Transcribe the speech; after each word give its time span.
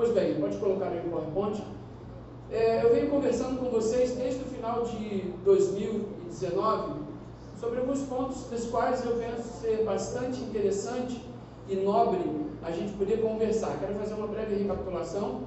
Pois 0.00 0.12
bem, 0.12 0.34
pode 0.40 0.56
colocar 0.56 0.86
aí 0.86 1.02
o 1.06 1.10
PowerPoint. 1.10 1.62
É, 2.50 2.82
eu 2.82 2.90
venho 2.90 3.10
conversando 3.10 3.58
com 3.60 3.68
vocês 3.68 4.12
desde 4.12 4.40
o 4.40 4.46
final 4.46 4.82
de 4.84 5.24
2019 5.44 7.02
sobre 7.60 7.80
alguns 7.80 8.00
pontos 8.04 8.44
dos 8.44 8.64
quais 8.70 9.04
eu 9.04 9.16
penso 9.16 9.60
ser 9.60 9.84
bastante 9.84 10.40
interessante 10.40 11.22
e 11.68 11.76
nobre 11.76 12.18
a 12.62 12.70
gente 12.70 12.94
poder 12.94 13.20
conversar. 13.20 13.76
Quero 13.78 13.92
fazer 13.96 14.14
uma 14.14 14.26
breve 14.26 14.54
recapitulação 14.54 15.42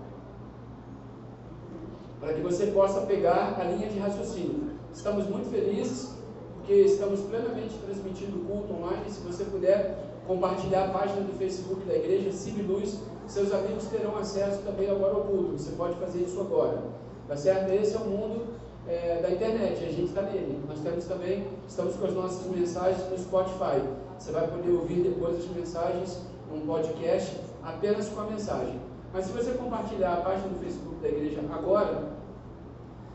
para 2.20 2.36
que 2.36 2.42
você 2.42 2.68
possa 2.68 3.02
pegar 3.08 3.60
a 3.60 3.64
linha 3.64 3.90
de 3.90 3.98
raciocínio. 3.98 4.70
Estamos 4.94 5.28
muito 5.28 5.50
felizes 5.50 6.14
porque 6.58 6.74
estamos 6.74 7.22
plenamente 7.22 7.74
transmitindo 7.84 8.38
o 8.38 8.46
culto 8.46 8.72
online. 8.72 9.10
Se 9.10 9.20
você 9.22 9.46
puder 9.46 10.22
compartilhar 10.28 10.86
a 10.86 10.90
página 10.90 11.22
do 11.22 11.36
Facebook 11.40 11.84
da 11.88 11.96
igreja, 11.96 12.32
Cib 12.32 12.62
Luz, 12.62 13.00
seus 13.28 13.54
amigos 13.54 13.86
terão 13.86 14.18
acesso 14.18 14.62
também 14.64 14.90
agora 14.90 15.16
ao 15.16 15.22
culto. 15.22 15.58
Você 15.58 15.72
pode 15.72 15.96
fazer 15.96 16.20
isso 16.20 16.40
agora. 16.40 16.84
Tá 17.28 17.38
certo? 17.38 17.72
Esse 17.72 17.96
é 17.96 18.00
o 18.00 18.06
mundo 18.06 18.46
é, 18.88 19.22
da 19.22 19.32
internet, 19.32 19.84
a 19.84 19.92
gente 19.92 20.06
está 20.06 20.22
nele. 20.24 20.62
Nós 20.68 20.80
temos 20.80 21.06
também, 21.06 21.48
estamos 21.68 21.96
com 21.96 22.06
as 22.06 22.14
nossas 22.14 22.46
mensagens 22.48 23.10
no 23.10 23.18
Spotify. 23.18 23.82
Você 24.18 24.32
vai 24.32 24.48
poder 24.48 24.72
ouvir 24.72 25.02
depois 25.02 25.38
as 25.38 25.48
mensagens 25.48 26.20
num 26.52 26.66
podcast 26.66 27.40
apenas 27.64 28.10
com 28.10 28.22
a 28.22 28.26
mensagem. 28.26 28.80
Mas 29.14 29.26
se 29.26 29.32
você 29.32 29.52
compartilhar 29.52 30.14
a 30.14 30.18
página 30.18 30.50
do 30.50 30.60
Facebook 30.60 30.96
da 31.02 31.08
igreja 31.08 31.42
agora, 31.52 32.14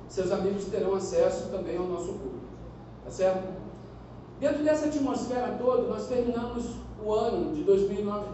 seus 0.08 0.30
amigos 0.32 0.64
terão 0.66 0.94
acesso 0.94 1.50
também 1.50 1.76
ao 1.76 1.84
nosso 1.84 2.12
culto. 2.12 2.38
Tá 3.04 3.10
certo? 3.10 3.46
Dentro 4.40 4.62
dessa 4.62 4.86
atmosfera 4.86 5.56
toda, 5.60 5.82
nós 5.82 6.06
terminamos 6.06 6.64
o 7.04 7.12
ano 7.12 7.54
de 7.54 7.62
2019 7.64 8.24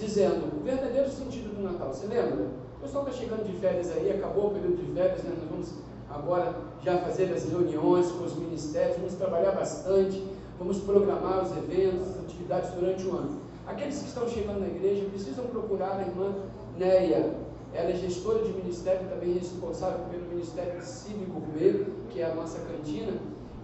dizendo 0.00 0.58
o 0.58 0.64
verdadeiro 0.64 1.08
sentido 1.10 1.54
do 1.54 1.62
Natal. 1.62 1.92
Você 1.92 2.06
lembra? 2.06 2.46
O 2.78 2.82
pessoal 2.82 3.06
está 3.06 3.18
chegando 3.18 3.46
de 3.46 3.52
férias 3.58 3.90
aí, 3.92 4.10
acabou 4.10 4.48
o 4.48 4.50
período 4.54 4.76
de 4.76 4.92
férias, 4.92 5.22
né? 5.22 5.36
nós 5.38 5.50
vamos 5.50 5.74
agora 6.08 6.54
já 6.82 6.98
fazer 6.98 7.32
as 7.32 7.44
reuniões 7.48 8.10
com 8.10 8.24
os 8.24 8.34
ministérios, 8.34 8.96
vamos 8.96 9.14
trabalhar 9.14 9.52
bastante, 9.52 10.26
vamos 10.58 10.78
programar 10.78 11.44
os 11.44 11.56
eventos, 11.56 12.08
as 12.08 12.20
atividades 12.20 12.70
durante 12.70 13.06
o 13.06 13.16
ano. 13.16 13.40
Aqueles 13.66 13.98
que 13.98 14.08
estão 14.08 14.26
chegando 14.26 14.60
na 14.60 14.66
igreja 14.66 15.06
precisam 15.10 15.44
procurar 15.46 15.98
a 15.98 16.00
irmã 16.00 16.34
Neia. 16.76 17.34
Ela 17.72 17.90
é 17.90 17.94
gestora 17.94 18.42
de 18.42 18.52
ministério, 18.52 19.08
também 19.08 19.34
responsável 19.34 20.00
pelo 20.10 20.26
Ministério 20.26 20.82
Cívico 20.82 21.38
Gourmet, 21.38 21.86
que 22.08 22.20
é 22.20 22.24
a 22.24 22.34
nossa 22.34 22.58
cantina, 22.60 23.12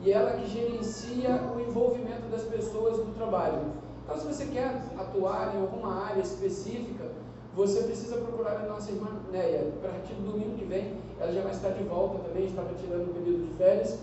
e 0.04 0.12
ela 0.12 0.32
que 0.32 0.48
gerencia 0.48 1.42
o 1.56 1.60
envolvimento 1.60 2.28
das 2.30 2.42
pessoas 2.42 2.98
no 2.98 3.12
trabalho. 3.14 3.72
Então, 4.06 4.16
se 4.20 4.26
você 4.26 4.46
quer 4.46 4.84
atuar 4.96 5.56
em 5.56 5.60
alguma 5.60 6.04
área 6.04 6.22
específica, 6.22 7.10
você 7.56 7.82
precisa 7.82 8.18
procurar 8.18 8.60
a 8.60 8.68
nossa 8.68 8.92
irmã 8.92 9.08
Neia. 9.32 9.72
A 9.82 9.88
partir 9.88 10.14
do 10.14 10.30
domingo 10.30 10.54
que 10.54 10.64
vem, 10.64 11.00
ela 11.18 11.32
já 11.32 11.42
vai 11.42 11.50
estar 11.50 11.70
de 11.70 11.82
volta 11.82 12.20
também, 12.20 12.46
estava 12.46 12.72
tirando 12.74 13.10
o 13.10 13.14
período 13.14 13.48
de 13.48 13.54
férias. 13.58 13.98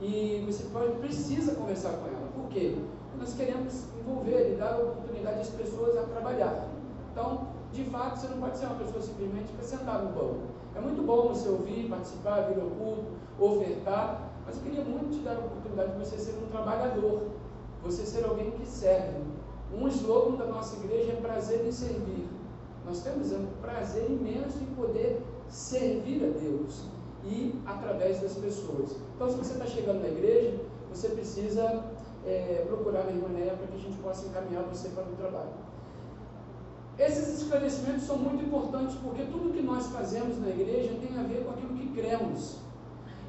E 0.00 0.44
você 0.46 0.62
pode, 0.72 0.92
precisa 0.98 1.56
conversar 1.56 1.90
com 1.94 2.06
ela. 2.06 2.28
Por 2.32 2.48
quê? 2.50 2.76
Nós 3.18 3.34
queremos 3.34 3.86
envolver 3.98 4.52
e 4.52 4.54
dar 4.54 4.78
oportunidade 4.78 5.40
às 5.40 5.48
pessoas 5.48 5.98
a 5.98 6.02
trabalhar. 6.02 6.68
Então, 7.10 7.48
de 7.72 7.82
fato, 7.82 8.20
você 8.20 8.28
não 8.28 8.38
pode 8.38 8.58
ser 8.58 8.66
uma 8.66 8.76
pessoa 8.76 9.02
simplesmente 9.02 9.50
para 9.54 9.64
sentar 9.64 10.04
no 10.04 10.12
banco. 10.12 10.38
É 10.76 10.80
muito 10.80 11.02
bom 11.02 11.30
você 11.30 11.48
ouvir, 11.48 11.88
participar, 11.88 12.42
vir 12.42 12.60
ao 12.60 12.70
culto, 12.70 13.06
ofertar, 13.40 14.30
mas 14.46 14.56
eu 14.56 14.62
queria 14.62 14.84
muito 14.84 15.16
te 15.16 15.18
dar 15.24 15.34
a 15.34 15.40
oportunidade 15.40 15.92
de 15.94 15.98
você 15.98 16.16
ser 16.16 16.38
um 16.38 16.46
trabalhador, 16.46 17.22
você 17.82 18.06
ser 18.06 18.24
alguém 18.24 18.52
que 18.52 18.64
serve. 18.64 19.37
Um 19.74 19.86
slogan 19.88 20.36
da 20.36 20.46
nossa 20.46 20.76
igreja 20.76 21.12
é 21.12 21.16
prazer 21.16 21.66
em 21.66 21.72
servir. 21.72 22.26
Nós 22.86 23.02
temos 23.02 23.32
um 23.32 23.46
prazer 23.60 24.10
imenso 24.10 24.58
em 24.62 24.74
poder 24.74 25.20
servir 25.48 26.24
a 26.24 26.38
Deus 26.38 26.84
e 27.24 27.54
através 27.66 28.20
das 28.20 28.34
pessoas. 28.34 28.96
Então, 29.14 29.28
se 29.28 29.36
você 29.36 29.52
está 29.52 29.66
chegando 29.66 30.00
na 30.00 30.08
igreja, 30.08 30.58
você 30.90 31.08
precisa 31.10 31.84
é, 32.24 32.64
procurar 32.66 33.06
a 33.06 33.10
irmã 33.10 33.28
Néia 33.28 33.54
para 33.54 33.66
que 33.66 33.76
a 33.76 33.80
gente 33.80 33.98
possa 33.98 34.26
encaminhar 34.26 34.62
você 34.64 34.88
para 34.88 35.04
o 35.04 35.16
trabalho. 35.16 35.50
Esses 36.98 37.42
esclarecimentos 37.42 38.04
são 38.04 38.16
muito 38.16 38.44
importantes 38.44 38.96
porque 38.96 39.22
tudo 39.24 39.52
que 39.52 39.62
nós 39.62 39.86
fazemos 39.88 40.38
na 40.40 40.48
igreja 40.48 40.96
tem 41.00 41.16
a 41.18 41.22
ver 41.22 41.44
com 41.44 41.50
aquilo 41.50 41.74
que 41.74 41.88
cremos. 41.88 42.56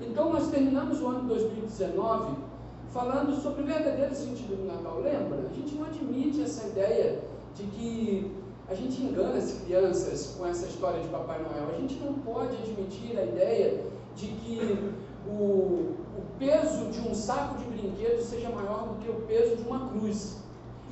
Então, 0.01 0.31
nós 0.31 0.49
terminamos 0.49 1.01
o 1.01 1.07
ano 1.07 1.27
2019 1.27 2.48
falando 2.93 3.39
sobre 3.41 3.63
o 3.63 3.65
verdadeiro 3.65 4.15
sentido 4.15 4.55
do 4.55 4.65
Natal. 4.65 4.99
Lembra? 4.99 5.47
A 5.49 5.53
gente 5.53 5.75
não 5.75 5.85
admite 5.85 6.41
essa 6.41 6.67
ideia 6.67 7.19
de 7.55 7.63
que 7.63 8.31
a 8.67 8.75
gente 8.75 9.01
engana 9.01 9.37
as 9.37 9.51
crianças 9.61 10.35
com 10.37 10.45
essa 10.45 10.65
história 10.65 11.01
de 11.01 11.07
Papai 11.07 11.39
Noel. 11.39 11.69
A 11.75 11.79
gente 11.79 11.95
não 11.95 12.13
pode 12.13 12.55
admitir 12.57 13.17
a 13.17 13.25
ideia 13.25 13.83
de 14.15 14.27
que 14.27 14.93
o, 15.27 15.95
o 16.17 16.23
peso 16.37 16.85
de 16.85 16.99
um 16.99 17.13
saco 17.13 17.57
de 17.57 17.65
brinquedos 17.65 18.25
seja 18.25 18.49
maior 18.49 18.87
do 18.87 19.03
que 19.03 19.09
o 19.09 19.21
peso 19.27 19.55
de 19.55 19.67
uma 19.67 19.89
cruz. 19.89 20.37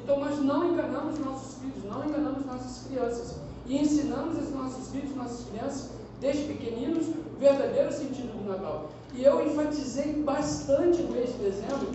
Então 0.04 0.20
nós 0.20 0.40
não 0.40 0.72
enganamos 0.72 1.20
nossos 1.20 1.60
filhos, 1.60 1.84
não 1.84 2.06
enganamos 2.06 2.46
nossas 2.46 2.88
crianças. 2.88 3.36
E 3.66 3.78
ensinamos 3.78 4.38
aos 4.38 4.50
nossos 4.52 4.90
filhos, 4.92 5.16
nossas 5.16 5.46
crianças, 5.50 5.92
desde 6.22 6.44
pequeninos, 6.44 7.08
o 7.10 7.38
verdadeiro 7.38 7.92
sentido 7.92 8.32
do 8.38 8.50
Natal. 8.50 8.90
E 9.18 9.24
eu 9.24 9.44
enfatizei 9.44 10.22
bastante 10.22 11.02
no 11.02 11.12
mês 11.12 11.32
de 11.34 11.40
dezembro 11.40 11.90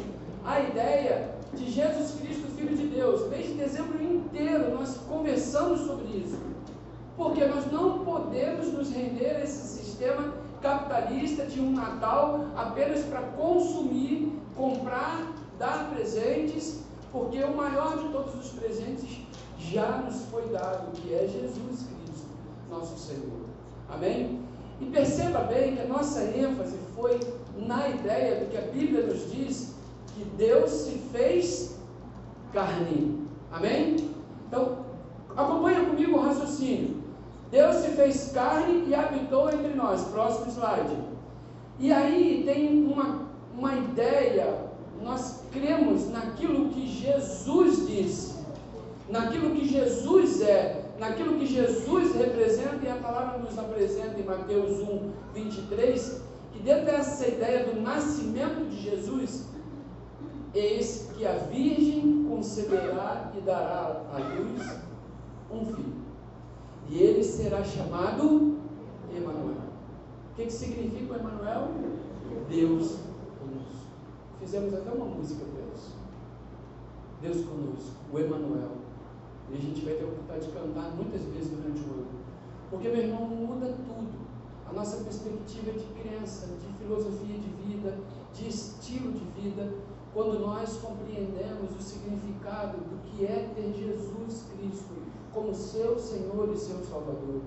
a 0.45 0.59
ideia 0.59 1.37
de 1.55 1.71
Jesus 1.71 2.21
Cristo, 2.21 2.49
Filho 2.57 2.77
de 2.77 2.89
Deus. 2.89 3.31
Desde 3.31 3.55
dezembro 3.55 4.03
inteiro 4.03 4.75
nós 4.75 4.97
conversamos 5.09 5.83
sobre 5.83 6.09
isso. 6.17 6.37
Porque 7.17 7.45
nós 7.45 7.71
não 7.71 8.05
podemos 8.05 8.73
nos 8.73 8.91
render 8.91 9.37
a 9.37 9.45
esse 9.45 9.79
sistema 9.79 10.35
capitalista 10.61 11.47
de 11.47 11.61
um 11.61 11.71
Natal 11.71 12.47
apenas 12.57 13.05
para 13.05 13.23
consumir, 13.23 14.37
comprar, 14.57 15.33
dar 15.61 15.91
presentes, 15.91 16.81
porque 17.13 17.41
o 17.45 17.55
maior 17.55 17.99
de 17.99 18.09
todos 18.09 18.35
os 18.35 18.51
presentes 18.59 19.21
já 19.59 19.99
nos 19.99 20.23
foi 20.25 20.49
dado, 20.49 20.91
que 20.93 21.15
é 21.15 21.29
Jesus 21.29 21.87
Cristo, 21.87 22.27
nosso 22.69 22.99
Senhor. 22.99 23.47
Amém? 23.89 24.42
E 24.83 24.87
perceba 24.87 25.41
bem 25.41 25.77
que 25.77 25.83
a 25.83 25.87
nossa 25.87 26.25
ênfase 26.25 26.77
foi 26.97 27.21
na 27.57 27.89
ideia 27.89 28.41
do 28.41 28.51
que 28.51 28.59
a 28.59 28.63
Bíblia 28.63 29.07
nos 29.07 29.31
diz 29.31 29.75
que 30.09 30.25
Deus 30.37 30.71
se 30.71 30.99
fez 31.13 31.77
carne. 32.53 33.29
Amém? 33.53 34.11
Então, 34.49 34.79
acompanha 35.37 35.85
comigo 35.85 36.19
o 36.19 36.21
raciocínio. 36.21 37.01
Deus 37.51 37.77
se 37.77 37.91
fez 37.91 38.33
carne 38.33 38.89
e 38.89 38.95
habitou 38.95 39.49
entre 39.51 39.73
nós. 39.75 40.03
Próximo 40.09 40.51
slide. 40.51 40.97
E 41.79 41.93
aí 41.93 42.43
tem 42.45 42.85
uma, 42.85 43.21
uma 43.57 43.75
ideia, 43.75 44.67
nós 45.03 45.43
cremos 45.53 46.11
naquilo 46.11 46.71
que 46.71 46.89
Jesus 46.89 47.87
disse, 47.87 48.35
naquilo 49.09 49.51
que 49.51 49.69
Jesus 49.69 50.43
é, 50.43 50.82
naquilo 50.99 51.39
que 51.39 51.47
Jesus 51.47 52.15
representa, 52.15 52.85
e 52.85 52.89
a 52.89 52.97
palavra 52.97 53.39
nos 53.39 53.59
apresenta 53.59 54.19
em 54.21 54.25
Mateus 54.25 54.79
1, 54.81 55.11
23, 55.35 56.23
que 56.53 56.59
dentro 56.61 56.87
dessa 56.87 57.27
ideia 57.29 57.65
do 57.65 57.81
nascimento 57.81 58.69
de 58.69 58.81
Jesus, 58.81 59.53
Eis 60.55 61.11
que 61.17 61.25
a 61.27 61.33
Virgem 61.33 62.27
conceberá 62.29 63.33
e 63.35 63.41
dará 63.41 64.03
à 64.13 64.19
luz 64.19 64.81
um 65.51 65.65
filho. 65.65 66.03
E 66.91 66.99
ele 66.99 67.25
será 67.25 67.65
chamado 67.65 68.59
Emanuel. 69.17 69.63
O 70.33 70.37
que, 70.37 70.45
que 70.45 70.53
significa 70.53 71.15
o 71.15 71.17
Emanuel? 71.17 71.69
Deus 72.51 72.99
conosco. 73.39 73.87
Fizemos 74.41 74.75
até 74.75 74.91
uma 74.91 75.07
música 75.07 75.43
isso. 75.75 75.95
Deus 77.23 77.47
conosco, 77.47 77.97
o 78.13 78.19
Emanuel. 78.19 78.82
E 79.53 79.57
a 79.57 79.61
gente 79.61 79.85
vai 79.85 79.95
ter 79.95 80.05
oportunidade 80.05 80.47
de 80.47 80.53
cantar 80.53 80.97
muitas 80.97 81.23
vezes 81.25 81.51
durante 81.51 81.81
o 81.83 81.93
ano. 81.93 82.07
Porque, 82.71 82.89
meu 82.89 83.03
irmão, 83.03 83.27
muda 83.27 83.67
tudo. 83.67 84.23
A 84.69 84.73
nossa 84.73 85.05
perspectiva 85.05 85.73
de 85.73 85.85
crença, 86.01 86.47
de 86.47 86.83
filosofia 86.83 87.37
de 87.37 87.49
vida, 87.67 87.99
de 88.33 88.49
estilo 88.49 89.13
de 89.13 89.25
vida, 89.41 89.75
quando 90.15 90.39
nós 90.41 90.79
compreendemos 90.79 91.77
o 91.79 91.83
significado 91.83 92.79
do 92.79 93.03
que 93.05 93.27
é 93.27 93.51
ter 93.55 93.75
Jesus 93.75 94.45
Cristo 94.57 94.95
como 95.35 95.55
seu 95.55 95.99
Senhor 95.99 96.51
e 96.53 96.57
seu 96.57 96.79
Salvador. 96.85 97.43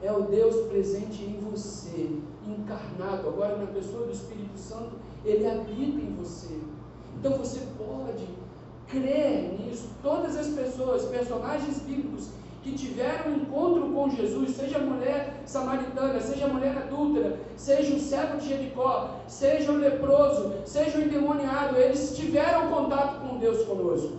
É 0.00 0.12
o 0.12 0.22
Deus 0.22 0.68
presente 0.68 1.24
em 1.24 1.40
você, 1.40 2.20
encarnado, 2.46 3.28
agora 3.28 3.56
na 3.56 3.66
pessoa 3.66 4.06
do 4.06 4.12
Espírito 4.12 4.56
Santo, 4.56 4.92
ele 5.24 5.44
habita 5.44 6.00
em 6.00 6.14
você. 6.14 6.60
Então 7.18 7.36
você 7.36 7.60
pode 7.76 8.24
crer 8.90 9.58
nisso. 9.58 9.90
Todas 10.02 10.36
as 10.36 10.48
pessoas, 10.48 11.04
personagens 11.04 11.80
bíblicos 11.80 12.30
que 12.62 12.72
tiveram 12.72 13.32
um 13.32 13.36
encontro 13.36 13.92
com 13.92 14.10
Jesus, 14.10 14.50
seja 14.56 14.78
a 14.78 14.80
mulher 14.80 15.42
samaritana, 15.46 16.20
seja 16.20 16.46
a 16.46 16.48
mulher 16.48 16.76
adúltera, 16.76 17.38
seja 17.56 17.94
o 17.94 18.00
cego 18.00 18.38
de 18.38 18.48
Jericó, 18.48 19.20
seja 19.26 19.70
o 19.72 19.76
leproso, 19.76 20.54
seja 20.66 20.98
o 20.98 21.02
endemoniado, 21.02 21.76
eles 21.76 22.16
tiveram 22.16 22.70
contato 22.70 23.20
com 23.20 23.38
Deus 23.38 23.64
conosco. 23.64 24.18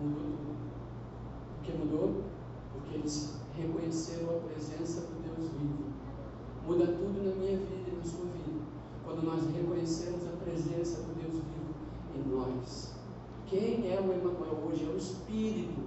Mudou 0.00 0.20
tudo. 0.20 0.56
Por 1.54 1.64
que 1.64 1.72
mudou? 1.78 2.22
Porque 2.72 2.96
eles 2.96 3.38
reconheceram 3.56 4.30
a 4.30 4.40
presença 4.52 5.02
do 5.02 5.22
Deus 5.22 5.50
vivo. 5.52 5.84
Muda 6.66 6.86
tudo 6.86 7.24
na 7.24 7.34
minha 7.34 7.56
vida 7.56 7.90
e 7.92 7.96
na 7.96 8.04
sua 8.04 8.24
vida. 8.26 8.60
Quando 9.04 9.22
nós 9.24 9.42
reconhecemos 9.54 10.22
a 10.26 10.44
presença 10.44 11.02
do 11.02 11.14
Deus 11.14 11.34
vivo 11.34 11.74
em 12.14 12.28
nós. 12.30 12.97
Quem 13.48 13.90
é 13.90 13.98
o 14.00 14.04
Emmanuel 14.04 14.58
hoje? 14.66 14.86
É 14.88 14.94
o 14.94 14.96
Espírito. 14.96 15.80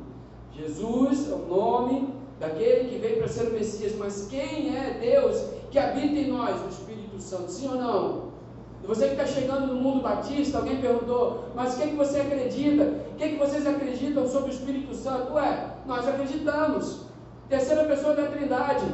Jesus 0.53 1.29
é 1.29 1.35
o 1.35 1.45
nome 1.47 2.13
daquele 2.39 2.89
que 2.89 2.97
veio 2.97 3.17
para 3.17 3.27
ser 3.27 3.47
o 3.47 3.53
Messias, 3.53 3.95
mas 3.97 4.27
quem 4.29 4.75
é 4.75 4.97
Deus 4.99 5.37
que 5.69 5.77
habita 5.77 6.15
em 6.15 6.31
nós? 6.31 6.61
O 6.65 6.69
Espírito 6.69 7.19
Santo, 7.19 7.51
sim 7.51 7.67
ou 7.69 7.75
não? 7.75 8.31
Você 8.83 9.05
que 9.05 9.11
está 9.11 9.27
chegando 9.27 9.67
no 9.67 9.75
mundo 9.75 10.01
batista, 10.01 10.57
alguém 10.57 10.81
perguntou, 10.81 11.45
mas 11.55 11.73
o 11.73 11.77
que, 11.77 11.83
é 11.83 11.87
que 11.87 11.95
você 11.95 12.19
acredita? 12.19 12.83
O 13.11 13.15
que, 13.15 13.23
é 13.23 13.29
que 13.29 13.37
vocês 13.37 13.67
acreditam 13.67 14.27
sobre 14.27 14.49
o 14.49 14.53
Espírito 14.53 14.95
Santo? 14.95 15.33
Ué, 15.33 15.75
nós 15.85 16.07
acreditamos. 16.07 17.01
Terceira 17.47 17.83
pessoa 17.83 18.15
da 18.15 18.25
Trindade. 18.27 18.85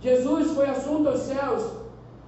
Jesus 0.00 0.52
foi 0.52 0.68
assunto 0.68 1.08
aos 1.08 1.20
céus. 1.20 1.81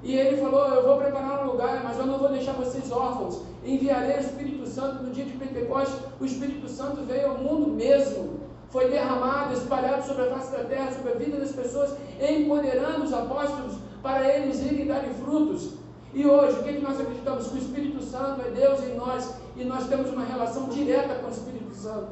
E 0.04 0.14
ele 0.14 0.36
falou: 0.36 0.68
Eu 0.68 0.82
vou 0.84 0.98
preparar 0.98 1.44
um 1.44 1.52
lugar, 1.52 1.82
mas 1.82 1.98
eu 1.98 2.06
não 2.06 2.18
vou 2.18 2.28
deixar 2.28 2.52
vocês 2.52 2.92
órfãos. 2.92 3.40
Enviarei 3.64 4.18
o 4.18 4.20
Espírito 4.20 4.66
Santo 4.68 5.02
no 5.02 5.10
dia 5.10 5.24
de 5.24 5.32
Pentecostes. 5.32 5.98
O 6.20 6.24
Espírito 6.26 6.68
Santo 6.68 7.02
veio 7.04 7.30
ao 7.30 7.38
mundo 7.38 7.72
mesmo. 7.72 8.40
Foi 8.68 8.90
derramado, 8.90 9.54
espalhado 9.54 10.06
sobre 10.06 10.24
a 10.24 10.30
face 10.30 10.52
da 10.52 10.64
terra, 10.64 10.92
sobre 10.92 11.12
a 11.12 11.14
vida 11.14 11.38
das 11.38 11.52
pessoas, 11.52 11.94
empoderando 12.20 13.04
os 13.04 13.12
apóstolos 13.12 13.74
para 14.02 14.28
eles 14.28 14.60
irem 14.62 14.86
darem 14.86 15.14
frutos. 15.14 15.74
E 16.12 16.26
hoje, 16.26 16.58
o 16.58 16.62
que, 16.62 16.68
é 16.68 16.72
que 16.74 16.82
nós 16.82 17.00
acreditamos? 17.00 17.48
Que 17.48 17.54
o 17.54 17.58
Espírito 17.58 18.02
Santo 18.02 18.42
é 18.42 18.50
Deus 18.50 18.82
em 18.84 18.94
nós 18.96 19.34
e 19.56 19.64
nós 19.64 19.88
temos 19.88 20.10
uma 20.10 20.24
relação 20.24 20.68
direta 20.68 21.14
com 21.14 21.28
o 21.28 21.30
Espírito 21.30 21.74
Santo. 21.74 22.08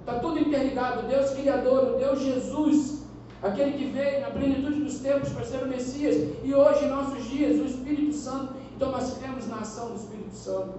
Está 0.00 0.14
tudo 0.20 0.38
interligado. 0.38 1.06
Deus 1.06 1.30
Criador, 1.30 1.94
o 1.94 1.98
Deus 1.98 2.20
Jesus, 2.20 3.02
aquele 3.42 3.72
que 3.72 3.90
veio 3.90 4.20
na 4.20 4.30
plenitude 4.30 4.82
dos 4.82 4.98
tempos 5.00 5.28
para 5.30 5.44
ser 5.44 5.62
o 5.62 5.68
Messias, 5.68 6.16
e 6.42 6.54
hoje, 6.54 6.84
em 6.84 6.88
nossos 6.88 7.24
dias, 7.24 7.60
o 7.60 7.64
Espírito 7.64 8.14
Santo. 8.14 8.54
Então, 8.76 8.90
nós 8.90 9.16
cremos 9.18 9.46
na 9.48 9.58
ação 9.58 9.90
do 9.90 9.96
Espírito 9.96 10.34
Santo. 10.34 10.74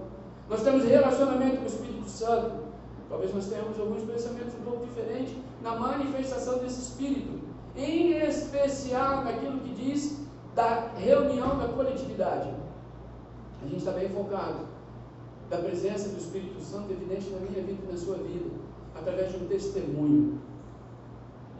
Nós 0.48 0.62
temos 0.62 0.84
relacionamento 0.84 1.58
com 1.58 1.64
o 1.64 1.66
Espírito 1.66 2.08
Santo. 2.08 2.70
Talvez 3.08 3.34
nós 3.34 3.46
tenhamos 3.46 3.78
alguns 3.78 4.02
pensamentos 4.02 4.54
um 4.54 4.62
pouco 4.62 4.86
diferentes 4.86 5.34
na 5.62 5.74
manifestação 5.76 6.58
desse 6.58 6.80
Espírito, 6.80 7.40
em 7.76 8.12
especial 8.12 9.24
naquilo 9.24 9.58
que 9.60 9.74
diz 9.74 10.20
da 10.54 10.90
reunião 10.96 11.58
da 11.58 11.68
coletividade. 11.68 12.50
A 13.62 13.66
gente 13.66 13.78
está 13.78 13.92
bem 13.92 14.08
focado 14.08 14.60
da 15.48 15.58
presença 15.58 16.08
do 16.08 16.18
Espírito 16.18 16.60
Santo 16.60 16.92
evidente 16.92 17.28
na 17.30 17.40
minha 17.40 17.62
vida 17.62 17.82
e 17.88 17.92
na 17.92 17.98
sua 17.98 18.16
vida, 18.16 18.50
através 18.94 19.32
de 19.32 19.38
um 19.38 19.46
testemunho. 19.48 20.40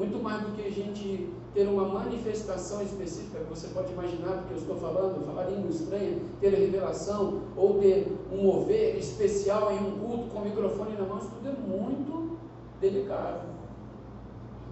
Muito 0.01 0.23
mais 0.23 0.41
do 0.47 0.57
que 0.57 0.67
a 0.67 0.71
gente 0.71 1.31
ter 1.53 1.69
uma 1.69 1.87
manifestação 1.87 2.81
específica, 2.81 3.41
que 3.41 3.51
você 3.51 3.69
pode 3.69 3.93
imaginar 3.93 4.37
do 4.37 4.49
que 4.49 4.55
eu 4.55 4.57
estou 4.57 4.77
falando, 4.77 5.27
falar 5.27 5.51
língua 5.51 5.69
estranha, 5.69 6.19
ter 6.41 6.55
revelação, 6.55 7.43
ou 7.55 7.79
ter 7.79 8.11
um 8.33 8.45
mover 8.45 8.97
especial 8.97 9.71
em 9.71 9.79
um 9.79 9.99
culto 9.99 10.31
com 10.31 10.39
o 10.39 10.45
microfone 10.47 10.97
na 10.97 11.05
mão, 11.05 11.19
isso 11.19 11.29
tudo 11.29 11.51
é 11.51 11.53
muito 11.53 12.39
delicado. 12.81 13.47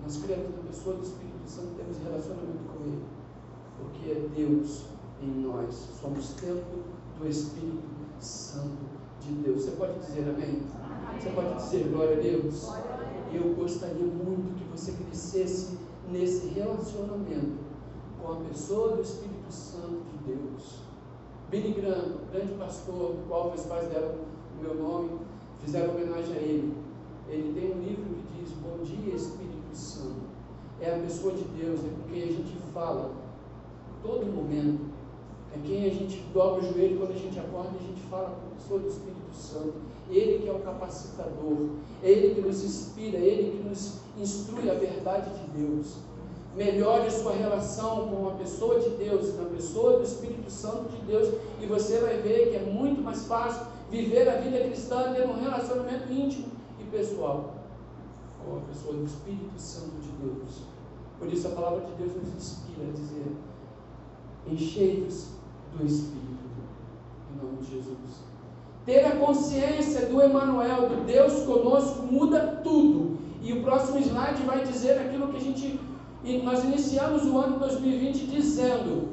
Nós 0.03 0.17
cremos 0.17 0.49
na 0.57 0.63
pessoa 0.63 0.97
do 0.97 1.03
Espírito 1.03 1.47
Santo, 1.47 1.75
temos 1.77 1.99
relacionamento 1.99 2.65
com 2.73 2.85
Ele 2.85 3.03
porque 3.79 4.11
é 4.11 4.29
Deus 4.35 4.87
em 5.23 5.43
nós. 5.43 5.75
Somos 6.01 6.31
templo 6.41 6.85
do 7.19 7.29
Espírito 7.29 7.83
Santo 8.19 8.79
de 9.21 9.33
Deus. 9.35 9.65
Você 9.65 9.71
pode 9.73 9.99
dizer 9.99 10.23
amém? 10.23 10.63
Você 11.21 11.31
pode 11.31 11.55
dizer 11.57 11.89
glória 11.89 12.17
a 12.17 12.21
Deus? 12.21 12.73
Eu 13.33 13.55
gostaria 13.55 14.07
muito 14.07 14.57
que 14.59 14.65
você 14.71 14.93
crescesse 14.93 15.79
nesse 16.11 16.49
relacionamento 16.49 17.59
com 18.21 18.33
a 18.33 18.37
pessoa 18.37 18.97
do 18.97 19.03
Espírito 19.03 19.51
Santo 19.51 20.03
de 20.13 20.33
Deus. 20.33 20.81
Billy 21.51 21.73
Graham, 21.73 22.19
grande 22.33 22.55
pastor, 22.55 23.13
do 23.13 23.29
qual 23.29 23.49
meus 23.49 23.63
pais 23.67 23.89
deram 23.89 24.15
o 24.59 24.63
meu 24.63 24.75
nome, 24.75 25.11
fizeram 25.61 25.95
homenagem 25.95 26.35
a 26.35 26.41
ele. 26.41 26.75
Ele 27.29 27.53
tem 27.53 27.73
um 27.73 27.83
livro 27.83 28.05
que 28.15 28.41
diz 28.41 28.53
Bom 28.63 28.83
dia 28.83 29.15
Espírito 29.15 29.75
Santo. 29.75 30.29
É 30.81 30.95
a 30.95 30.99
pessoa 30.99 31.35
de 31.35 31.45
Deus, 31.45 31.81
é 31.81 31.89
com 31.89 32.11
quem 32.11 32.23
a 32.23 32.27
gente 32.27 32.57
fala 32.73 33.13
todo 34.03 34.27
momento. 34.27 34.89
É 35.55 35.59
quem 35.67 35.87
a 35.87 35.91
gente 35.91 36.23
dobra 36.33 36.63
o 36.63 36.73
joelho 36.73 36.99
quando 36.99 37.13
a 37.13 37.19
gente 37.19 37.39
acorda 37.39 37.71
e 37.75 37.85
a 37.85 37.87
gente 37.89 38.01
fala 38.09 38.31
com 38.31 38.47
a 38.47 38.55
pessoa 38.55 38.81
do 38.81 38.89
Espírito 38.89 39.35
Santo. 39.35 39.75
Ele 40.11 40.43
que 40.43 40.49
é 40.49 40.53
o 40.53 40.61
capacitador, 40.61 41.69
é 42.03 42.11
Ele 42.11 42.35
que 42.35 42.41
nos 42.41 42.65
inspira, 42.65 43.19
é 43.19 43.23
Ele 43.23 43.59
que 43.59 43.69
nos 43.69 43.99
instrui 44.19 44.71
a 44.71 44.75
verdade 44.75 45.31
de 45.39 45.63
Deus. 45.63 45.97
Melhore 46.57 47.11
sua 47.11 47.33
relação 47.33 48.09
com 48.09 48.29
a 48.29 48.33
pessoa 48.33 48.81
de 48.81 48.91
Deus, 48.91 49.31
com 49.33 49.43
a 49.43 49.47
pessoa 49.47 49.99
do 49.99 50.03
Espírito 50.03 50.51
Santo 50.51 50.89
de 50.89 50.97
Deus, 51.03 51.35
e 51.61 51.67
você 51.67 51.99
vai 51.99 52.17
ver 52.19 52.51
que 52.51 52.57
é 52.57 52.65
muito 52.65 53.03
mais 53.03 53.27
fácil 53.27 53.67
viver 53.91 54.29
a 54.29 54.41
vida 54.41 54.59
cristã 54.61 55.13
tendo 55.15 55.33
um 55.33 55.41
relacionamento 55.41 56.13
íntimo 56.13 56.49
e 56.81 56.85
pessoal 56.85 57.55
com 58.45 58.57
a 58.57 58.61
pessoa 58.61 58.95
do 58.95 59.05
Espírito 59.05 59.59
Santo 59.59 59.97
de 60.01 60.11
Deus. 60.23 60.63
Por 61.19 61.33
isso 61.33 61.49
a 61.49 61.51
palavra 61.51 61.85
de 61.85 61.93
Deus 61.93 62.15
nos 62.17 62.35
inspira 62.35 62.89
a 62.89 62.93
dizer: 62.93 63.37
enchei-vos 64.47 65.29
do 65.77 65.85
Espírito, 65.85 66.49
em 67.31 67.45
nome 67.45 67.59
de 67.59 67.71
Jesus. 67.71 68.28
Ter 68.89 69.05
a 69.05 69.17
consciência 69.17 70.07
do 70.07 70.19
Emanuel, 70.23 70.89
do 70.89 71.05
Deus 71.05 71.43
conosco, 71.43 72.07
muda 72.11 72.59
tudo. 72.65 73.19
E 73.43 73.53
o 73.53 73.63
próximo 73.63 73.99
slide 73.99 74.43
vai 74.45 74.65
dizer 74.65 74.99
aquilo 74.99 75.29
que 75.29 75.37
a 75.37 75.41
gente. 75.41 75.79
Nós 76.43 76.65
iniciamos 76.65 77.27
o 77.27 77.37
ano 77.37 77.59
2020 77.59 78.27
dizendo: 78.29 79.11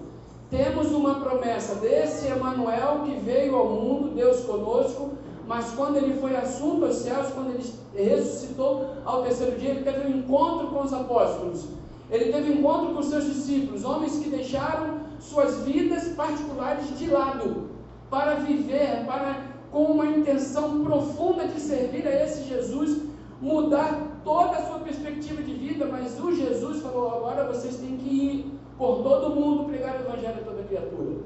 temos 0.50 0.94
uma 0.94 1.16
promessa 1.16 1.76
desse 1.76 2.26
Emanuel 2.28 3.02
que 3.04 3.20
veio 3.20 3.58
ao 3.58 3.68
mundo, 3.68 4.16
Deus 4.16 4.46
conosco, 4.46 5.12
mas 5.46 5.72
quando 5.72 5.98
ele 5.98 6.22
foi 6.22 6.38
assunto 6.38 6.86
aos 6.86 6.96
céus, 6.96 7.34
quando 7.34 7.50
ele 7.50 7.70
ressuscitou 7.94 8.94
ao 9.04 9.24
terceiro 9.24 9.60
dia, 9.60 9.72
ele 9.72 9.84
teve 9.84 10.08
um 10.08 10.20
encontro 10.20 10.68
com 10.68 10.84
os 10.84 10.94
apóstolos. 10.94 11.66
Ele 12.10 12.32
teve 12.32 12.50
um 12.50 12.60
encontro 12.60 12.94
com 12.94 13.02
os 13.02 13.08
seus 13.08 13.26
discípulos, 13.26 13.84
homens 13.84 14.20
que 14.20 14.30
deixaram 14.30 15.00
suas 15.20 15.66
vidas 15.66 16.08
particulares 16.16 16.98
de 16.98 17.08
lado, 17.08 17.72
para 18.10 18.36
viver, 18.36 19.04
para 19.06 19.55
com 19.76 19.84
uma 19.92 20.06
intenção 20.06 20.86
profunda 20.86 21.46
de 21.50 21.60
servir 21.60 22.08
a 22.08 22.24
esse 22.24 22.48
Jesus, 22.48 23.02
mudar 23.42 24.22
toda 24.24 24.52
a 24.52 24.66
sua 24.68 24.80
perspectiva 24.80 25.42
de 25.42 25.54
vida, 25.54 25.86
mas 25.92 26.18
o 26.18 26.34
Jesus 26.34 26.82
falou: 26.82 27.14
agora 27.14 27.44
vocês 27.44 27.76
têm 27.76 27.98
que 27.98 28.08
ir 28.08 28.60
por 28.78 29.04
todo 29.04 29.36
mundo 29.36 29.66
pregar 29.66 29.98
o 29.98 30.08
Evangelho 30.08 30.40
a 30.40 30.46
toda 30.46 30.64
criatura. 30.64 31.18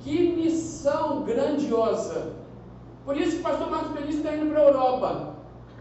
Que 0.00 0.32
missão 0.32 1.22
grandiosa! 1.24 2.32
Por 3.04 3.14
isso 3.14 3.32
que 3.32 3.40
o 3.40 3.42
pastor 3.42 3.70
Marcos 3.70 3.92
Benício 3.92 4.20
está 4.20 4.36
indo 4.36 4.50
para 4.50 4.60
a 4.60 4.68
Europa, 4.68 5.34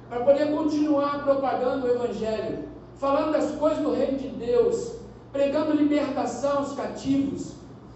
para 0.10 0.20
poder 0.26 0.52
continuar 0.54 1.24
propagando 1.24 1.88
o 1.88 1.92
Evangelho, 1.92 2.66
falando 2.96 3.32
das 3.32 3.52
coisas 3.52 3.80
do 3.80 3.94
reino 3.94 4.18
de 4.18 4.28
Deus, 4.28 4.98
pregando 5.32 5.72
libertação 5.72 6.58
aos 6.58 6.74
cativos. 6.74 7.54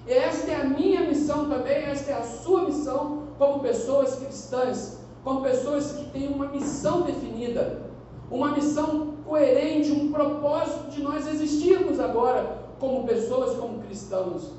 E 0.08 0.14
esta 0.14 0.52
é 0.52 0.62
a 0.62 0.64
minha 0.64 1.02
missão 1.02 1.50
também, 1.50 1.84
esta 1.84 2.12
é 2.12 2.14
a 2.16 2.24
sua 2.24 2.64
missão 2.64 3.25
como 3.38 3.60
pessoas 3.60 4.16
cristãs, 4.16 5.00
como 5.24 5.42
pessoas 5.42 5.92
que 5.92 6.06
têm 6.12 6.28
uma 6.28 6.48
missão 6.48 7.02
definida, 7.02 7.82
uma 8.30 8.52
missão 8.52 9.16
coerente, 9.26 9.92
um 9.92 10.12
propósito 10.12 10.92
de 10.92 11.02
nós 11.02 11.28
existirmos 11.28 12.00
agora 12.00 12.66
como 12.80 13.06
pessoas, 13.06 13.58
como 13.58 13.80
cristãos. 13.80 14.52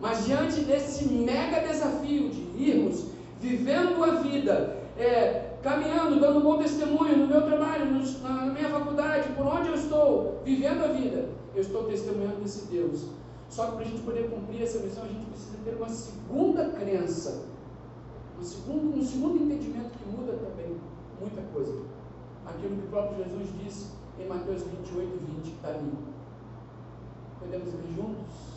Mas 0.00 0.24
diante 0.24 0.60
desse 0.60 1.04
mega 1.06 1.60
desafio 1.60 2.30
de 2.30 2.40
irmos 2.56 3.06
vivendo 3.40 4.02
a 4.04 4.14
vida, 4.16 4.76
é, 4.98 5.52
caminhando, 5.62 6.20
dando 6.20 6.40
bom 6.40 6.58
testemunho 6.58 7.18
no 7.18 7.26
meu 7.26 7.42
trabalho, 7.42 7.86
na 8.22 8.46
minha 8.46 8.68
faculdade, 8.68 9.28
por 9.36 9.46
onde 9.46 9.68
eu 9.68 9.74
estou, 9.74 10.40
vivendo 10.44 10.84
a 10.84 10.88
vida, 10.88 11.28
eu 11.54 11.60
estou 11.60 11.84
testemunhando 11.84 12.36
desse 12.36 12.66
Deus. 12.66 13.06
Só 13.48 13.66
que 13.66 13.72
para 13.72 13.84
a 13.84 13.88
gente 13.88 14.00
poder 14.02 14.30
cumprir 14.30 14.62
essa 14.62 14.78
missão, 14.78 15.04
a 15.04 15.08
gente 15.08 15.26
precisa 15.26 15.58
ter 15.64 15.74
uma 15.74 15.88
segunda 15.88 16.70
crença, 16.70 17.42
segundo, 18.42 18.98
um 18.98 19.04
segundo 19.04 19.44
entendimento 19.44 19.90
que 19.98 20.08
muda 20.08 20.32
também 20.32 20.76
muita 21.20 21.42
coisa. 21.52 21.72
Aquilo 22.46 22.76
que 22.76 22.86
o 22.86 22.90
próprio 22.90 23.24
Jesus 23.24 23.48
disse 23.62 23.86
em 24.18 24.26
Mateus 24.26 24.62
28, 24.62 25.18
20, 25.34 25.42
que 25.42 25.48
está 25.50 25.68
ali. 25.68 25.92
Podemos 27.40 27.74
ler 27.74 27.94
juntos? 27.96 28.52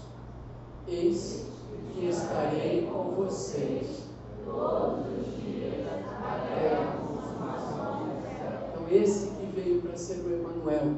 Eis 0.87 1.45
que 1.93 2.07
estarei 2.07 2.87
com 2.91 3.15
vocês 3.15 4.03
todos 4.43 5.05
os 5.17 5.43
dias 5.43 5.87
até 5.87 6.75
a 6.75 7.05
Então, 8.71 8.83
esse 8.91 9.27
que 9.27 9.45
veio 9.55 9.81
para 9.81 9.97
ser 9.97 10.19
o 10.19 10.33
Emanuel, 10.33 10.93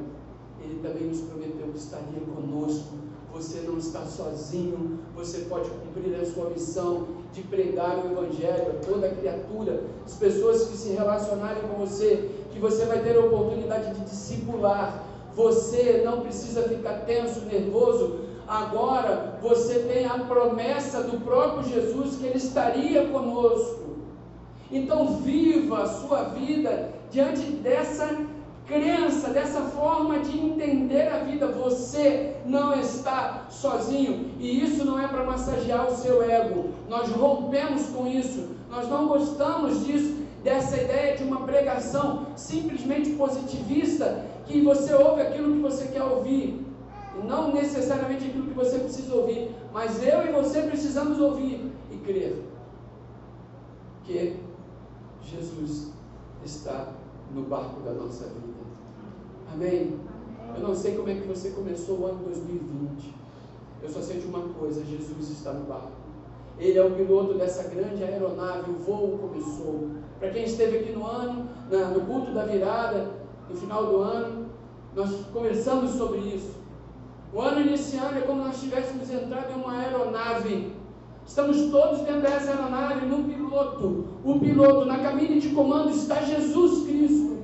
ele 0.60 0.80
também 0.82 1.08
nos 1.08 1.20
prometeu 1.20 1.68
que 1.68 1.78
estaria 1.78 2.20
conosco. 2.34 2.96
Você 3.32 3.60
não 3.60 3.78
está 3.78 4.04
sozinho, 4.04 4.98
você 5.14 5.42
pode 5.42 5.70
cumprir 5.70 6.14
a 6.20 6.26
sua 6.26 6.50
missão 6.50 7.06
de 7.32 7.42
pregar 7.42 7.98
o 7.98 8.10
Evangelho 8.10 8.72
a 8.72 8.86
toda 8.86 9.08
criatura, 9.10 9.84
as 10.04 10.14
pessoas 10.14 10.64
que 10.68 10.76
se 10.76 10.90
relacionarem 10.90 11.62
com 11.62 11.84
você, 11.84 12.30
que 12.50 12.58
você 12.58 12.84
vai 12.86 13.00
ter 13.00 13.16
a 13.16 13.20
oportunidade 13.20 13.94
de 13.94 14.00
discipular, 14.00 15.04
Você 15.34 16.02
não 16.04 16.22
precisa 16.22 16.62
ficar 16.64 17.04
tenso, 17.06 17.42
nervoso. 17.42 18.22
Agora 18.48 19.38
você 19.40 19.80
tem 19.80 20.04
a 20.04 20.18
promessa 20.18 21.04
do 21.04 21.20
próprio 21.20 21.62
Jesus 21.62 22.16
que 22.16 22.26
Ele 22.26 22.38
estaria 22.38 23.06
conosco. 23.06 23.98
Então 24.72 25.18
viva 25.18 25.82
a 25.82 25.86
sua 25.86 26.24
vida 26.24 26.90
diante 27.10 27.42
dessa 27.42 28.18
crença, 28.68 29.30
dessa 29.30 29.62
forma 29.62 30.18
de 30.20 30.38
entender 30.38 31.08
a 31.08 31.20
vida. 31.20 31.48
Você 31.48 32.36
não 32.44 32.78
está 32.78 33.46
sozinho. 33.50 34.30
E 34.38 34.62
isso 34.62 34.84
não 34.84 35.00
é 35.00 35.08
para 35.08 35.24
massagear 35.24 35.88
o 35.88 35.96
seu 35.96 36.22
ego. 36.22 36.70
Nós 36.88 37.10
rompemos 37.10 37.86
com 37.86 38.06
isso. 38.06 38.50
Nós 38.70 38.86
não 38.88 39.08
gostamos 39.08 39.86
disso, 39.86 40.22
dessa 40.44 40.76
ideia 40.76 41.16
de 41.16 41.24
uma 41.24 41.40
pregação 41.40 42.26
simplesmente 42.36 43.10
positivista, 43.14 44.24
que 44.46 44.60
você 44.60 44.94
ouve 44.94 45.22
aquilo 45.22 45.54
que 45.54 45.60
você 45.60 45.86
quer 45.88 46.02
ouvir. 46.02 46.64
E 47.18 47.26
não 47.26 47.52
necessariamente 47.52 48.26
aquilo 48.26 48.46
que 48.46 48.54
você 48.54 48.78
precisa 48.78 49.14
ouvir. 49.14 49.50
Mas 49.72 50.02
eu 50.06 50.26
e 50.26 50.32
você 50.32 50.62
precisamos 50.62 51.18
ouvir 51.18 51.72
e 51.90 51.96
crer 51.96 52.44
que 54.04 54.36
Jesus 55.22 55.92
está 56.44 56.88
no 57.34 57.42
barco 57.42 57.80
da 57.80 57.92
nossa 57.92 58.24
vida. 58.24 58.57
Amém? 59.52 59.98
Eu 60.54 60.62
não 60.62 60.74
sei 60.74 60.96
como 60.96 61.08
é 61.08 61.14
que 61.14 61.26
você 61.26 61.50
começou 61.50 62.00
o 62.00 62.06
ano 62.06 62.24
2020. 62.24 63.14
Eu 63.82 63.88
só 63.88 64.00
sei 64.00 64.20
de 64.20 64.26
uma 64.26 64.40
coisa: 64.40 64.84
Jesus 64.84 65.30
está 65.30 65.52
no 65.52 65.64
barco. 65.64 65.92
Ele 66.58 66.76
é 66.76 66.84
o 66.84 66.90
piloto 66.90 67.34
dessa 67.34 67.68
grande 67.68 68.02
aeronave, 68.02 68.70
o 68.70 68.74
voo 68.74 69.18
começou. 69.18 69.90
Para 70.18 70.30
quem 70.30 70.44
esteve 70.44 70.78
aqui 70.78 70.92
no 70.92 71.06
ano, 71.06 71.48
na, 71.70 71.90
no 71.90 72.00
culto 72.00 72.32
da 72.32 72.44
virada, 72.44 73.12
no 73.48 73.56
final 73.56 73.86
do 73.86 73.98
ano, 73.98 74.46
nós 74.94 75.10
conversamos 75.32 75.92
sobre 75.92 76.18
isso. 76.18 76.56
O 77.32 77.40
ano 77.40 77.60
iniciando 77.60 78.18
é 78.18 78.22
como 78.22 78.42
nós 78.42 78.60
tivéssemos 78.60 79.08
entrado 79.10 79.52
em 79.52 79.62
uma 79.62 79.78
aeronave. 79.78 80.72
Estamos 81.24 81.70
todos 81.70 82.00
dentro 82.00 82.22
dessa 82.22 82.50
aeronave, 82.50 83.06
no 83.06 83.22
piloto. 83.22 84.06
O 84.24 84.40
piloto, 84.40 84.86
na 84.86 84.98
cabine 84.98 85.38
de 85.38 85.50
comando, 85.50 85.90
está 85.90 86.22
Jesus 86.22 86.86
Cristo. 86.88 87.37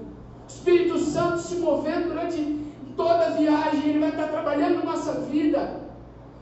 Espírito 0.65 0.99
Santo 0.99 1.43
se 1.43 1.57
movendo 1.57 2.09
durante 2.09 2.59
toda 2.97 3.27
a 3.27 3.31
viagem, 3.31 3.87
Ele 3.87 3.99
vai 3.99 4.09
estar 4.09 4.29
trabalhando 4.29 4.83
nossa 4.83 5.13
vida. 5.21 5.83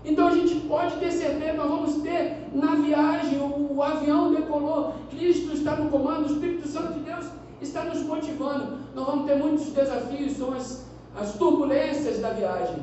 Então 0.05 0.29
a 0.29 0.31
gente 0.31 0.61
pode 0.61 0.95
ter 0.97 1.11
certeza, 1.11 1.55
nós 1.55 1.69
vamos 1.69 1.95
ter 2.02 2.49
na 2.55 2.76
viagem, 2.76 3.41
o, 3.41 3.75
o, 3.75 3.83
avião 3.83 4.33
decolou, 4.33 4.95
Cristo 5.11 5.52
está 5.55 5.75
no 5.75 5.91
comando, 5.91 6.29
o 6.29 6.33
Espírito 6.33 6.69
Santo 6.69 6.93
de 6.95 7.00
Deus 7.00 7.26
está 7.61 7.83
nos 7.83 8.00
motivando. 8.02 8.79
Nós 8.95 9.07
vamos 9.07 9.26
ter 9.26 9.37
muitos 9.37 9.67
desafios, 9.73 10.37
são 10.37 10.52
as, 10.52 10.87
as 11.17 11.35
turbulências 11.35 12.21
da 12.21 12.31
viagem. 12.31 12.76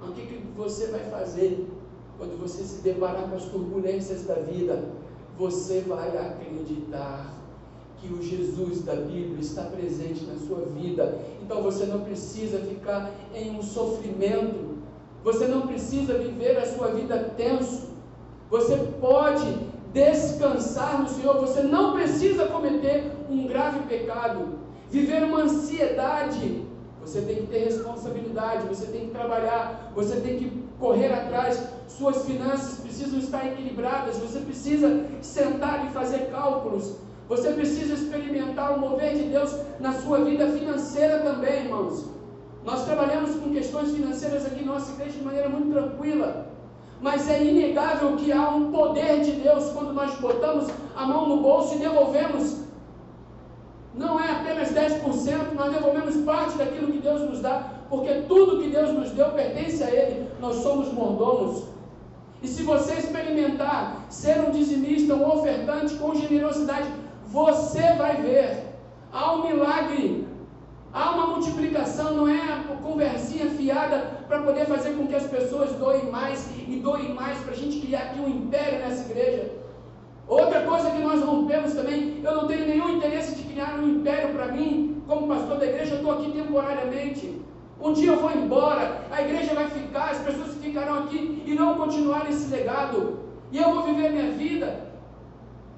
Mas 0.00 0.10
o 0.10 0.12
que, 0.12 0.26
que 0.26 0.42
você 0.56 0.86
vai 0.86 1.10
fazer 1.10 1.68
quando 2.18 2.40
você 2.40 2.62
se 2.62 2.82
deparar 2.82 3.28
com 3.28 3.34
as 3.34 3.46
turbulências 3.46 4.24
da 4.26 4.34
vida? 4.34 4.90
Você 5.36 5.80
vai 5.80 6.16
acreditar 6.16 7.39
que 8.00 8.12
o 8.12 8.22
Jesus 8.22 8.82
da 8.82 8.94
Bíblia 8.94 9.40
está 9.40 9.62
presente 9.64 10.24
na 10.24 10.36
sua 10.36 10.64
vida. 10.66 11.18
Então 11.42 11.62
você 11.62 11.84
não 11.84 12.00
precisa 12.00 12.58
ficar 12.60 13.10
em 13.34 13.50
um 13.56 13.62
sofrimento, 13.62 14.78
você 15.22 15.46
não 15.46 15.66
precisa 15.66 16.14
viver 16.14 16.56
a 16.56 16.66
sua 16.66 16.88
vida 16.88 17.18
tenso. 17.36 17.90
Você 18.50 18.76
pode 19.00 19.44
descansar 19.92 21.02
no 21.02 21.08
Senhor, 21.08 21.38
você 21.38 21.62
não 21.62 21.92
precisa 21.92 22.46
cometer 22.46 23.12
um 23.28 23.46
grave 23.46 23.80
pecado, 23.80 24.60
viver 24.90 25.22
uma 25.24 25.42
ansiedade. 25.42 26.64
Você 27.00 27.20
tem 27.22 27.36
que 27.36 27.46
ter 27.46 27.64
responsabilidade, 27.64 28.66
você 28.66 28.86
tem 28.86 29.06
que 29.06 29.10
trabalhar, 29.10 29.92
você 29.94 30.20
tem 30.20 30.38
que 30.38 30.62
correr 30.78 31.12
atrás, 31.12 31.62
suas 31.88 32.24
finanças 32.24 32.80
precisam 32.80 33.18
estar 33.18 33.46
equilibradas, 33.46 34.16
você 34.16 34.40
precisa 34.40 35.06
sentar 35.20 35.86
e 35.86 35.90
fazer 35.90 36.30
cálculos 36.30 36.96
você 37.30 37.52
precisa 37.52 37.94
experimentar 37.94 38.76
o 38.76 38.80
mover 38.80 39.14
de 39.14 39.22
Deus 39.22 39.54
na 39.78 39.92
sua 39.92 40.24
vida 40.24 40.48
financeira 40.48 41.20
também, 41.20 41.66
irmãos. 41.66 42.06
Nós 42.64 42.84
trabalhamos 42.84 43.36
com 43.36 43.52
questões 43.52 43.92
financeiras 43.92 44.44
aqui 44.44 44.64
na 44.64 44.72
nossa 44.72 44.90
igreja 44.94 45.16
de 45.16 45.24
maneira 45.24 45.48
muito 45.48 45.72
tranquila. 45.72 46.48
Mas 47.00 47.30
é 47.30 47.40
inegável 47.40 48.16
que 48.16 48.32
há 48.32 48.50
um 48.50 48.72
poder 48.72 49.20
de 49.20 49.30
Deus 49.30 49.70
quando 49.70 49.92
nós 49.92 50.12
botamos 50.16 50.66
a 50.96 51.06
mão 51.06 51.28
no 51.28 51.40
bolso 51.40 51.76
e 51.76 51.78
devolvemos. 51.78 52.64
Não 53.94 54.18
é 54.18 54.32
apenas 54.32 54.72
10%, 54.72 55.54
nós 55.54 55.72
devolvemos 55.72 56.16
parte 56.24 56.58
daquilo 56.58 56.90
que 56.90 56.98
Deus 56.98 57.20
nos 57.20 57.40
dá, 57.40 57.74
porque 57.88 58.22
tudo 58.26 58.60
que 58.60 58.70
Deus 58.70 58.92
nos 58.92 59.10
deu 59.10 59.30
pertence 59.30 59.84
a 59.84 59.88
Ele. 59.88 60.28
Nós 60.40 60.56
somos 60.56 60.92
mordomos. 60.92 61.62
E 62.42 62.48
se 62.48 62.64
você 62.64 62.94
experimentar 62.94 64.06
ser 64.08 64.40
um 64.40 64.50
dizimista, 64.50 65.14
um 65.14 65.28
ofertante 65.28 65.94
com 65.94 66.14
generosidade, 66.14 66.88
você 67.30 67.92
vai 67.96 68.16
ver. 68.16 68.64
Há 69.12 69.32
um 69.34 69.46
milagre, 69.46 70.26
há 70.92 71.10
uma 71.12 71.26
multiplicação, 71.28 72.14
não 72.14 72.28
é 72.28 72.40
a 72.40 72.76
conversinha 72.82 73.50
fiada 73.50 74.24
para 74.28 74.42
poder 74.42 74.66
fazer 74.66 74.92
com 74.92 75.06
que 75.06 75.14
as 75.14 75.24
pessoas 75.24 75.72
doem 75.72 76.10
mais 76.10 76.48
e 76.56 76.76
doem 76.76 77.14
mais 77.14 77.38
para 77.38 77.52
a 77.52 77.56
gente 77.56 77.80
criar 77.80 78.00
aqui 78.00 78.20
um 78.20 78.28
império 78.28 78.80
nessa 78.80 79.10
igreja. 79.10 79.52
Outra 80.26 80.62
coisa 80.62 80.90
que 80.90 80.98
nós 80.98 81.22
rompemos 81.22 81.72
também, 81.72 82.20
eu 82.22 82.34
não 82.36 82.46
tenho 82.46 82.66
nenhum 82.66 82.96
interesse 82.96 83.34
de 83.34 83.42
criar 83.42 83.80
um 83.80 83.88
império 83.88 84.32
para 84.32 84.46
mim, 84.46 85.02
como 85.06 85.26
pastor 85.26 85.58
da 85.58 85.66
igreja, 85.66 85.94
eu 85.94 85.98
estou 85.98 86.12
aqui 86.12 86.30
temporariamente. 86.30 87.40
Um 87.80 87.92
dia 87.92 88.12
eu 88.12 88.20
vou 88.20 88.30
embora, 88.30 89.02
a 89.10 89.22
igreja 89.22 89.54
vai 89.54 89.68
ficar, 89.68 90.10
as 90.10 90.18
pessoas 90.18 90.54
ficarão 90.62 91.04
aqui 91.04 91.42
e 91.46 91.54
não 91.54 91.76
continuar 91.76 92.30
esse 92.30 92.48
legado. 92.48 93.18
E 93.50 93.58
eu 93.58 93.74
vou 93.74 93.82
viver 93.82 94.10
minha 94.10 94.30
vida. 94.32 94.89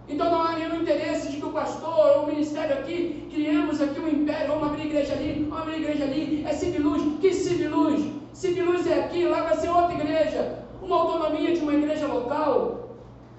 Então 0.09 0.30
não 0.30 0.42
há 0.42 0.52
nenhum 0.59 0.82
interesse 0.82 1.30
de 1.30 1.37
que 1.38 1.47
o 1.47 1.52
pastor 1.52 2.16
ou 2.16 2.25
o 2.25 2.26
ministério 2.26 2.78
aqui 2.78 3.28
criemos 3.32 3.80
aqui 3.80 4.00
um 4.00 4.09
império, 4.09 4.49
vamos 4.49 4.68
abrir 4.68 4.87
igreja 4.87 5.12
ali, 5.14 5.47
vamos 5.49 5.59
abrir 5.59 5.82
igreja 5.82 6.04
ali, 6.04 6.44
é 6.44 6.52
Civiluz, 6.52 7.02
que 7.21 7.32
Civiluz? 7.32 8.12
Civiluz 8.32 8.87
é 8.87 9.04
aqui, 9.04 9.25
lá 9.26 9.42
vai 9.42 9.56
ser 9.56 9.68
outra 9.71 9.94
igreja, 9.94 10.64
uma 10.82 10.97
autonomia 10.97 11.54
de 11.54 11.61
uma 11.61 11.75
igreja 11.75 12.06
local. 12.06 12.97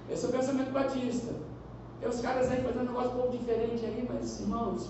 Esse 0.09 0.25
é 0.25 0.29
o 0.29 0.31
pensamento 0.31 0.71
batista. 0.71 1.33
Tem 1.99 2.09
os 2.09 2.19
caras 2.21 2.51
aí 2.51 2.61
fazendo 2.61 2.81
um 2.81 2.87
negócio 2.87 3.11
um 3.11 3.15
pouco 3.15 3.37
diferente 3.37 3.85
aí, 3.85 4.07
mas 4.11 4.39
irmãos, 4.41 4.89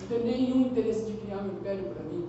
não 0.00 0.08
tenho 0.08 0.24
nenhum 0.24 0.60
interesse 0.62 1.04
de 1.04 1.12
criar 1.18 1.38
um 1.38 1.48
império 1.48 1.84
para 1.84 2.02
mim. 2.04 2.26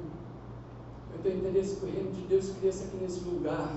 Eu 1.14 1.20
tenho 1.24 1.38
interesse 1.38 1.78
que 1.78 1.86
o 1.86 1.90
reino 1.90 2.12
de 2.12 2.22
Deus 2.22 2.52
cresça 2.60 2.86
aqui 2.86 2.98
nesse 2.98 3.22
lugar. 3.22 3.74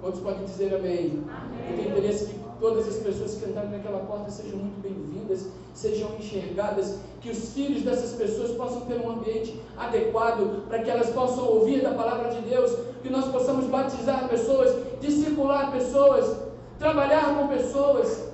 Quantos 0.00 0.20
podem 0.20 0.44
dizer 0.44 0.74
amém? 0.74 1.24
amém? 1.28 1.70
Eu 1.70 1.76
tenho 1.76 1.90
interesse 1.90 2.26
que 2.26 2.40
todas 2.60 2.86
as 2.86 2.96
pessoas 2.96 3.34
que 3.34 3.50
entrarem 3.50 3.70
naquela 3.70 4.00
porta 4.00 4.30
sejam 4.30 4.58
muito 4.58 4.80
bem-vindas, 4.80 5.48
sejam 5.74 6.14
enxergadas, 6.18 6.98
que 7.20 7.30
os 7.30 7.52
filhos 7.52 7.82
dessas 7.82 8.12
pessoas 8.12 8.52
possam 8.52 8.82
ter 8.82 9.00
um 9.00 9.10
ambiente 9.10 9.60
adequado 9.76 10.66
para 10.68 10.80
que 10.80 10.90
elas 10.90 11.10
possam 11.10 11.44
ouvir 11.44 11.82
da 11.82 11.92
palavra 11.92 12.30
de 12.30 12.40
Deus, 12.42 12.72
que 13.02 13.10
nós 13.10 13.26
possamos 13.26 13.66
batizar 13.66 14.28
pessoas, 14.28 14.74
discipular 15.00 15.72
pessoas, 15.72 16.36
trabalhar 16.78 17.36
com 17.36 17.48
pessoas. 17.48 18.28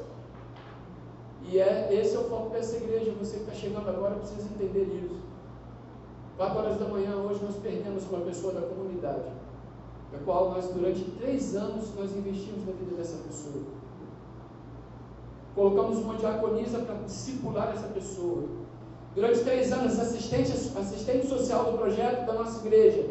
E 1.47 1.59
é, 1.59 1.89
esse 1.93 2.15
é 2.17 2.19
o 2.19 2.25
foco 2.25 2.51
dessa 2.51 2.77
igreja. 2.77 3.13
Você 3.21 3.37
que 3.37 3.43
está 3.43 3.55
chegando 3.55 3.89
agora 3.89 4.17
precisa 4.17 4.49
entender 4.55 5.05
isso. 5.05 5.17
Quatro 6.37 6.59
horas 6.59 6.79
da 6.79 6.89
manhã, 6.89 7.15
hoje 7.17 7.41
nós 7.45 7.57
perdemos 7.57 8.03
uma 8.11 8.21
pessoa 8.23 8.53
da 8.53 8.63
comunidade, 8.63 9.23
da 10.15 10.25
qual 10.25 10.51
nós, 10.51 10.69
durante 10.69 11.03
três 11.19 11.55
anos, 11.57 11.93
nós 11.99 12.15
investimos 12.17 12.65
na 12.67 12.73
vida 12.73 12.97
dessa 12.97 13.19
pessoa. 13.19 13.65
Colocamos 15.55 15.99
uma 15.99 16.15
diaconisa 16.17 16.79
para 16.81 16.95
discipular 16.97 17.73
essa 17.73 17.89
pessoa. 17.89 18.45
Durante 19.15 19.41
três 19.41 19.73
anos, 19.73 19.99
assistente, 19.99 20.53
assistente 20.53 21.27
social 21.27 21.73
do 21.73 21.79
projeto 21.79 22.27
da 22.27 22.33
nossa 22.33 22.65
igreja. 22.67 23.07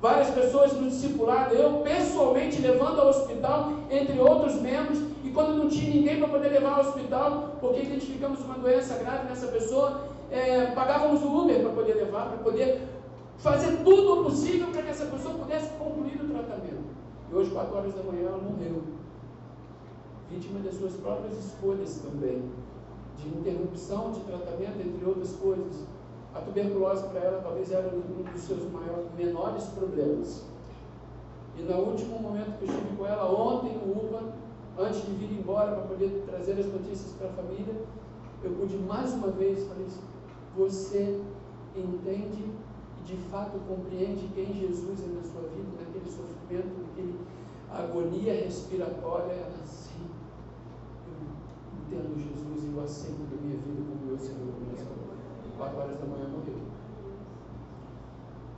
Várias 0.00 0.30
pessoas 0.30 0.72
no 0.74 0.88
discipulado, 0.88 1.54
eu 1.54 1.78
pessoalmente 1.78 2.60
levando 2.60 3.00
ao 3.00 3.08
hospital, 3.08 3.72
entre 3.90 4.18
outros 4.20 4.60
membros, 4.60 4.98
e 5.24 5.30
quando 5.30 5.56
não 5.56 5.68
tinha 5.68 5.94
ninguém 5.94 6.18
para 6.18 6.28
poder 6.28 6.48
levar 6.48 6.74
ao 6.74 6.80
hospital, 6.80 7.56
porque 7.58 7.80
identificamos 7.80 8.40
uma 8.40 8.58
doença 8.58 8.96
grave 8.96 9.28
nessa 9.28 9.46
pessoa, 9.46 10.02
é, 10.30 10.66
pagávamos 10.66 11.22
o 11.22 11.42
Uber 11.42 11.58
para 11.60 11.70
poder 11.70 11.94
levar, 11.94 12.28
para 12.28 12.38
poder 12.38 12.82
fazer 13.38 13.78
tudo 13.82 14.20
o 14.20 14.24
possível 14.24 14.68
para 14.68 14.82
que 14.82 14.90
essa 14.90 15.06
pessoa 15.06 15.34
pudesse 15.34 15.70
concluir. 15.70 16.23
Hoje, 17.34 17.50
quatro 17.50 17.76
horas 17.76 17.92
da 17.92 18.02
manhã, 18.04 18.28
ela 18.28 18.38
morreu 18.38 18.80
vítima 20.30 20.60
das 20.60 20.76
suas 20.76 20.92
próprias 20.94 21.36
escolhas 21.36 21.98
também, 21.98 22.42
de 23.16 23.28
interrupção 23.28 24.12
de 24.12 24.20
tratamento, 24.20 24.80
entre 24.80 25.04
outras 25.04 25.32
coisas. 25.34 25.84
A 26.32 26.40
tuberculose 26.40 27.08
para 27.08 27.20
ela 27.20 27.42
talvez 27.42 27.72
era 27.72 27.88
um 27.88 28.22
dos 28.22 28.40
seus 28.40 28.70
maiores, 28.70 29.06
menores 29.18 29.64
problemas. 29.64 30.44
E 31.58 31.62
no 31.62 31.76
último 31.78 32.20
momento 32.20 32.56
que 32.58 32.66
eu 32.66 32.68
estive 32.68 32.96
com 32.96 33.04
ela, 33.04 33.28
ontem 33.28 33.78
no 33.78 33.92
UPA, 33.92 34.32
antes 34.78 35.04
de 35.04 35.12
vir 35.14 35.36
embora 35.36 35.72
para 35.72 35.88
poder 35.88 36.24
trazer 36.26 36.52
as 36.52 36.66
notícias 36.66 37.14
para 37.18 37.30
a 37.30 37.32
família, 37.32 37.74
eu 38.44 38.52
pude 38.52 38.76
mais 38.76 39.12
uma 39.12 39.32
vez 39.32 39.66
falar 39.66 39.80
isso. 39.80 40.00
Você 40.56 41.20
entende 41.76 42.44
e 43.00 43.04
de 43.04 43.16
fato 43.28 43.58
compreende 43.68 44.28
quem 44.34 44.52
Jesus 44.54 45.00
é 45.02 45.14
na 45.14 45.22
sua 45.22 45.42
vida, 45.48 45.68
naquele 45.80 46.10
sofrimento, 46.10 46.83
naquele 47.74 47.82
agonia 47.82 48.32
respiratória, 48.44 49.32
ela 49.32 49.62
assim, 49.62 50.08
eu 51.08 51.98
entendo 51.98 52.16
Jesus 52.16 52.64
e 52.64 52.76
eu 52.76 52.82
aceito 52.82 53.30
da 53.30 53.42
minha 53.42 53.56
vida 53.56 53.82
como 53.88 54.06
meu 54.06 54.18
Senhor, 54.18 54.54
mas 54.70 54.86
quatro 55.56 55.78
horas 55.78 55.98
da 55.98 56.06
manhã 56.06 56.28
morreu. 56.28 56.60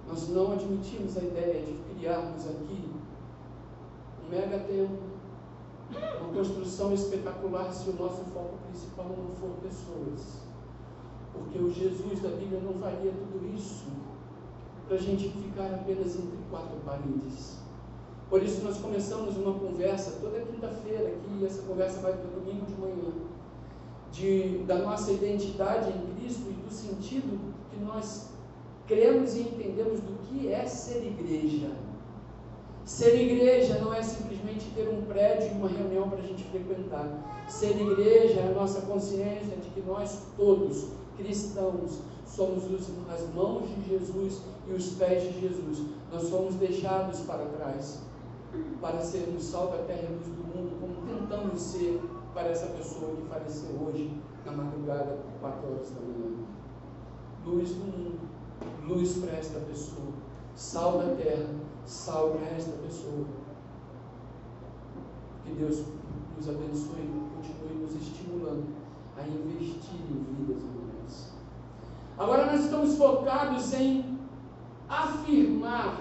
Nós 0.06 0.28
não 0.28 0.52
admitimos 0.52 1.16
a 1.16 1.22
ideia 1.22 1.64
de 1.64 1.72
criarmos 1.94 2.46
aqui 2.46 2.90
um 4.24 4.30
mega 4.30 4.58
templo, 4.60 4.98
uma 6.20 6.34
construção 6.34 6.92
espetacular 6.92 7.72
se 7.72 7.90
o 7.90 7.94
nosso 7.94 8.24
foco 8.26 8.58
principal 8.68 9.06
não 9.08 9.34
for 9.34 9.50
pessoas. 9.62 10.42
Porque 11.32 11.58
o 11.58 11.70
Jesus 11.70 12.20
da 12.20 12.30
Bíblia 12.30 12.60
não 12.60 12.74
faria 12.74 13.12
tudo 13.12 13.54
isso 13.54 13.86
para 14.86 14.96
a 14.96 15.00
gente 15.00 15.28
ficar 15.28 15.74
apenas 15.74 16.16
entre 16.16 16.38
quatro 16.50 16.76
paredes. 16.84 17.65
Por 18.28 18.42
isso 18.42 18.64
nós 18.64 18.76
começamos 18.78 19.36
uma 19.36 19.54
conversa 19.54 20.18
toda 20.20 20.40
quinta-feira 20.40 21.08
aqui, 21.08 21.44
essa 21.44 21.62
conversa 21.62 22.00
vai 22.00 22.12
para 22.12 22.24
domingo 22.24 22.66
de 22.66 22.74
manhã, 22.74 23.12
de, 24.10 24.58
da 24.66 24.78
nossa 24.78 25.12
identidade 25.12 25.90
em 25.90 26.14
Cristo 26.16 26.50
e 26.50 26.52
do 26.54 26.72
sentido 26.72 27.38
que 27.70 27.78
nós 27.78 28.30
cremos 28.88 29.36
e 29.36 29.42
entendemos 29.42 30.00
do 30.00 30.18
que 30.24 30.48
é 30.48 30.66
ser 30.66 31.06
igreja. 31.06 31.70
Ser 32.84 33.14
igreja 33.20 33.78
não 33.78 33.94
é 33.94 34.02
simplesmente 34.02 34.70
ter 34.74 34.88
um 34.88 35.02
prédio 35.02 35.48
e 35.48 35.52
uma 35.52 35.68
reunião 35.68 36.08
para 36.08 36.18
a 36.18 36.22
gente 36.22 36.42
frequentar. 36.44 37.44
Ser 37.48 37.80
igreja 37.80 38.40
é 38.40 38.48
a 38.48 38.54
nossa 38.54 38.80
consciência 38.82 39.56
de 39.56 39.68
que 39.70 39.80
nós 39.82 40.22
todos, 40.36 40.86
cristãos, 41.16 42.00
somos 42.26 42.64
as 43.08 43.34
mãos 43.34 43.68
de 43.68 43.88
Jesus 43.88 44.40
e 44.68 44.72
os 44.72 44.90
pés 44.90 45.22
de 45.22 45.40
Jesus. 45.40 45.82
Nós 46.12 46.28
fomos 46.28 46.54
deixados 46.56 47.20
para 47.20 47.44
trás 47.46 48.00
para 48.80 49.00
sermos 49.00 49.44
sal 49.44 49.68
da 49.68 49.78
terra 49.84 50.08
e 50.08 50.14
luz 50.14 50.26
do 50.26 50.44
mundo, 50.44 50.80
como 50.80 51.06
tentamos 51.06 51.60
ser 51.60 52.00
para 52.34 52.48
essa 52.48 52.66
pessoa 52.66 53.16
que 53.16 53.22
faleceu 53.28 53.70
hoje 53.86 54.20
na 54.44 54.52
madrugada, 54.52 55.18
4 55.40 55.72
horas 55.72 55.90
da 55.90 56.00
manhã. 56.00 56.44
Luz 57.44 57.70
do 57.70 57.84
mundo, 57.84 58.18
luz 58.86 59.18
para 59.18 59.36
esta 59.36 59.60
pessoa, 59.60 60.08
sal 60.54 60.98
da 60.98 61.14
terra, 61.14 61.48
sal 61.84 62.30
para 62.30 62.46
esta 62.56 62.72
pessoa. 62.82 63.24
Que 65.44 65.52
Deus 65.52 65.84
nos 66.36 66.48
abençoe 66.48 67.00
e 67.00 67.30
continue 67.34 67.82
nos 67.82 67.94
estimulando 67.94 68.66
a 69.16 69.22
investir 69.26 70.00
em 70.10 70.34
vidas 70.34 70.62
humanas. 70.62 71.32
Agora 72.18 72.46
nós 72.46 72.64
estamos 72.64 72.96
focados 72.96 73.72
em 73.74 74.18
afirmar 74.88 76.00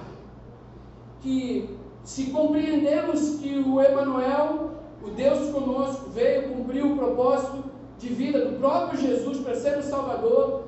que 1.22 1.75
se 2.06 2.28
compreendemos 2.28 3.38
que 3.38 3.58
o 3.58 3.82
Emanuel, 3.82 4.76
o 5.04 5.10
Deus 5.10 5.50
conosco, 5.50 6.12
veio 6.12 6.50
cumprir 6.50 6.86
o 6.86 6.96
propósito 6.96 7.64
de 7.98 8.10
vida 8.10 8.46
do 8.46 8.60
próprio 8.60 9.00
Jesus 9.00 9.40
para 9.40 9.56
ser 9.56 9.80
o 9.80 9.84
Salvador, 9.84 10.66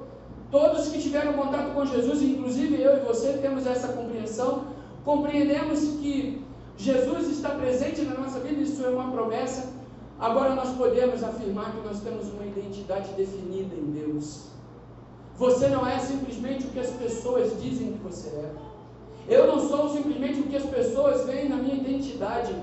todos 0.50 0.90
que 0.90 1.00
tiveram 1.00 1.34
contato 1.34 1.76
com 1.76 1.86
Jesus, 1.86 2.24
inclusive 2.24 2.82
eu 2.82 2.98
e 2.98 3.00
você, 3.02 3.34
temos 3.34 3.68
essa 3.68 3.90
compreensão, 3.90 4.66
compreendemos 5.06 5.80
que 6.02 6.44
Jesus 6.76 7.30
está 7.30 7.52
presente 7.52 8.02
na 8.02 8.16
nossa 8.16 8.40
vida, 8.40 8.60
isso 8.60 8.84
é 8.84 8.90
uma 8.90 9.12
promessa. 9.12 9.72
Agora 10.20 10.56
nós 10.56 10.70
podemos 10.76 11.24
afirmar 11.24 11.72
que 11.72 11.88
nós 11.88 12.00
temos 12.00 12.28
uma 12.30 12.48
identidade 12.48 13.14
definida 13.14 13.76
em 13.76 13.92
Deus. 13.92 14.48
Você 15.38 15.68
não 15.68 15.86
é 15.86 16.00
simplesmente 16.00 16.66
o 16.66 16.70
que 16.70 16.80
as 16.80 16.90
pessoas 16.90 17.62
dizem 17.62 17.94
que 17.94 18.00
você 18.00 18.30
é. 18.30 18.67
Eu 19.28 19.46
não 19.48 19.60
sou 19.60 19.90
simplesmente 19.90 20.40
o 20.40 20.44
que 20.44 20.56
as 20.56 20.66
pessoas 20.66 21.26
veem 21.26 21.50
na 21.50 21.58
minha 21.58 21.76
identidade, 21.76 22.56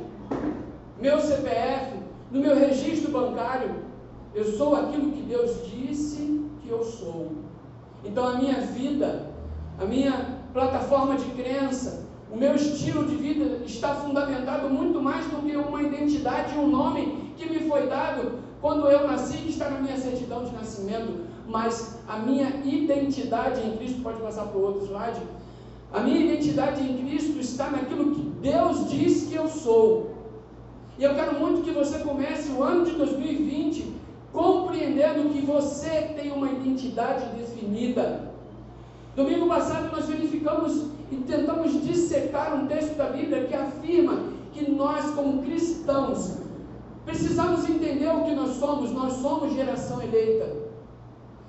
meu 0.98 1.20
CPF, 1.20 1.98
no 2.30 2.40
meu 2.40 2.56
registro 2.56 3.12
bancário. 3.12 3.70
Eu 4.34 4.44
sou 4.44 4.74
aquilo 4.74 5.12
que 5.12 5.22
Deus 5.22 5.66
disse 5.66 6.40
que 6.62 6.68
eu 6.68 6.82
sou. 6.82 7.32
Então 8.02 8.26
a 8.26 8.34
minha 8.38 8.60
vida, 8.62 9.26
a 9.78 9.84
minha 9.84 10.38
plataforma 10.54 11.16
de 11.16 11.26
crença, 11.32 12.06
o 12.32 12.36
meu 12.36 12.54
estilo 12.54 13.04
de 13.04 13.14
vida 13.14 13.64
está 13.64 13.94
fundamentado 13.94 14.68
muito 14.70 15.00
mais 15.00 15.26
do 15.26 15.42
que 15.42 15.54
uma 15.56 15.82
identidade 15.82 16.54
e 16.54 16.58
um 16.58 16.68
nome 16.68 17.32
que 17.36 17.48
me 17.48 17.68
foi 17.68 17.86
dado 17.86 18.38
quando 18.60 18.88
eu 18.88 19.06
nasci, 19.06 19.36
que 19.36 19.50
está 19.50 19.68
na 19.68 19.80
minha 19.80 19.98
certidão 19.98 20.44
de 20.44 20.52
nascimento. 20.52 21.26
Mas 21.46 21.98
a 22.08 22.16
minha 22.16 22.48
identidade 22.64 23.60
em 23.60 23.76
Cristo, 23.76 24.02
pode 24.02 24.20
passar 24.22 24.46
para 24.46 24.58
o 24.58 24.62
outro 24.62 24.86
slide, 24.86 25.20
a 25.94 26.00
minha 26.00 26.24
identidade 26.24 26.82
em 26.82 27.06
Cristo 27.06 27.38
está 27.38 27.70
naquilo 27.70 28.12
que 28.16 28.22
Deus 28.42 28.90
diz 28.90 29.28
que 29.28 29.34
eu 29.36 29.46
sou. 29.46 30.12
E 30.98 31.04
eu 31.04 31.14
quero 31.14 31.38
muito 31.38 31.62
que 31.62 31.70
você 31.70 32.00
comece 32.00 32.50
o 32.50 32.64
ano 32.64 32.84
de 32.84 32.92
2020 32.92 33.94
compreendendo 34.32 35.30
que 35.30 35.46
você 35.46 36.12
tem 36.16 36.32
uma 36.32 36.50
identidade 36.50 37.24
definida. 37.36 38.32
Domingo 39.14 39.46
passado 39.46 39.94
nós 39.94 40.06
verificamos 40.06 40.88
e 41.12 41.16
tentamos 41.28 41.80
dissecar 41.84 42.56
um 42.56 42.66
texto 42.66 42.96
da 42.96 43.10
Bíblia 43.10 43.44
que 43.44 43.54
afirma 43.54 44.18
que 44.52 44.68
nós, 44.68 45.14
como 45.14 45.44
cristãos, 45.44 46.38
precisamos 47.04 47.68
entender 47.70 48.08
o 48.08 48.24
que 48.24 48.34
nós 48.34 48.56
somos. 48.56 48.90
Nós 48.90 49.12
somos 49.12 49.54
geração 49.54 50.02
eleita. 50.02 50.56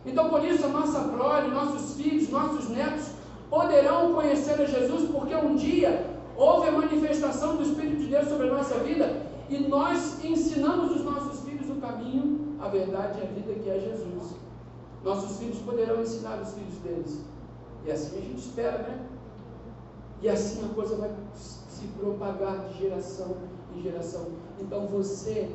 Então, 0.05 0.29
por 0.29 0.45
isso, 0.45 0.63
a 0.65 0.69
nossa 0.69 0.99
prole, 0.99 1.47
nossos 1.47 1.95
filhos, 1.99 2.29
nossos 2.29 2.69
netos 2.69 3.14
poderão 3.49 4.13
conhecer 4.13 4.61
a 4.61 4.65
Jesus, 4.65 5.09
porque 5.09 5.35
um 5.35 5.55
dia 5.55 6.05
houve 6.35 6.67
a 6.67 6.71
manifestação 6.71 7.55
do 7.55 7.63
Espírito 7.63 7.97
de 7.97 8.07
Deus 8.07 8.27
sobre 8.27 8.49
a 8.49 8.53
nossa 8.53 8.79
vida 8.79 9.25
e 9.49 9.59
nós 9.59 10.23
ensinamos 10.23 10.95
os 10.95 11.03
nossos 11.03 11.41
filhos 11.41 11.69
o 11.69 11.75
caminho, 11.75 12.55
a 12.59 12.67
verdade 12.67 13.19
e 13.19 13.23
a 13.23 13.25
vida 13.25 13.53
que 13.53 13.69
é 13.69 13.79
Jesus. 13.79 14.35
Nossos 15.03 15.37
filhos 15.37 15.59
poderão 15.59 16.01
ensinar 16.01 16.41
os 16.41 16.53
filhos 16.53 16.75
deles. 16.79 17.21
E 17.85 17.91
assim 17.91 18.17
a 18.17 18.21
gente 18.21 18.39
espera, 18.39 18.77
né? 18.79 19.05
E 20.21 20.29
assim 20.29 20.65
a 20.65 20.73
coisa 20.73 20.95
vai 20.95 21.11
se 21.33 21.85
propagar 21.99 22.67
de 22.67 22.79
geração 22.79 23.37
em 23.75 23.81
geração. 23.81 24.27
Então 24.59 24.87
você, 24.87 25.51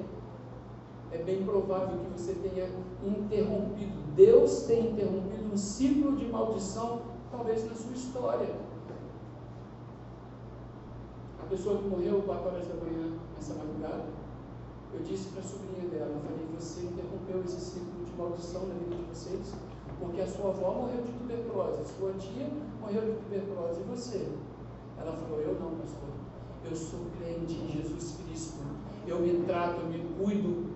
é 1.10 1.18
bem 1.18 1.42
provável 1.44 1.98
que 1.98 2.20
você 2.20 2.34
tenha 2.34 2.68
interrompido, 3.04 3.98
Deus 4.14 4.62
tem 4.62 4.92
interrompido 4.92 5.52
um 5.52 5.56
ciclo 5.56 6.16
de 6.16 6.26
maldição 6.26 7.02
talvez 7.40 7.64
na 7.64 7.74
sua 7.74 7.92
história. 7.92 8.54
A 11.42 11.46
pessoa 11.48 11.78
que 11.78 11.88
morreu 11.88 12.22
4 12.22 12.46
horas 12.46 12.68
da 12.68 12.74
manhã 12.74 13.16
nessa 13.34 13.54
madrugada, 13.54 14.04
eu 14.92 15.00
disse 15.00 15.30
para 15.30 15.40
a 15.40 15.44
sobrinha 15.44 15.88
dela, 15.88 16.12
eu 16.12 16.20
falei, 16.20 16.46
você 16.58 16.82
interrompeu 16.82 17.42
esse 17.44 17.60
ciclo 17.60 18.04
de 18.04 18.12
maldição 18.12 18.66
na 18.66 18.74
vida 18.74 18.96
de 18.96 19.04
vocês, 19.04 19.54
porque 19.98 20.20
a 20.20 20.26
sua 20.26 20.50
avó 20.50 20.74
morreu 20.82 21.02
de 21.02 21.12
tuberculose, 21.12 21.80
a 21.80 21.84
sua 21.84 22.12
tia 22.12 22.46
morreu 22.78 23.00
de 23.00 23.12
tuberculose, 23.22 23.80
e 23.80 23.84
você? 23.84 24.28
Ela 24.98 25.12
falou, 25.12 25.40
eu 25.40 25.54
não, 25.58 25.78
pastor. 25.78 26.10
Eu 26.68 26.76
sou 26.76 27.00
crente 27.18 27.54
em 27.54 27.68
Jesus 27.68 28.18
Cristo. 28.18 28.58
Eu 29.06 29.18
me 29.20 29.44
trato, 29.46 29.80
eu 29.80 29.86
me 29.86 29.98
cuido. 30.14 30.68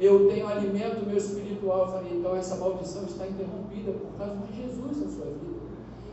Eu 0.00 0.28
tenho 0.28 0.48
alimento 0.48 1.06
meu 1.06 1.16
espiritual. 1.16 1.80
Eu 1.80 1.88
falei, 1.88 2.18
então 2.18 2.34
essa 2.34 2.56
maldição 2.56 3.04
está 3.04 3.26
interrompida 3.26 3.92
por 3.92 4.16
causa 4.16 4.34
de 4.34 4.62
Jesus 4.62 4.96
na 4.96 5.08
sua 5.10 5.26
vida. 5.26 5.45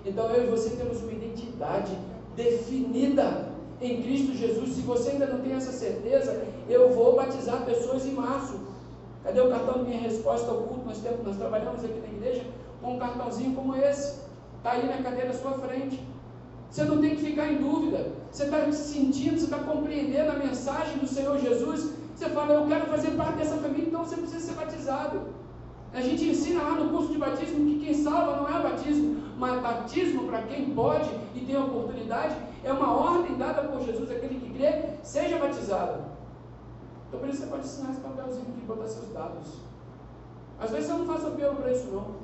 Então 0.06 0.30
eu 0.32 0.46
e 0.46 0.50
você 0.50 0.76
temos 0.76 1.02
uma 1.02 1.12
identidade 1.12 1.98
definida 2.36 3.50
em 3.82 4.02
Cristo 4.02 4.36
Jesus. 4.36 4.72
Se 4.72 4.82
você 4.82 5.12
ainda 5.12 5.28
não 5.28 5.39
tem 5.39 5.54
essa 5.54 5.72
certeza, 5.72 6.46
eu 6.70 6.92
vou 6.92 7.16
batizar 7.16 7.66
pessoas 7.66 8.06
em 8.06 8.12
março. 8.12 8.60
Cadê 9.24 9.39
o 9.39 9.50
cartão 9.50 9.84
de 9.84 9.89
minha 9.89 10.02
resposta 10.02 10.52
ao 10.52 10.63
culto? 10.63 10.86
Nós, 10.86 10.98
temos, 11.00 11.26
nós 11.26 11.38
trabalhamos 11.38 11.84
aqui 11.84 12.00
na 12.00 12.08
igreja 12.08 12.44
com 12.82 12.96
um 12.96 13.00
cartãozinho 13.00 13.56
como 13.56 13.76
esse. 13.76 14.22
Está 14.58 14.72
aí 14.72 14.86
na 14.86 15.02
cadeira 15.02 15.32
à 15.32 15.34
sua 15.34 15.54
frente. 15.54 16.02
Você 16.70 16.84
não 16.86 17.00
tem 17.00 17.12
que 17.12 17.24
ficar 17.24 17.52
em 17.52 17.58
dúvida. 17.58 18.08
Você 18.32 18.46
está 18.46 18.72
sentindo, 18.72 19.38
você 19.38 19.46
está 19.46 19.60
compreendendo 19.60 20.32
a 20.32 20.36
mensagem 20.36 20.98
do 20.98 21.08
Senhor 21.08 21.38
Jesus. 21.38 21.94
Você 22.16 22.30
fala, 22.30 22.54
eu 22.54 22.68
quero 22.68 22.88
fazer 22.88 23.12
parte 23.12 23.38
dessa 23.38 23.58
família, 23.58 23.88
então 23.88 24.04
você 24.04 24.16
precisa 24.18 24.39
ser 24.39 24.54
batizado. 24.54 25.22
A 25.94 26.02
gente 26.02 26.28
ensina 26.28 26.64
lá 26.64 26.72
no 26.72 26.90
curso 26.90 27.14
de 27.14 27.20
batismo 27.20 27.66
que 27.66 27.86
quem 27.86 27.94
salva 27.94 28.38
não 28.38 28.48
é 28.50 28.64
batismo, 28.64 29.24
mas 29.38 29.62
batismo 29.62 30.26
para 30.28 30.42
quem 30.42 30.74
pode 30.74 31.08
e 31.36 31.42
tem 31.42 31.56
oportunidade 31.56 32.36
é 32.64 32.74
uma 32.74 32.92
ordem 32.92 33.38
dada 33.38 33.68
por 33.68 33.80
Jesus, 33.82 34.10
aquele 34.10 34.40
que 34.40 34.58
crê, 34.58 34.86
seja 35.04 35.38
batizado. 35.38 36.06
Então 37.08 37.20
por 37.20 37.30
isso 37.30 37.42
você 37.42 37.48
pode 37.48 37.66
ensinar 37.66 37.92
esse 37.92 38.00
papelzinho 38.00 38.48
aqui, 38.50 38.66
botar 38.66 38.88
seus 38.88 39.14
dados. 39.14 39.60
Às 40.60 40.72
vezes 40.72 40.90
eu 40.90 40.98
não 40.98 41.06
faço 41.06 41.28
apelo 41.28 41.58
para 41.58 41.72
isso 41.72 41.88
não. 41.92 42.24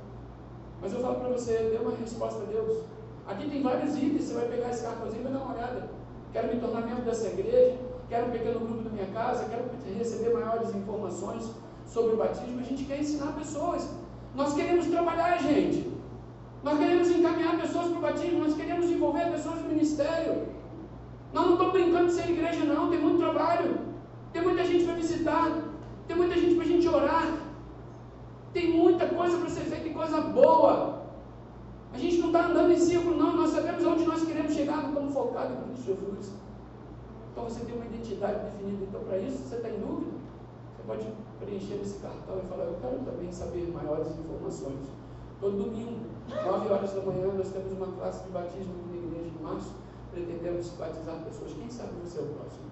Mas 0.82 0.92
eu 0.94 1.02
falo 1.02 1.16
para 1.20 1.30
você, 1.30 1.70
dê 1.72 1.78
uma 1.78 1.96
resposta 1.96 2.42
a 2.42 2.46
Deus. 2.46 2.86
Aqui 3.28 3.50
tem 3.52 3.62
vários 3.62 3.96
itens, 3.96 4.24
você 4.24 4.34
vai 4.34 4.48
pegar 4.48 4.70
esse 4.72 4.82
cartãozinho 4.82 5.22
e 5.22 5.24
vai 5.26 5.34
dar 5.34 5.40
uma 5.42 5.54
olhada. 5.54 5.90
Quero 6.34 6.48
me 6.48 6.60
tornar 6.60 6.82
membro 6.82 7.04
dessa 7.04 7.28
igreja, 7.28 7.78
quero 8.08 8.28
um 8.28 8.32
pequeno 8.32 8.60
grupo 8.62 8.84
da 8.84 8.90
minha 8.90 9.08
casa, 9.08 9.46
quero 9.46 9.66
receber 9.96 10.34
maiores 10.34 10.74
informações 10.74 11.52
sobre 11.94 12.14
o 12.14 12.18
batismo, 12.18 12.60
a 12.60 12.64
gente 12.64 12.84
quer 12.86 13.00
ensinar 13.00 13.34
pessoas. 13.34 13.90
Nós 14.36 14.54
queremos 14.54 14.86
trabalhar, 14.88 15.38
gente. 15.38 15.92
Nós 16.64 16.78
queremos 16.78 17.10
encaminhar 17.10 17.58
pessoas 17.60 17.88
para 17.88 17.98
o 17.98 18.02
batismo, 18.02 18.40
nós 18.40 18.56
queremos 18.56 18.90
envolver 18.90 19.32
pessoas 19.32 19.62
no 19.62 19.70
ministério. 19.70 20.48
Nós 21.34 21.46
não 21.46 21.54
estamos 21.54 21.74
brincando 21.74 22.08
de 22.08 22.14
ser 22.14 22.30
igreja, 22.30 22.64
não, 22.66 22.90
tem 22.90 23.00
muito 23.00 23.20
trabalho. 23.20 23.78
Tem 24.34 24.42
muita 24.44 24.64
gente 24.64 24.86
para 24.86 24.94
visitar, 24.96 25.64
tem 26.08 26.16
muita 26.16 26.36
gente 26.36 26.56
para 26.56 26.64
a 26.64 26.68
gente 26.68 26.88
orar. 26.88 27.38
Tem 28.54 28.72
muita 28.72 29.08
coisa 29.08 29.38
para 29.38 29.50
ser 29.50 29.62
feita 29.62 29.88
e 29.88 29.94
coisa 29.94 30.22
boa. 30.22 31.04
A 31.94 31.98
gente 31.98 32.18
não 32.18 32.28
está 32.28 32.46
andando 32.46 32.72
em 32.72 32.78
círculo, 32.78 33.18
não. 33.18 33.36
Nós 33.36 33.52
sabemos 33.52 33.86
onde 33.86 34.06
nós 34.06 34.24
queremos 34.24 34.54
chegar, 34.54 34.78
não 34.78 34.90
estamos 34.90 35.14
focados 35.14 35.58
em 35.58 35.62
Cristo 35.64 35.86
Jesus. 35.86 36.34
Então 37.32 37.44
você 37.46 37.64
tem 37.66 37.76
uma 37.76 37.86
identidade 37.86 38.40
definida. 38.46 38.86
Então, 38.88 39.02
para 39.02 39.18
isso, 39.20 39.38
você 39.38 39.56
está 39.56 39.70
em 39.70 39.80
dúvida? 39.80 40.12
Pode 40.90 41.06
preencher 41.40 41.76
esse 41.84 42.00
cartão 42.00 42.40
e 42.40 42.48
falar: 42.50 42.64
Eu 42.64 42.78
quero 42.82 42.98
também 43.06 43.32
saber 43.32 43.72
maiores 43.72 44.08
informações. 44.08 44.90
Todo 45.40 45.56
domingo, 45.56 46.00
9 46.28 46.74
horas 46.74 46.94
da 46.94 47.02
manhã, 47.02 47.32
nós 47.32 47.52
temos 47.52 47.74
uma 47.74 47.96
classe 47.96 48.24
de 48.24 48.32
batismo 48.32 48.74
na 48.90 48.98
igreja 48.98 49.30
de 49.30 49.44
março. 49.44 49.72
Pretendemos 50.12 50.70
batizar 50.70 51.24
pessoas. 51.26 51.54
Quem 51.54 51.70
sabe 51.70 51.92
você 52.04 52.18
é 52.18 52.24
o 52.24 52.26
próximo? 52.30 52.66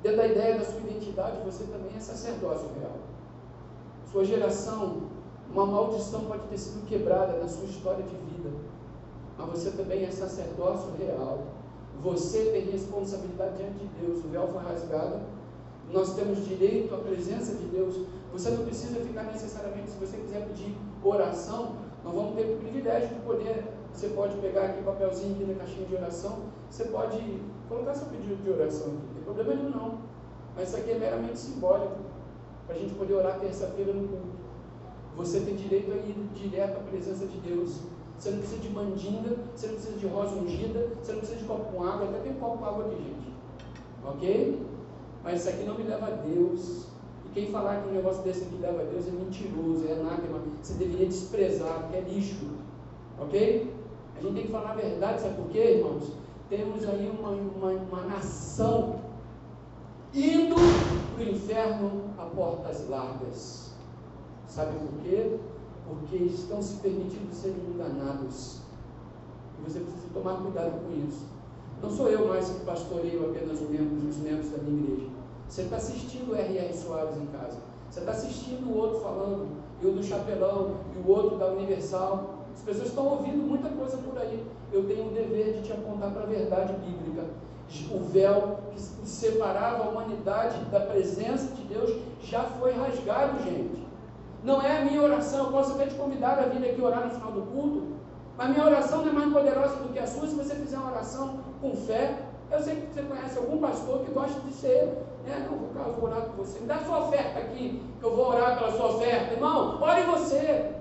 Dentro 0.00 0.18
da 0.18 0.26
ideia 0.28 0.58
da 0.60 0.64
sua 0.64 0.78
identidade, 0.78 1.44
você 1.44 1.64
também 1.64 1.90
é 1.96 1.98
sacerdócio 1.98 2.68
real. 2.78 2.98
Sua 4.12 4.24
geração, 4.24 5.08
uma 5.50 5.66
maldição 5.66 6.20
pode 6.26 6.44
ter 6.44 6.56
sido 6.56 6.86
quebrada 6.86 7.36
na 7.38 7.48
sua 7.48 7.64
história 7.64 8.04
de 8.04 8.14
vida, 8.14 8.50
mas 9.36 9.48
você 9.48 9.72
também 9.72 10.04
é 10.04 10.10
sacerdócio 10.12 10.92
real. 10.96 11.48
Você 12.00 12.52
tem 12.52 12.70
responsabilidade 12.70 13.56
diante 13.56 13.78
de 13.80 13.86
Deus. 14.00 14.24
O 14.24 14.28
véu 14.28 14.46
foi 14.46 14.62
rasgado. 14.62 15.39
Nós 15.92 16.14
temos 16.14 16.44
direito 16.46 16.94
à 16.94 16.98
presença 16.98 17.54
de 17.54 17.64
Deus. 17.64 18.06
Você 18.32 18.50
não 18.50 18.64
precisa 18.64 19.00
ficar 19.00 19.24
necessariamente, 19.24 19.90
se 19.90 19.98
você 19.98 20.16
quiser 20.18 20.46
pedir 20.46 20.76
oração, 21.02 21.76
nós 22.04 22.14
vamos 22.14 22.34
ter 22.36 22.52
o 22.52 22.58
privilégio 22.58 23.08
de 23.08 23.20
poder. 23.22 23.64
Você 23.92 24.08
pode 24.08 24.36
pegar 24.38 24.66
aqui 24.66 24.80
o 24.80 24.84
papelzinho 24.84 25.34
aqui 25.34 25.44
na 25.44 25.54
caixinha 25.54 25.86
de 25.86 25.94
oração. 25.94 26.44
Você 26.70 26.84
pode 26.84 27.40
colocar 27.68 27.94
seu 27.94 28.06
pedido 28.06 28.42
de 28.42 28.50
oração 28.50 28.86
aqui. 28.86 29.06
Não 29.26 29.34
tem 29.34 29.34
problema 29.34 29.54
nenhum, 29.54 29.70
não. 29.70 29.98
Mas 30.54 30.68
isso 30.68 30.76
aqui 30.76 30.90
é 30.92 30.98
meramente 30.98 31.38
simbólico. 31.38 31.96
Para 32.66 32.76
a 32.76 32.78
gente 32.78 32.94
poder 32.94 33.14
orar 33.14 33.40
terça-feira 33.40 33.92
no 33.92 34.06
culto. 34.06 34.38
Você 35.16 35.40
tem 35.40 35.56
direito 35.56 35.92
a 35.92 35.96
ir 35.96 36.14
direto 36.34 36.76
à 36.76 36.80
presença 36.80 37.26
de 37.26 37.38
Deus. 37.38 37.80
Você 38.16 38.30
não 38.30 38.38
precisa 38.38 38.60
de 38.60 38.68
mandinga, 38.68 39.36
você 39.54 39.66
não 39.66 39.74
precisa 39.74 39.98
de 39.98 40.06
rosa 40.06 40.34
ungida, 40.36 40.88
você 41.02 41.12
não 41.12 41.18
precisa 41.18 41.40
de 41.40 41.46
copo 41.46 41.72
com 41.72 41.82
água, 41.82 42.08
até 42.08 42.18
tem 42.18 42.34
copo 42.34 42.58
com 42.58 42.64
água 42.64 42.84
aqui, 42.84 42.96
gente. 42.96 43.32
Ok? 44.04 44.66
Mas 45.22 45.40
isso 45.40 45.48
aqui 45.50 45.64
não 45.64 45.76
me 45.76 45.84
leva 45.84 46.06
a 46.06 46.10
Deus. 46.10 46.86
E 47.26 47.28
quem 47.34 47.50
falar 47.50 47.82
que 47.82 47.88
um 47.88 47.92
negócio 47.92 48.22
desse 48.22 48.44
aqui 48.44 48.56
leva 48.56 48.82
a 48.82 48.84
Deus 48.84 49.06
é 49.06 49.10
mentiroso, 49.10 49.86
é 49.86 49.92
anátema. 49.92 50.40
Você 50.62 50.74
deveria 50.74 51.06
desprezar, 51.06 51.80
porque 51.82 51.96
é 51.96 52.00
lixo. 52.00 52.46
Ok? 53.18 53.74
A 54.16 54.22
gente 54.22 54.34
tem 54.34 54.46
que 54.46 54.52
falar 54.52 54.70
a 54.70 54.74
verdade, 54.74 55.20
sabe 55.20 55.36
por 55.36 55.50
quê, 55.50 55.76
irmãos? 55.78 56.12
Temos 56.48 56.86
aí 56.88 57.10
uma, 57.18 57.30
uma, 57.30 57.70
uma 57.70 58.02
nação 58.02 59.00
indo 60.12 60.56
para 61.14 61.24
o 61.24 61.28
inferno 61.30 62.10
a 62.18 62.24
portas 62.24 62.88
largas. 62.88 63.72
Sabe 64.48 64.72
por 64.78 65.02
quê? 65.02 65.38
Porque 65.86 66.16
estão 66.16 66.60
se 66.60 66.76
permitindo 66.76 67.32
ser 67.32 67.50
enganados. 67.50 68.60
E 69.58 69.70
você 69.70 69.80
precisa 69.80 70.08
tomar 70.12 70.36
cuidado 70.42 70.80
com 70.80 71.06
isso. 71.06 71.24
Não 71.82 71.90
sou 71.90 72.08
eu 72.10 72.28
mais 72.28 72.48
que 72.48 72.60
pastoreio 72.60 73.30
apenas 73.30 73.60
os 73.60 73.70
membros, 73.70 74.04
os 74.04 74.22
membros 74.22 74.50
da 74.50 74.58
minha 74.58 74.82
igreja. 74.82 75.10
Você 75.48 75.62
está 75.62 75.76
assistindo 75.76 76.32
o 76.32 76.36
R.R. 76.36 76.74
Soares 76.74 77.16
em 77.16 77.26
casa. 77.26 77.58
Você 77.90 78.00
está 78.00 78.12
assistindo 78.12 78.70
o 78.70 78.76
outro 78.76 79.00
falando, 79.00 79.48
e 79.82 79.86
o 79.86 79.92
do 79.92 80.02
chapelão, 80.02 80.76
e 80.94 80.98
o 80.98 81.10
outro 81.10 81.38
da 81.38 81.46
Universal. 81.46 82.44
As 82.54 82.62
pessoas 82.62 82.88
estão 82.88 83.06
ouvindo 83.06 83.38
muita 83.38 83.68
coisa 83.70 83.96
por 83.96 84.18
aí. 84.18 84.44
Eu 84.72 84.86
tenho 84.86 85.08
o 85.08 85.10
dever 85.10 85.54
de 85.54 85.62
te 85.62 85.72
apontar 85.72 86.12
para 86.12 86.22
a 86.22 86.26
verdade 86.26 86.74
bíblica. 86.74 87.24
O 87.90 88.00
véu 88.00 88.58
que 88.72 88.80
separava 88.80 89.84
a 89.84 89.88
humanidade 89.88 90.62
da 90.66 90.80
presença 90.80 91.54
de 91.54 91.62
Deus 91.62 91.96
já 92.20 92.42
foi 92.42 92.72
rasgado, 92.72 93.42
gente. 93.42 93.86
Não 94.44 94.60
é 94.60 94.78
a 94.78 94.84
minha 94.84 95.02
oração, 95.02 95.46
eu 95.46 95.52
posso 95.52 95.72
até 95.72 95.86
te 95.86 95.94
convidar 95.94 96.38
a 96.38 96.42
vir 96.42 96.68
aqui 96.68 96.80
orar 96.80 97.06
no 97.06 97.10
final 97.10 97.32
do 97.32 97.42
culto, 97.42 97.88
mas 98.36 98.50
minha 98.50 98.64
oração 98.64 99.04
não 99.04 99.10
é 99.10 99.12
mais 99.12 99.32
poderosa 99.32 99.76
do 99.76 99.92
que 99.92 99.98
a 99.98 100.06
sua 100.06 100.26
se 100.26 100.34
você 100.34 100.54
fizer 100.54 100.78
uma 100.78 100.90
oração 100.90 101.40
com 101.60 101.74
fé. 101.74 102.14
Eu 102.50 102.60
sei 102.60 102.76
que 102.76 102.94
você 102.94 103.02
conhece 103.02 103.38
algum 103.38 103.58
pastor 103.58 104.00
que 104.00 104.10
gosta 104.10 104.40
de 104.40 104.52
ser, 104.52 104.88
né? 105.26 105.46
Não, 105.48 105.84
eu 105.86 105.92
vou 105.94 106.10
orar 106.10 106.22
por 106.22 106.44
você. 106.44 106.58
Me 106.60 106.66
dá 106.66 106.78
sua 106.78 107.06
oferta 107.06 107.38
aqui, 107.38 107.82
que 108.00 108.04
eu 108.04 108.16
vou 108.16 108.28
orar 108.28 108.58
pela 108.58 108.72
sua 108.72 108.86
oferta. 108.86 109.34
Irmão, 109.34 109.80
ore 109.80 110.02
você. 110.02 110.72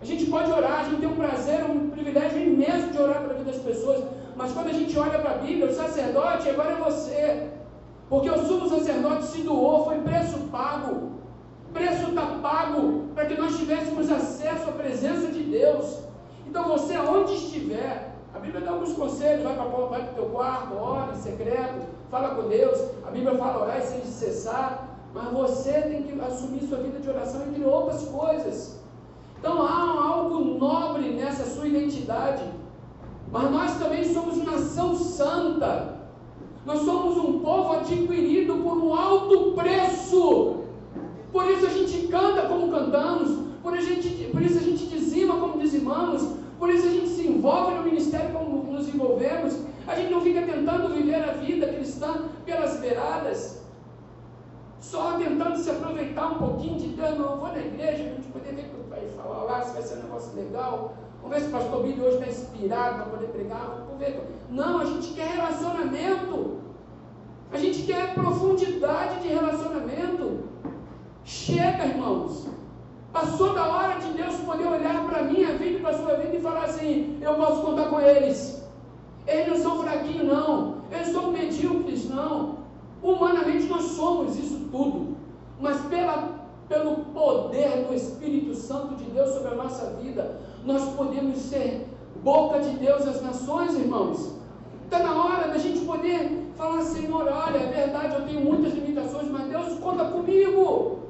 A 0.00 0.04
gente 0.04 0.26
pode 0.26 0.50
orar, 0.50 0.80
a 0.80 0.84
gente 0.84 1.00
tem 1.00 1.08
um 1.08 1.16
prazer, 1.16 1.64
um 1.64 1.90
privilégio 1.90 2.40
imenso 2.40 2.90
de 2.90 2.98
orar 3.00 3.20
pela 3.22 3.34
vida 3.34 3.52
das 3.52 3.60
pessoas, 3.60 4.04
mas 4.34 4.52
quando 4.52 4.68
a 4.68 4.72
gente 4.72 4.98
olha 4.98 5.18
para 5.18 5.32
a 5.32 5.38
Bíblia, 5.38 5.66
o 5.66 5.74
sacerdote 5.74 6.48
agora 6.48 6.72
é 6.72 6.76
você, 6.76 7.50
porque 8.08 8.28
o 8.28 8.38
sumo 8.44 8.68
sacerdote 8.68 9.26
se 9.26 9.42
doou, 9.42 9.84
foi 9.84 10.00
preço 10.00 10.38
pago, 10.50 11.12
preço 11.72 12.08
está 12.10 12.26
pago 12.42 13.04
para 13.14 13.26
que 13.26 13.40
nós 13.40 13.56
tivéssemos 13.56 14.10
acesso 14.10 14.70
à 14.70 14.72
presença 14.72 15.28
de 15.28 15.42
Deus. 15.44 16.00
Então 16.48 16.64
você, 16.64 16.94
aonde 16.94 17.34
estiver, 17.34 18.11
a 18.34 18.38
Bíblia 18.38 18.60
dá 18.64 18.70
alguns 18.70 18.94
conselhos, 18.94 19.44
vai 19.44 19.54
para 19.54 19.64
vai 19.64 20.02
o 20.02 20.14
teu 20.14 20.26
quarto, 20.26 20.74
ore 20.74 21.12
em 21.12 21.20
secreto, 21.20 21.86
fala 22.10 22.34
com 22.34 22.48
Deus, 22.48 22.78
a 23.06 23.10
Bíblia 23.10 23.36
fala 23.36 23.62
orar 23.62 23.78
e 23.78 23.82
sem 23.82 24.04
cessar, 24.04 24.98
mas 25.14 25.30
você 25.32 25.72
tem 25.82 26.02
que 26.04 26.20
assumir 26.20 26.62
sua 26.62 26.78
vida 26.78 26.98
de 26.98 27.08
oração 27.08 27.42
entre 27.42 27.64
outras 27.64 28.04
coisas. 28.04 28.80
Então 29.38 29.60
há 29.60 30.06
algo 30.08 30.58
nobre 30.58 31.10
nessa 31.10 31.44
sua 31.44 31.66
identidade. 31.66 32.44
Mas 33.30 33.50
nós 33.50 33.78
também 33.78 34.04
somos 34.12 34.38
nação 34.44 34.94
santa. 34.94 36.00
Nós 36.64 36.80
somos 36.82 37.16
um 37.16 37.40
povo 37.40 37.72
adquirido 37.72 38.56
por 38.62 38.78
um 38.78 38.94
alto 38.94 39.52
preço. 39.52 40.62
Por 41.32 41.50
isso 41.50 41.66
a 41.66 41.70
gente 41.70 42.08
canta 42.08 42.42
como 42.42 42.70
cantamos, 42.70 43.38
por, 43.62 43.72
a 43.72 43.80
gente, 43.80 44.08
por 44.30 44.42
isso 44.42 44.58
a 44.58 44.62
gente 44.62 44.86
dizima 44.86 45.38
como 45.38 45.58
dizimamos, 45.58 46.41
por 46.62 46.70
isso 46.70 46.86
a 46.86 46.90
gente 46.90 47.08
se 47.08 47.26
envolve 47.26 47.74
no 47.74 47.82
ministério 47.82 48.30
como 48.30 48.72
nos 48.72 48.86
envolvemos. 48.86 49.58
A 49.84 49.96
gente 49.96 50.12
não 50.12 50.20
fica 50.20 50.42
tentando 50.42 50.94
viver 50.94 51.16
a 51.16 51.32
vida 51.32 51.66
cristã 51.66 52.28
pelas 52.46 52.78
beiradas 52.78 53.60
só 54.78 55.18
tentando 55.18 55.56
se 55.56 55.70
aproveitar 55.70 56.28
um 56.28 56.34
pouquinho 56.38 56.78
de 56.78 56.88
Deus, 56.90 57.18
não, 57.18 57.32
eu 57.32 57.36
vou 57.38 57.48
na 57.48 57.58
igreja, 57.58 58.04
a 58.04 58.14
gente 58.14 58.28
poder 58.28 58.54
ver 58.54 58.62
que 58.62 58.88
vai 58.88 59.08
falar 59.16 59.42
lá, 59.42 59.62
se 59.62 59.72
vai 59.72 59.82
ser 59.82 59.98
um 59.98 60.02
negócio 60.02 60.36
legal. 60.36 60.94
Vamos 61.20 61.36
ver 61.36 61.42
se 61.42 61.48
o 61.48 61.50
pastor 61.50 61.82
Billy 61.82 62.00
hoje 62.00 62.18
está 62.18 62.26
inspirado 62.28 62.94
para 62.94 63.04
poder 63.06 63.26
pregar. 63.26 63.84
Vamos 63.84 63.98
ver. 63.98 64.22
Não, 64.48 64.78
a 64.78 64.84
gente 64.84 65.14
quer 65.14 65.28
relacionamento. 65.30 66.58
A 67.50 67.58
gente 67.58 67.82
quer 67.82 68.14
profundidade 68.14 69.20
de 69.22 69.28
relacionamento. 69.34 70.44
Chega, 71.24 71.86
irmãos. 71.86 72.46
Passou 73.12 73.52
da 73.52 73.66
hora 73.66 74.00
de 74.00 74.10
Deus 74.12 74.34
poder 74.36 74.66
olhar 74.66 75.04
para 75.06 75.20
a 75.20 75.22
minha 75.24 75.52
vida 75.58 75.78
e 75.78 75.80
para 75.80 75.90
a 75.90 75.98
sua 75.98 76.14
vida 76.16 76.34
e 76.34 76.40
falar 76.40 76.64
assim: 76.64 77.18
eu 77.20 77.34
posso 77.34 77.60
contar 77.60 77.90
com 77.90 78.00
eles. 78.00 78.62
Eles 79.26 79.48
não 79.48 79.56
são 79.56 79.82
fraquinhos, 79.82 80.26
não. 80.26 80.76
Eles 80.90 81.08
são 81.08 81.30
medíocres, 81.30 82.08
não. 82.08 82.62
Humanamente 83.02 83.66
nós 83.66 83.82
somos 83.82 84.38
isso 84.38 84.68
tudo, 84.70 85.16
mas 85.60 85.80
pela, 85.86 86.30
pelo 86.68 86.96
poder 87.12 87.86
do 87.86 87.94
Espírito 87.94 88.54
Santo 88.54 88.94
de 88.94 89.04
Deus 89.04 89.30
sobre 89.30 89.52
a 89.52 89.54
nossa 89.56 89.90
vida, 90.00 90.40
nós 90.64 90.82
podemos 90.94 91.36
ser 91.38 91.86
boca 92.22 92.60
de 92.60 92.70
Deus 92.76 93.06
às 93.06 93.20
nações, 93.20 93.74
irmãos. 93.74 94.36
Está 94.84 95.00
na 95.00 95.24
hora 95.24 95.48
da 95.48 95.58
gente 95.58 95.84
poder 95.84 96.52
falar, 96.56 96.82
Senhor, 96.82 97.26
olha, 97.26 97.58
é 97.58 97.72
verdade, 97.72 98.14
eu 98.14 98.26
tenho 98.26 98.40
muitas 98.40 98.72
limitações, 98.72 99.28
mas 99.30 99.48
Deus 99.48 99.78
conta 99.80 100.04
comigo. 100.04 101.00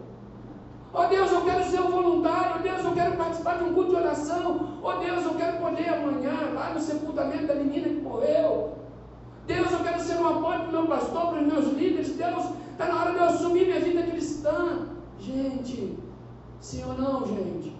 Oh, 0.95 1.07
Deus, 1.07 1.33
eu 1.33 1.43
quero 1.43 1.65
ser 1.65 1.81
um 1.81 1.91
voluntário. 1.91 2.57
Oh, 2.57 2.63
Deus, 2.63 2.85
eu 2.85 2.93
quero 2.93 3.17
participar 3.17 3.59
de 3.59 3.65
um 3.65 3.75
culto 3.75 3.91
de 3.91 3.97
oração. 3.97 4.79
Oh 4.83 4.93
Deus, 4.95 5.25
eu 5.25 5.35
quero 5.35 5.59
poder 5.59 5.89
amanhã, 5.89 6.53
lá 6.55 6.71
no 6.75 6.81
sepultamento 6.81 7.47
da 7.47 7.55
menina 7.55 7.89
que 7.89 8.01
morreu, 8.01 8.73
Deus, 9.47 9.73
eu 9.73 9.81
quero 9.81 10.01
ser 10.01 10.21
um 10.21 10.29
apoio 10.29 10.61
para 10.61 10.69
o 10.69 10.73
meu 10.73 10.87
pastor, 10.87 11.29
para 11.29 11.41
os 11.41 11.47
meus 11.53 11.67
líderes. 11.75 12.17
Deus, 12.17 12.45
está 12.71 12.87
na 12.87 13.01
hora 13.01 13.13
de 13.13 13.19
eu 13.19 13.25
assumir 13.25 13.67
minha 13.67 13.81
vida 13.81 14.03
cristã. 14.03 14.89
Gente, 15.19 15.99
sim 16.61 16.85
ou 16.85 16.95
não, 16.95 17.27
gente? 17.27 17.77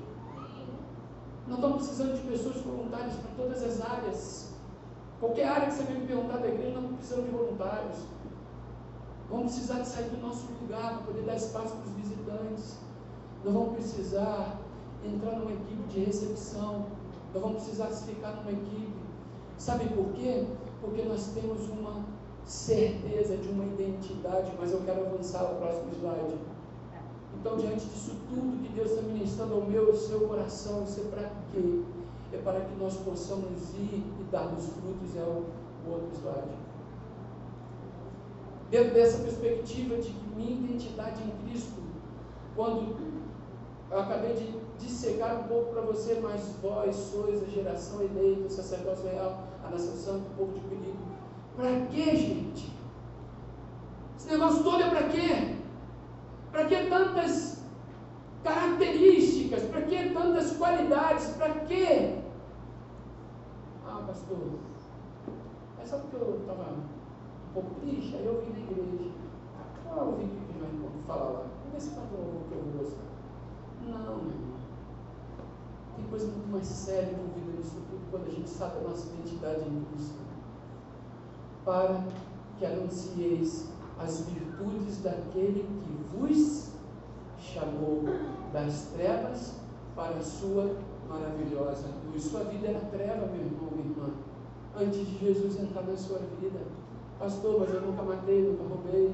Nós 1.47 1.59
estamos 1.59 1.77
precisando 1.77 2.15
de 2.15 2.29
pessoas 2.29 2.57
voluntárias 2.57 3.15
para 3.15 3.31
todas 3.37 3.63
as 3.63 3.81
áreas. 3.81 4.53
Qualquer 5.21 5.47
área 5.47 5.69
que 5.69 5.75
você 5.75 5.85
venha 5.85 6.01
me 6.01 6.07
perguntar 6.07 6.39
da 6.39 6.49
igreja, 6.49 6.81
nós 6.81 6.97
precisamos 6.97 7.27
de 7.27 7.37
voluntários. 7.37 7.99
Vamos 9.31 9.53
precisar 9.53 9.81
de 9.81 9.89
sair 9.89 10.11
do 10.11 10.21
nosso 10.21 10.47
lugar 10.61 10.95
para 10.95 11.07
poder 11.07 11.23
dar 11.23 11.37
espaço 11.37 11.77
para 11.77 11.87
os 11.87 11.95
visitantes. 11.95 12.82
Nós 13.45 13.55
vamos 13.55 13.75
precisar 13.75 14.61
entrar 15.05 15.39
numa 15.39 15.53
equipe 15.53 15.83
de 15.89 16.05
recepção. 16.05 16.87
Nós 17.33 17.43
vamos 17.43 17.63
precisar 17.63 17.87
ficar 17.87 18.37
numa 18.37 18.53
equipe. 18.53 18.93
Sabe 19.59 19.89
por 19.89 20.13
quê? 20.13 20.47
porque 20.83 21.03
nós 21.03 21.29
temos 21.29 21.69
uma 21.69 22.05
certeza 22.45 23.37
de 23.37 23.49
uma 23.49 23.65
identidade, 23.65 24.53
mas 24.59 24.73
eu 24.73 24.81
quero 24.81 25.07
avançar 25.07 25.45
o 25.45 25.55
próximo 25.55 25.91
slide. 25.95 26.35
Então, 27.41 27.57
diante 27.57 27.87
disso 27.87 28.17
tudo 28.29 28.63
que 28.63 28.73
Deus 28.73 28.91
está 28.91 29.03
ministrando 29.03 29.55
ao 29.55 29.63
meu 29.63 29.87
e 29.87 29.91
ao 29.91 29.97
seu 29.97 30.29
coração, 30.29 30.83
isso 30.83 31.01
é 31.01 31.05
para 31.05 31.31
quê? 31.53 31.83
É 32.33 32.39
para 32.39 32.61
que 32.61 32.75
nós 32.79 32.97
possamos 32.97 33.75
ir 33.75 34.03
e 34.21 34.25
darmos 34.31 34.67
frutos 34.67 35.17
ao 35.17 35.45
outro 35.91 36.11
slide. 36.21 36.57
Dentro 38.71 38.95
dessa 38.95 39.23
perspectiva 39.23 39.97
de 39.97 40.11
que 40.11 40.35
minha 40.35 40.53
identidade 40.53 41.23
em 41.23 41.49
Cristo, 41.49 41.81
quando 42.57 42.97
eu 43.93 44.01
acabei 44.01 44.33
de 44.33 44.59
dissecar 44.79 45.41
um 45.41 45.49
pouco 45.49 45.75
para 45.75 45.83
você, 45.83 46.19
mas 46.23 46.57
vós 46.63 46.97
sois 46.97 47.43
a 47.43 47.47
geração 47.47 48.01
eleita, 48.03 48.47
o 48.47 48.51
sacerdócio 48.51 49.07
real, 49.07 49.45
a 49.63 49.69
nação 49.69 49.95
santa, 49.95 50.27
o 50.31 50.35
povo 50.35 50.53
de 50.55 50.61
perigo. 50.61 50.97
Para 51.55 51.87
quê, 51.91 52.17
gente? 52.17 52.73
Esse 54.17 54.31
negócio 54.31 54.65
todo 54.65 54.83
é 54.83 54.89
para 54.89 55.09
quê? 55.09 55.57
Para 56.51 56.65
que 56.65 56.87
tantas 56.89 57.63
características? 58.43 59.65
Para 59.65 59.83
que 59.83 60.11
tantas 60.11 60.57
qualidades? 60.57 61.27
Para 61.37 61.51
quê? 61.67 62.19
Ah, 63.87 64.05
pastor, 64.07 64.39
é 65.83 65.87
só 65.87 65.99
porque 65.99 66.17
eu 66.17 66.39
estava 66.41 66.73
um 66.73 67.53
pouco 67.53 67.75
triste, 67.81 68.17
aí 68.17 68.25
eu 68.25 68.41
vim 68.41 68.53
na 68.53 68.59
igreja. 68.59 69.11
Ah, 69.91 70.03
ouvi 70.03 70.25
o 70.25 70.29
que 70.29 70.59
vai 70.59 70.71
falar 71.07 71.31
lá. 71.31 71.41
Vamos 71.41 71.73
ver 71.75 71.81
se 71.81 71.89
está 71.89 72.01
bom 72.01 72.45
que 72.49 72.55
eu 72.55 72.63
vou 72.63 72.83
gostar. 72.83 73.12
Não, 73.87 74.17
meu 74.17 74.33
irmão. 74.33 74.53
Tem 75.97 76.05
coisa 76.07 76.27
muito 76.27 76.51
mais 76.51 76.67
séria 76.67 77.13
envolvida 77.13 77.57
nisso 77.59 77.77
tudo 77.91 78.11
quando 78.11 78.27
a 78.27 78.31
gente 78.31 78.49
sabe 78.49 78.79
a 78.79 78.89
nossa 78.89 79.09
identidade 79.13 79.69
em 79.69 79.85
Cristo. 79.85 80.19
Para 81.65 82.05
que 82.59 82.67
anuncieis 82.67 83.69
as 83.99 84.27
virtudes 84.27 85.03
daquele 85.03 85.63
que 85.83 86.17
vos 86.17 86.73
chamou 87.39 88.05
das 88.53 88.89
trevas 88.95 89.55
para 89.95 90.17
a 90.17 90.23
sua 90.23 90.77
maravilhosa 91.09 91.89
luz. 92.07 92.25
Sua 92.25 92.45
vida 92.45 92.69
era 92.69 92.81
treva, 92.81 93.27
meu 93.27 93.45
irmão, 93.45 93.71
minha 93.73 93.91
irmã, 93.91 94.11
antes 94.77 95.07
de 95.07 95.19
Jesus 95.19 95.61
entrar 95.61 95.83
na 95.83 95.97
sua 95.97 96.19
vida. 96.41 96.61
Pastor, 97.19 97.61
mas 97.61 97.75
eu 97.75 97.83
nunca 97.83 98.03
matei, 98.03 98.43
nunca 98.43 98.65
roubei, 98.65 99.13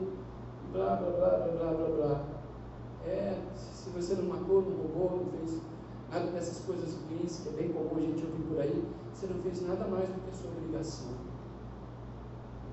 blá, 0.72 0.96
blá, 0.96 1.10
blá, 1.10 1.28
blá, 1.38 1.52
blá, 1.52 1.72
blá, 1.72 1.96
blá. 1.96 2.37
É, 3.08 3.40
se 3.56 3.88
você 3.90 4.14
não 4.16 4.24
matou, 4.24 4.62
não 4.62 4.76
roubou, 4.76 5.24
não 5.24 5.38
fez 5.38 5.60
nada 6.10 6.30
dessas 6.30 6.64
coisas 6.64 6.94
ruins, 6.94 7.40
que 7.40 7.48
é 7.48 7.52
bem 7.52 7.72
comum 7.72 7.96
a 7.96 8.00
gente 8.00 8.24
ouvir 8.24 8.42
por 8.42 8.60
aí, 8.60 8.84
você 9.12 9.26
não 9.26 9.42
fez 9.42 9.66
nada 9.66 9.86
mais 9.86 10.08
do 10.08 10.20
que 10.20 10.30
a 10.30 10.34
sua 10.34 10.50
obrigação. 10.50 11.08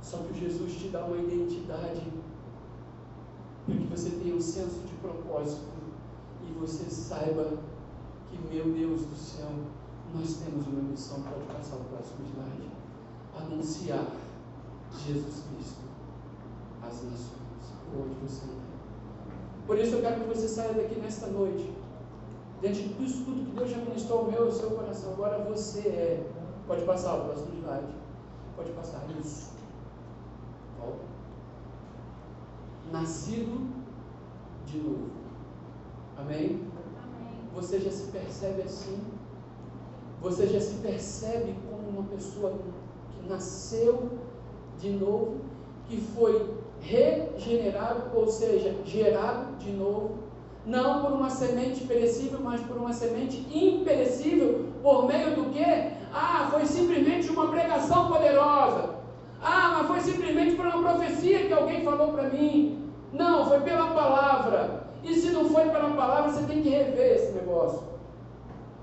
Só 0.02 0.18
que 0.18 0.40
Jesus 0.40 0.76
te 0.76 0.90
dá 0.90 1.06
uma 1.06 1.18
identidade 1.18 2.02
para 3.66 3.76
que 3.76 3.88
você 3.88 4.10
tenha 4.12 4.36
um 4.36 4.42
senso 4.42 4.82
de 4.82 4.94
propósito 4.96 5.66
e 6.48 6.52
você 6.60 6.90
saiba 6.90 7.58
que, 8.30 8.38
meu 8.54 8.66
Deus 8.66 9.02
do 9.02 9.16
céu, 9.16 9.50
nós 10.14 10.38
temos 10.38 10.68
uma 10.68 10.82
missão, 10.82 11.22
pode 11.24 11.46
passar 11.46 11.78
o 11.78 11.86
próximo 11.86 12.20
slide, 12.32 12.70
anunciar 13.36 14.06
Jesus 15.06 15.44
Cristo 15.50 15.82
às 16.84 17.04
nações, 17.04 17.46
onde 17.94 18.14
você 18.22 18.46
está. 18.46 18.65
Por 19.66 19.78
isso 19.80 19.96
eu 19.96 20.02
quero 20.02 20.22
que 20.22 20.28
você 20.28 20.48
saia 20.48 20.74
daqui 20.74 21.00
nesta 21.00 21.28
noite, 21.28 21.74
diante 22.62 22.88
disso 22.90 23.24
tudo 23.26 23.46
que 23.46 23.56
Deus 23.56 23.70
já 23.70 23.78
ministrou 23.78 24.20
ao 24.20 24.26
meu 24.26 24.44
e 24.44 24.48
ao 24.48 24.52
seu 24.52 24.72
coração, 24.72 25.14
agora 25.14 25.44
você 25.44 25.80
é, 25.80 26.28
pode 26.68 26.84
passar 26.84 27.16
o 27.16 27.26
próximo 27.26 27.56
slide, 27.62 27.94
pode 28.56 28.72
passar 28.72 29.04
isso 29.20 29.56
Nascido 32.92 33.68
de 34.66 34.78
novo. 34.78 35.10
Amém? 36.18 36.62
Amém? 37.04 37.50
Você 37.56 37.80
já 37.80 37.92
se 37.92 38.12
percebe 38.12 38.62
assim? 38.62 39.02
Você 40.22 40.48
já 40.48 40.62
se 40.62 40.76
percebe 40.76 41.56
como 41.70 41.90
uma 41.90 42.10
pessoa 42.10 42.54
que 43.12 43.28
nasceu 43.28 44.12
de 44.80 44.92
novo, 44.92 45.42
que 45.88 45.98
foi 45.98 46.50
regenerado, 46.82 48.12
ou 48.14 48.28
seja, 48.28 48.76
gerado 48.86 49.56
de 49.58 49.72
novo, 49.72 50.26
não 50.66 51.02
por 51.02 51.12
uma 51.12 51.30
semente 51.30 51.84
perecível, 51.86 52.40
mas 52.42 52.62
por 52.62 52.78
uma 52.78 52.94
semente 52.94 53.46
imperecível, 53.56 54.66
por 54.82 55.06
meio 55.08 55.36
do 55.36 55.52
que? 55.52 55.64
Ah, 56.14 56.50
foi 56.52 56.66
simplesmente 56.66 57.30
uma 57.30 57.50
pregação 57.50 58.08
poderosa. 58.08 58.96
Ah, 59.42 59.76
mas 59.78 59.88
foi 59.88 60.12
simplesmente 60.12 60.56
por 60.56 60.66
uma 60.66 60.82
profecia 60.82 61.46
que 61.46 61.54
alguém 61.54 61.84
falou 61.84 62.14
para 62.14 62.30
mim. 62.30 62.90
Não, 63.14 63.46
foi 63.46 63.60
pela 63.62 63.88
palavra. 63.88 64.86
E 65.04 65.14
se 65.14 65.30
não 65.30 65.46
foi 65.46 65.70
pela 65.70 65.92
palavra, 65.92 66.32
você 66.32 66.44
tem 66.46 66.64
que 66.64 66.70
rever 66.70 67.16
esse 67.16 67.32
negócio. 67.34 67.84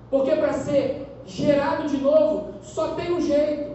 Porque 0.08 0.36
para 0.36 0.52
ser 0.52 1.08
gerado 1.26 1.88
de 1.88 1.96
novo, 1.96 2.54
só 2.62 2.94
tem 2.94 3.12
um 3.12 3.20
jeito. 3.20 3.71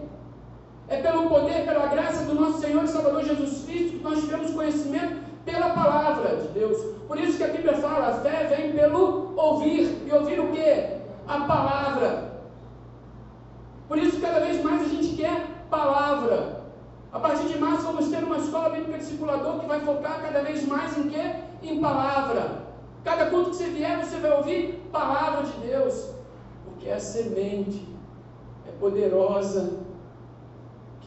É 0.88 1.02
pelo 1.02 1.28
poder, 1.28 1.64
pela 1.64 1.86
graça 1.86 2.24
do 2.24 2.34
nosso 2.34 2.60
Senhor 2.60 2.84
e 2.84 2.88
Salvador 2.88 3.22
Jesus 3.24 3.64
Cristo 3.64 3.98
que 3.98 4.02
nós 4.02 4.20
tivemos 4.20 4.52
conhecimento 4.52 5.18
pela 5.44 5.70
palavra 5.70 6.36
de 6.36 6.48
Deus. 6.48 6.78
Por 7.06 7.18
isso 7.18 7.36
que 7.36 7.44
a 7.44 7.48
Bíblia 7.48 7.74
fala, 7.74 8.08
a 8.08 8.20
fé 8.20 8.44
vem 8.44 8.72
pelo 8.72 9.34
ouvir. 9.36 10.02
E 10.06 10.12
ouvir 10.12 10.40
o 10.40 10.52
quê? 10.52 10.98
A 11.26 11.40
palavra. 11.40 12.42
Por 13.86 13.98
isso 13.98 14.20
cada 14.20 14.40
vez 14.40 14.62
mais 14.62 14.82
a 14.82 14.88
gente 14.88 15.16
quer 15.16 15.46
palavra. 15.70 16.58
A 17.10 17.18
partir 17.18 17.48
de 17.48 17.58
março 17.58 17.84
vamos 17.84 18.08
ter 18.08 18.22
uma 18.22 18.36
escola 18.36 18.68
bíblica 18.70 18.98
discipulador 18.98 19.60
que 19.60 19.66
vai 19.66 19.80
focar 19.80 20.20
cada 20.20 20.42
vez 20.42 20.66
mais 20.66 20.96
em 20.98 21.08
quê? 21.08 21.36
Em 21.62 21.80
palavra. 21.80 22.68
Cada 23.04 23.26
culto 23.26 23.50
que 23.50 23.56
você 23.56 23.68
vier, 23.68 24.04
você 24.04 24.18
vai 24.18 24.32
ouvir 24.32 24.88
palavra 24.92 25.44
de 25.44 25.66
Deus. 25.66 26.10
Porque 26.64 26.88
é 26.88 26.98
semente, 26.98 27.88
é 28.66 28.72
poderosa, 28.72 29.80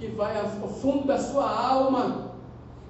que 0.01 0.07
vai 0.07 0.35
ao 0.35 0.67
fundo 0.67 1.05
da 1.05 1.19
sua 1.19 1.47
alma. 1.47 2.31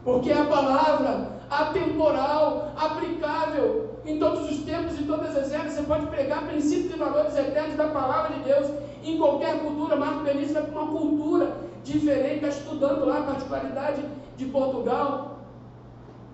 Porque 0.04 0.32
é 0.32 0.42
a 0.42 0.46
palavra 0.46 1.42
atemporal, 1.50 2.72
aplicável 2.78 3.92
em 4.06 4.18
todos 4.18 4.50
os 4.50 4.64
tempos 4.64 4.98
e 4.98 5.04
todas 5.04 5.36
as 5.36 5.52
eras. 5.52 5.74
Você 5.74 5.84
pode 5.84 6.08
pregar 6.08 6.48
princípios 6.48 6.96
e 6.96 6.98
valores 6.98 7.38
eternos 7.38 7.76
da 7.76 7.90
palavra 7.90 8.34
de 8.38 8.44
Deus 8.46 8.72
em 9.04 9.18
qualquer 9.18 9.60
cultura. 9.60 9.98
Marco 9.98 10.24
Benício 10.24 10.64
para 10.64 10.82
uma 10.82 10.92
cultura 10.92 11.58
diferente, 11.84 12.36
está 12.36 12.48
estudando 12.48 13.06
lá 13.06 13.20
a 13.20 13.24
particularidade 13.24 14.04
de 14.38 14.46
Portugal. 14.46 15.40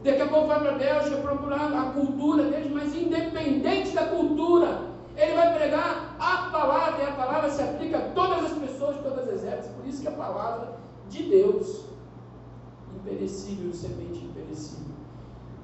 Daqui 0.03 0.21
a 0.21 0.27
pouco 0.27 0.47
vai 0.47 0.59
para 0.59 0.75
a 0.75 0.77
Bélgica 0.77 1.17
procurar 1.17 1.73
a 1.73 1.91
cultura 1.91 2.43
deles, 2.43 2.71
mas 2.71 2.95
independente 2.95 3.95
da 3.95 4.05
cultura, 4.05 4.81
ele 5.17 5.33
vai 5.33 5.57
pregar 5.57 6.15
a 6.19 6.49
palavra, 6.51 7.03
e 7.03 7.07
a 7.07 7.11
palavra 7.13 7.49
se 7.49 7.61
aplica 7.61 7.97
a 7.97 8.09
todas 8.09 8.51
as 8.51 8.57
pessoas, 8.57 8.97
todas 8.97 9.27
as 9.27 9.43
épocas. 9.43 9.71
Por 9.71 9.87
isso 9.87 10.01
que 10.01 10.07
a 10.07 10.11
palavra 10.11 10.77
de 11.09 11.23
Deus, 11.23 11.85
imperecível, 12.95 13.73
semente 13.73 14.23
imperecível. 14.23 14.95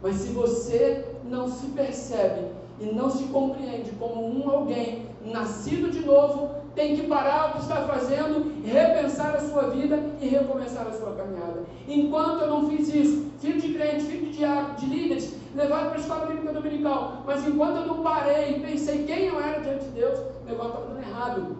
Mas 0.01 0.15
se 0.15 0.29
você 0.29 1.05
não 1.23 1.47
se 1.47 1.67
percebe 1.67 2.47
e 2.79 2.85
não 2.85 3.09
se 3.09 3.25
compreende 3.25 3.91
como 3.91 4.25
um 4.25 4.49
alguém 4.49 5.07
nascido 5.23 5.91
de 5.91 5.99
novo, 5.99 6.63
tem 6.75 6.95
que 6.95 7.07
parar 7.07 7.49
o 7.49 7.53
que 7.53 7.59
está 7.59 7.83
fazendo, 7.83 8.51
repensar 8.65 9.35
a 9.35 9.39
sua 9.39 9.69
vida 9.69 10.03
e 10.19 10.27
recomeçar 10.27 10.87
a 10.87 10.93
sua 10.93 11.13
caminhada. 11.13 11.63
Enquanto 11.87 12.41
eu 12.41 12.49
não 12.49 12.69
fiz 12.69 12.93
isso, 12.93 13.31
filho 13.39 13.61
de 13.61 13.73
crente, 13.73 14.05
filho 14.05 14.25
de 14.25 14.37
diácono, 14.37 14.75
de 14.77 14.85
líderes, 14.87 15.35
levado 15.55 15.89
para 15.89 15.97
a 15.97 16.01
escola 16.01 16.25
bíblica 16.25 16.53
dominical, 16.53 17.23
mas 17.25 17.47
enquanto 17.47 17.77
eu 17.77 17.87
não 17.87 18.03
parei 18.03 18.57
e 18.57 18.59
pensei 18.59 19.05
quem 19.05 19.25
eu 19.27 19.39
era 19.39 19.61
diante 19.61 19.85
de 19.85 19.91
Deus, 19.91 20.19
o 20.19 20.45
negócio 20.45 20.69
estava 20.69 20.87
dando 20.87 20.99
errado. 20.99 21.57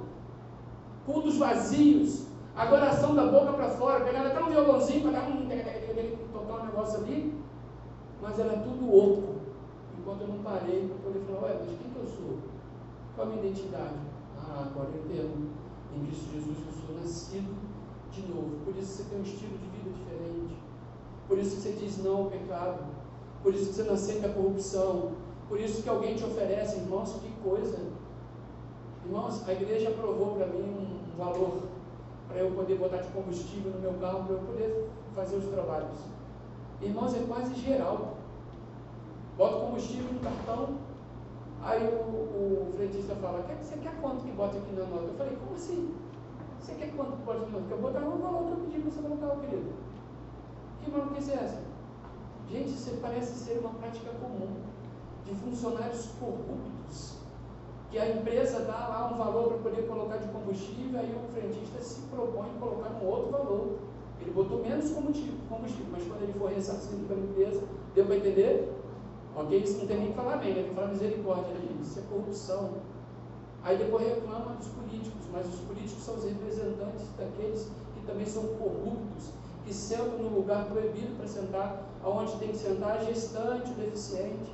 Cultos 1.05 1.37
vazios, 1.37 2.27
adoração 2.55 3.13
da 3.13 3.25
boca 3.25 3.53
para 3.53 3.69
fora, 3.69 4.05
pegando 4.05 4.27
até 4.27 4.41
um 4.41 4.49
violãozinho 4.49 5.01
para 5.01 5.19
dar 5.19 5.29
um 5.29 5.47
tocar 6.31 6.61
um 6.61 6.65
negócio 6.65 6.99
ali, 6.99 7.33
mas 8.21 8.39
era 8.39 8.57
tudo 8.57 8.95
oco. 8.95 9.35
Enquanto 9.99 10.21
eu 10.21 10.27
não 10.27 10.43
parei 10.43 10.87
para 10.87 11.11
poder 11.11 11.25
falar, 11.25 11.47
ué, 11.47 11.57
mas 11.59 11.77
quem 11.77 11.91
que 11.91 11.95
eu 11.95 12.05
sou? 12.05 12.37
Qual 13.15 13.27
a 13.27 13.29
minha 13.29 13.45
identidade? 13.45 13.95
Ah, 14.37 14.67
agora 14.69 14.89
eu 14.89 15.03
entendo. 15.05 15.49
Em 15.95 16.05
Cristo 16.05 16.31
Jesus 16.33 16.57
eu 16.65 16.87
sou 16.87 16.95
nascido 16.95 17.55
de 18.11 18.21
novo. 18.27 18.57
Por 18.65 18.75
isso 18.75 18.93
você 18.93 19.03
tem 19.03 19.19
um 19.19 19.23
estilo 19.23 19.57
de 19.57 19.67
vida 19.69 19.89
diferente. 19.91 20.55
Por 21.27 21.37
isso 21.37 21.55
que 21.55 21.61
você 21.61 21.71
diz 21.73 22.03
não 22.03 22.17
ao 22.17 22.25
pecado. 22.25 22.92
Por 23.43 23.53
isso 23.53 23.67
que 23.67 23.73
você 23.73 23.83
não 23.83 23.93
aceita 23.93 24.27
a 24.27 24.33
corrupção. 24.33 25.11
Por 25.47 25.59
isso 25.59 25.83
que 25.83 25.89
alguém 25.89 26.15
te 26.15 26.23
oferece, 26.23 26.77
irmãos, 26.77 27.13
que 27.21 27.29
coisa. 27.43 27.77
Irmãos, 29.05 29.47
a 29.47 29.51
igreja 29.51 29.89
aprovou 29.89 30.35
para 30.35 30.47
mim 30.47 30.63
um 31.13 31.17
valor 31.17 31.63
para 32.27 32.37
eu 32.37 32.51
poder 32.51 32.77
botar 32.77 32.97
de 32.97 33.09
combustível 33.09 33.71
no 33.73 33.79
meu 33.79 33.93
carro, 33.99 34.23
para 34.23 34.35
eu 34.35 34.39
poder 34.39 34.89
fazer 35.13 35.35
os 35.35 35.45
trabalhos. 35.45 35.99
Irmãos, 36.81 37.13
é 37.13 37.19
quase 37.27 37.53
geral. 37.55 38.15
Bota 39.37 39.57
combustível 39.57 40.13
no 40.13 40.19
cartão, 40.19 40.77
Aí 41.63 41.87
o, 41.87 41.95
o 41.95 42.73
fala, 43.21 43.41
você 43.61 43.77
quer 43.77 43.93
quanto 44.01 44.25
que 44.25 44.31
bota 44.31 44.57
aqui 44.57 44.73
na 44.73 44.83
nota? 44.83 45.05
Eu 45.05 45.13
falei, 45.13 45.37
como 45.37 45.55
assim? 45.55 45.95
Você 46.59 46.73
quer 46.73 46.93
quanto 46.93 47.13
que 47.13 47.23
bota 47.23 47.43
aqui 47.43 47.51
na 47.51 47.59
nota? 47.59 47.67
Porque 47.69 47.73
eu 47.73 47.81
botar 47.81 48.05
o 48.05 48.21
valor 48.21 48.45
que 48.45 48.51
eu 48.51 48.57
pedi 48.65 48.79
para 48.81 48.91
você 48.91 49.01
colocar, 49.01 49.39
querido. 49.39 49.71
Que 50.83 50.91
maluquice 50.91 51.31
é 51.31 51.35
essa? 51.35 51.61
Gente, 52.49 52.69
isso 52.69 52.97
parece 53.01 53.33
ser 53.33 53.59
uma 53.59 53.71
prática 53.71 54.11
comum. 54.21 54.61
de 55.25 55.33
funcionários 55.35 56.09
corruptos, 56.19 57.19
que 57.89 57.97
a 57.97 58.09
empresa 58.09 58.59
dá 58.65 58.87
lá 58.89 59.11
um 59.13 59.17
valor 59.17 59.53
para 59.53 59.57
poder 59.59 59.87
colocar 59.87 60.17
de 60.17 60.27
combustível, 60.27 60.99
aí 60.99 61.15
o 61.15 61.31
frentista 61.31 61.81
se 61.81 62.01
propõe 62.07 62.49
a 62.49 62.59
colocar 62.59 62.89
um 62.89 63.07
outro 63.07 63.31
valor. 63.31 63.77
Ele 64.19 64.31
botou 64.31 64.61
menos 64.61 64.91
combustível, 64.91 65.85
mas 65.91 66.03
quando 66.03 66.23
ele 66.23 66.33
for 66.33 66.49
ressarcido 66.49 67.07
pela 67.07 67.21
empresa, 67.21 67.63
deu 67.95 68.05
para 68.05 68.17
entender? 68.17 68.73
Ok? 69.35 69.57
Isso 69.57 69.79
não 69.79 69.87
tem 69.87 69.97
nem 69.97 70.07
que 70.09 70.13
falar 70.13 70.37
bem, 70.37 70.49
né? 70.49 70.61
tem 70.61 70.69
que 70.69 70.75
falar 70.75 70.87
misericórdia, 70.87 71.53
né? 71.53 71.77
Isso 71.81 71.99
é 71.99 72.01
corrupção. 72.03 72.71
Aí 73.63 73.77
depois 73.77 74.05
reclama 74.05 74.55
dos 74.55 74.67
políticos, 74.67 75.25
mas 75.31 75.47
os 75.47 75.59
políticos 75.61 76.03
são 76.03 76.15
os 76.15 76.25
representantes 76.25 77.07
daqueles 77.17 77.71
que 77.95 78.05
também 78.05 78.25
são 78.25 78.43
corruptos, 78.59 79.31
que 79.65 79.73
sentam 79.73 80.17
no 80.17 80.35
lugar 80.35 80.65
proibido 80.65 81.15
para 81.15 81.27
sentar, 81.27 81.83
aonde 82.03 82.33
tem 82.37 82.49
que 82.49 82.57
sentar 82.57 83.03
gestante, 83.03 83.71
o 83.71 83.75
deficiente. 83.75 84.53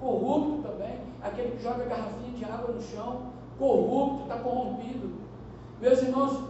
Corrupto 0.00 0.68
também, 0.68 1.00
aquele 1.22 1.56
que 1.56 1.62
joga 1.62 1.84
garrafinha 1.84 2.30
de 2.32 2.44
água 2.44 2.74
no 2.74 2.80
chão, 2.80 3.32
corrupto, 3.58 4.22
está 4.22 4.36
corrompido. 4.36 5.10
Meus 5.80 6.02
irmãos, 6.02 6.44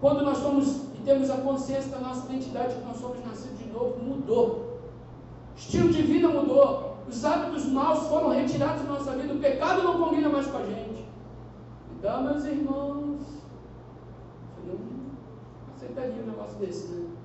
quando 0.00 0.22
nós 0.22 0.38
somos 0.38 0.90
e 0.94 1.02
temos 1.04 1.30
a 1.30 1.38
consciência 1.38 1.90
da 1.90 1.98
nossa 1.98 2.26
identidade, 2.26 2.74
que 2.74 2.84
nós 2.84 2.96
somos 2.96 3.24
nascidos 3.24 3.58
de 3.58 3.66
novo, 3.66 3.98
mudou. 4.02 4.80
Estilo 5.56 5.90
de 5.90 6.02
vida 6.02 6.28
mudou. 6.28 6.96
Os 7.06 7.24
hábitos 7.24 7.66
maus 7.66 8.06
foram 8.06 8.30
retirados 8.30 8.82
da 8.82 8.92
nossa 8.92 9.12
vida. 9.12 9.34
O 9.34 9.40
pecado 9.40 9.82
não 9.82 10.02
combina 10.02 10.28
mais 10.28 10.46
com 10.46 10.58
a 10.58 10.64
gente. 10.64 11.06
Então, 11.98 12.22
meus 12.22 12.44
irmãos, 12.44 13.20
eu 14.66 14.78
não 14.78 15.74
aceitaria 15.74 16.22
um 16.22 16.26
negócio 16.26 16.58
desse, 16.58 16.88
né? 16.88 17.19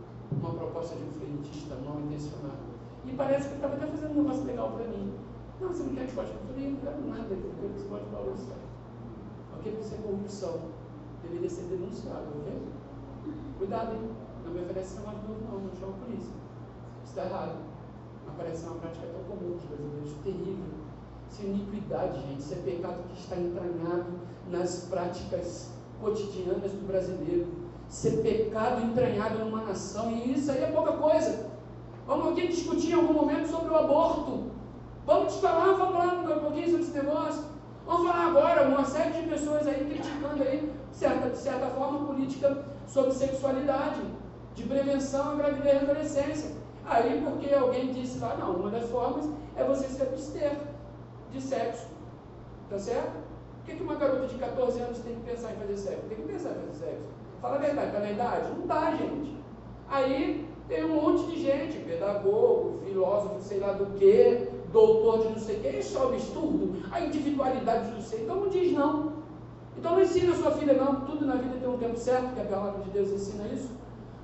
Uma 0.46 0.54
proposta 0.54 0.96
de 0.96 1.04
um 1.04 1.12
frentista 1.12 1.76
mal 1.84 2.00
intencionado. 2.00 2.62
E 3.04 3.14
parece 3.14 3.50
que 3.50 3.56
estava 3.56 3.74
até 3.76 3.88
fazendo 3.88 4.12
um 4.12 4.24
negócio 4.24 4.44
legal 4.44 4.72
para 4.72 4.88
mim. 4.88 5.14
Não, 5.60 5.70
você 5.70 5.84
não 5.84 5.96
quer 5.96 6.06
que 6.06 6.18
Eu 6.18 6.26
falei, 6.26 6.70
não 6.70 6.80
quero 6.80 7.08
nada, 7.08 7.34
eu 7.34 7.54
quero 7.60 7.74
que 7.74 7.80
você 7.80 7.88
pode 7.90 8.06
falar 8.06 8.32
isso. 8.34 8.52
É 9.66 9.98
corrupção. 10.04 10.60
Deveria 11.24 11.50
ser 11.50 11.64
denunciado, 11.64 12.28
viu? 12.46 13.34
Cuidado, 13.58 13.94
hein? 13.96 14.12
Não 14.46 14.52
me 14.52 14.62
oferece 14.62 14.98
de 14.98 15.02
novo, 15.02 15.42
não. 15.50 15.60
Não 15.62 15.76
chama 15.80 15.94
a 15.94 16.06
polícia. 16.06 16.34
Isso 17.04 17.18
está 17.18 17.26
errado. 17.26 17.58
Parece 18.38 18.66
uma 18.66 18.76
prática 18.76 19.08
tão 19.08 19.24
comum 19.24 19.54
dos 19.54 19.64
brasileiros, 19.64 20.14
terrível. 20.24 20.74
Isso 21.32 21.42
é 21.42 21.46
iniquidade, 21.46 22.22
gente. 22.22 22.40
Isso 22.40 22.54
é 22.54 22.58
pecado 22.58 23.08
que 23.08 23.20
está 23.20 23.38
entranhado 23.38 24.20
nas 24.52 24.86
práticas 24.86 25.72
cotidianas 26.00 26.72
do 26.72 26.86
brasileiro. 26.86 27.65
É 28.06 28.10
pecado 28.22 28.84
entranhado 28.84 29.40
numa 29.40 29.64
nação. 29.64 30.12
E 30.12 30.34
isso 30.34 30.52
aí 30.52 30.64
é 30.64 30.68
pouca 30.68 30.94
coisa. 30.94 31.50
Vamos 32.06 32.32
aqui 32.32 32.48
discutir 32.48 32.92
em 32.92 32.94
algum 32.94 33.14
momento 33.14 33.48
sobre 33.48 33.74
o 33.74 33.78
aborto. 33.78 34.52
Vamos 35.06 35.36
falar, 35.38 35.74
vamos 35.74 35.96
falar 35.96 36.14
um 36.14 36.40
pouquinho 36.40 36.70
sobre 36.70 36.82
esse 36.82 36.92
negócio. 36.92 37.44
Vamos 37.86 38.08
falar 38.08 38.28
agora, 38.28 38.68
uma 38.68 38.84
série 38.84 39.22
de 39.22 39.30
pessoas 39.30 39.68
aí 39.68 39.86
criticando 39.86 40.42
aí, 40.42 40.74
certa, 40.92 41.30
de 41.30 41.38
certa 41.38 41.68
forma, 41.68 42.06
política 42.06 42.66
sobre 42.88 43.12
sexualidade, 43.12 44.02
de 44.56 44.64
prevenção 44.64 45.32
à 45.32 45.36
gravidez 45.36 45.82
e 45.82 45.86
adolescência. 45.86 46.52
Aí, 46.86 47.24
porque 47.24 47.54
alguém 47.54 47.94
disse 47.94 48.20
lá, 48.20 48.36
não, 48.38 48.56
uma 48.56 48.70
das 48.72 48.90
formas 48.90 49.30
é 49.56 49.64
você 49.64 49.88
se 49.88 50.02
abster 50.02 50.58
de 51.32 51.42
sexo. 51.42 51.88
Tá 52.70 52.80
certo? 52.80 53.14
Por 53.58 53.66
que, 53.66 53.76
que 53.78 53.84
uma 53.84 53.96
garota 53.96 54.28
de 54.28 54.36
14 54.36 54.80
anos 54.80 55.00
tem 55.00 55.16
que 55.16 55.22
pensar 55.22 55.52
em 55.54 55.56
fazer 55.56 55.78
sexo? 55.78 56.02
Tem 56.08 56.18
que 56.18 56.24
pensar 56.24 56.52
em 56.52 56.54
fazer 56.54 56.86
sexo. 56.86 57.15
Fala 57.46 57.58
a 57.58 57.60
verdade, 57.60 57.92
tá 57.92 58.00
na 58.00 58.10
idade? 58.10 58.50
Não 58.58 58.66
dá, 58.66 58.92
gente. 58.96 59.38
Aí 59.88 60.50
tem 60.68 60.84
um 60.84 61.00
monte 61.00 61.28
de 61.28 61.44
gente, 61.44 61.78
pedagogo, 61.78 62.80
filósofo, 62.84 63.40
sei 63.40 63.60
lá 63.60 63.74
do 63.74 63.86
que, 64.00 64.50
doutor 64.72 65.20
de 65.20 65.30
não 65.30 65.38
sei 65.38 65.58
o 65.58 65.60
que, 65.60 65.68
isso 65.78 65.96
é 65.96 66.02
um 66.02 66.08
absurdo, 66.08 66.76
a 66.92 67.02
individualidade 67.02 67.92
do 67.92 68.02
ser. 68.02 68.24
Então 68.24 68.38
não 68.38 68.50
diz 68.50 68.72
não. 68.72 69.14
Então 69.78 69.92
não 69.92 70.02
ensina 70.02 70.34
a 70.34 70.36
sua 70.36 70.54
filha 70.54 70.74
não, 70.74 71.02
que 71.02 71.06
tudo 71.06 71.28
na 71.28 71.36
vida 71.36 71.56
tem 71.60 71.70
um 71.70 71.78
tempo 71.78 72.00
certo, 72.00 72.34
que 72.34 72.42
a 72.42 72.46
palavra 72.46 72.84
de 72.84 72.90
Deus 72.90 73.12
ensina 73.12 73.44
isso. 73.54 73.70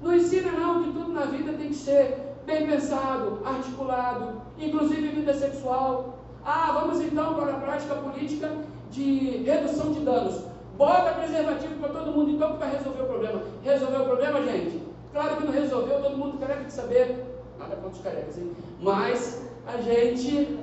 Não 0.02 0.16
ensina 0.16 0.52
não 0.54 0.84
que 0.84 0.92
tudo 0.92 1.14
na 1.14 1.26
vida 1.26 1.54
tem 1.54 1.68
que 1.68 1.76
ser 1.76 2.18
bem 2.48 2.66
pensado, 2.66 3.42
articulado, 3.46 4.42
inclusive 4.58 5.10
vida 5.10 5.36
sexual. 5.36 6.18
Ah, 6.44 6.72
vamos 6.74 7.00
então 7.00 7.36
para 7.36 7.54
a 7.54 7.60
prática 7.60 7.94
política 7.94 8.52
de 8.90 9.44
redução 9.46 9.92
de 9.92 10.00
danos. 10.00 10.51
Bota 10.78 11.14
preservativo 11.14 11.76
para 11.80 11.90
todo 11.90 12.12
mundo 12.12 12.32
então 12.32 12.54
que 12.54 12.60
vai 12.60 12.72
resolver 12.72 13.02
o 13.02 13.06
problema. 13.06 13.42
Resolveu 13.64 14.02
o 14.02 14.06
problema, 14.06 14.42
gente? 14.44 14.82
Claro 15.12 15.38
que 15.38 15.44
não 15.44 15.52
resolveu, 15.52 16.02
todo 16.02 16.18
mundo 16.18 16.40
careca 16.40 16.64
de 16.64 16.74
saber. 16.74 17.26
Nada 17.60 17.76
contra 17.76 17.92
os 17.92 18.02
carecas, 18.02 18.38
hein? 18.38 18.52
Mas 18.82 19.42
a 19.68 19.78
gente 19.78 20.58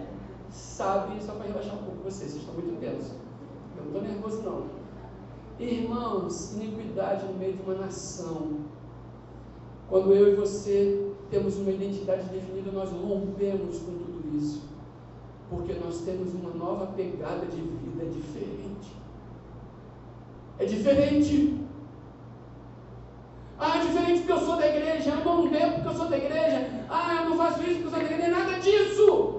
sabe, 0.51 1.23
só 1.23 1.33
para 1.33 1.47
relaxar 1.47 1.75
um 1.75 1.85
pouco 1.85 2.03
vocês, 2.03 2.33
vocês 2.33 2.43
estão 2.43 2.55
muito 2.55 2.81
tensos. 2.81 3.13
Eu 3.77 3.85
não 3.85 3.87
estou 3.87 4.03
nervoso 4.03 4.43
não. 4.43 4.79
Irmãos, 5.61 6.55
iniquidade 6.55 7.27
no 7.27 7.35
meio 7.35 7.55
de 7.55 7.63
uma 7.63 7.75
nação. 7.75 8.61
Quando 9.89 10.13
eu 10.13 10.33
e 10.33 10.37
você 10.37 11.13
temos 11.31 11.57
uma 11.59 11.71
identidade 11.71 12.25
definida, 12.29 12.71
nós 12.71 12.91
rompemos 12.91 13.79
com 13.79 13.93
tudo 13.93 14.37
isso. 14.37 14.63
Porque 15.51 15.75
nós 15.75 16.01
temos 16.03 16.33
uma 16.35 16.51
nova 16.51 16.87
pegada 16.89 17.47
de 17.47 17.61
vida 17.61 18.05
diferente. 18.07 18.98
É 20.59 20.65
diferente. 20.65 21.59
Ah, 23.59 23.79
é 23.79 23.87
diferente 23.87 24.21
porque 24.21 24.33
eu 24.33 24.41
sou 24.41 24.57
da 24.57 24.67
igreja. 24.67 25.11
Eu 25.11 25.25
não 25.25 25.49
bebo 25.49 25.75
porque 25.75 25.89
eu 25.89 25.95
sou 25.95 26.09
da 26.09 26.17
igreja. 26.17 26.71
Ah, 26.89 27.23
eu 27.23 27.31
não 27.31 27.37
faço 27.37 27.63
isso 27.63 27.81
porque 27.81 27.87
eu 27.87 27.91
sou 27.91 27.99
da 27.99 28.05
igreja. 28.05 28.31
Nada 28.31 28.59
disso. 28.59 29.39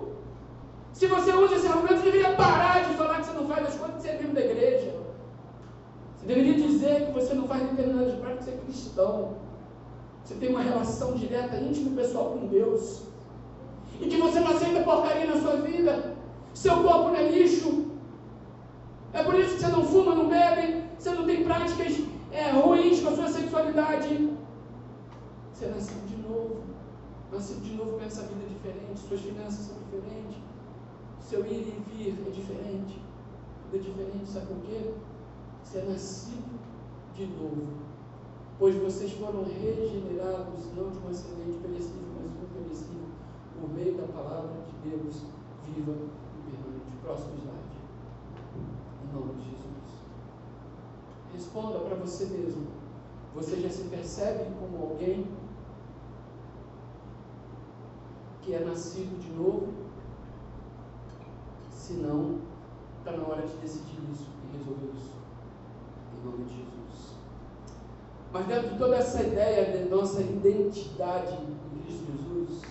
Se 0.93 1.07
você 1.07 1.31
usa 1.31 1.55
esse 1.55 1.67
argumento, 1.67 1.97
você 1.97 2.11
deveria 2.11 2.33
parar 2.33 2.83
de 2.83 2.93
falar 2.95 3.19
que 3.19 3.27
você 3.27 3.33
não 3.33 3.47
faz 3.47 3.67
as 3.67 3.75
coisas 3.75 3.95
que 3.95 4.01
você 4.01 4.09
é 4.09 4.17
membro 4.17 4.33
da 4.33 4.41
igreja. 4.41 4.95
Você 6.17 6.25
deveria 6.25 6.55
dizer 6.55 7.05
que 7.05 7.11
você 7.13 7.33
não 7.33 7.47
faz 7.47 7.63
determinadas 7.69 8.15
práticas 8.15 8.45
você 8.45 8.51
é 8.51 8.57
cristão. 8.57 9.37
Você 10.23 10.35
tem 10.35 10.49
uma 10.49 10.61
relação 10.61 11.13
direta, 11.13 11.55
íntima 11.57 11.91
e 11.91 11.95
pessoal 11.95 12.31
com 12.31 12.47
Deus. 12.47 13.03
E 14.01 14.07
que 14.07 14.17
você 14.17 14.39
não 14.39 14.51
aceita 14.51 14.83
porcaria 14.83 15.25
na 15.25 15.41
sua 15.41 15.57
vida. 15.57 16.15
Seu 16.53 16.83
corpo 16.83 17.09
não 17.09 17.15
é 17.15 17.29
lixo. 17.29 17.85
É 19.13 19.23
por 19.23 19.35
isso 19.35 19.55
que 19.55 19.61
você 19.61 19.67
não 19.67 19.83
fuma, 19.83 20.13
não 20.13 20.27
bebe, 20.27 20.83
você 20.99 21.09
não 21.11 21.25
tem 21.25 21.43
práticas 21.43 22.03
é, 22.31 22.51
ruins 22.51 22.99
com 23.01 23.09
a 23.09 23.15
sua 23.15 23.27
sexualidade. 23.27 24.37
Você 25.53 25.67
nasceu 25.67 25.97
de 26.07 26.17
novo. 26.17 26.63
Nasceu 27.31 27.59
de 27.61 27.73
novo 27.73 27.97
com 27.97 28.05
essa 28.05 28.23
vida 28.23 28.45
diferente. 28.47 28.99
Suas 28.99 29.21
finanças 29.21 29.65
são 29.65 29.77
diferentes. 29.85 30.37
Seu 31.19 31.45
ir 31.45 31.67
e 31.67 31.83
vir 31.89 32.27
é 32.27 32.29
diferente. 32.29 33.01
Tudo 33.63 33.75
é 33.75 33.79
diferente, 33.79 34.29
sabe 34.29 34.47
por 34.47 34.57
quê? 34.65 34.93
Você 35.63 35.79
é 35.79 35.85
nascido 35.85 36.59
de 37.15 37.25
novo 37.25 37.89
pois 38.59 38.75
vocês 38.75 39.13
foram 39.13 39.45
regenerados 39.45 40.65
não 40.75 40.91
de 40.91 40.97
uma 40.97 41.13
semente 41.13 41.57
perecível, 41.59 42.09
mas 42.21 42.31
imperecível, 42.43 43.07
por 43.57 43.73
meio 43.73 43.95
da 43.95 44.03
palavra 44.07 44.51
de 44.67 44.89
Deus 44.89 45.23
viva 45.65 45.93
e 45.93 46.51
permanente. 46.51 46.97
Próximo 47.01 47.35
slide. 47.37 47.79
Em 49.05 49.13
nome 49.13 49.33
de 49.35 49.43
Jesus. 49.45 49.58
Responda 51.39 51.79
para 51.79 51.95
você 51.95 52.25
mesmo. 52.25 52.67
Você 53.33 53.61
já 53.61 53.69
se 53.69 53.83
percebe 53.83 54.43
como 54.59 54.89
alguém 54.89 55.25
que 58.41 58.53
é 58.53 58.59
nascido 58.59 59.17
de 59.21 59.29
novo? 59.29 59.71
Se 61.71 61.93
não, 61.93 62.41
está 62.97 63.13
na 63.13 63.25
hora 63.25 63.47
de 63.47 63.55
decidir 63.55 64.01
isso 64.11 64.27
e 64.43 64.57
resolver 64.57 64.91
isso. 64.93 65.13
Em 66.13 66.25
nome 66.25 66.43
de 66.43 66.57
Jesus. 66.57 67.15
Mas 68.33 68.45
dentro 68.45 68.71
de 68.71 68.77
toda 68.77 68.97
essa 68.97 69.23
ideia 69.23 69.77
de 69.77 69.89
nossa 69.89 70.19
identidade 70.21 71.35
em 71.35 71.79
Cristo 71.83 72.05
Jesus, 72.05 72.61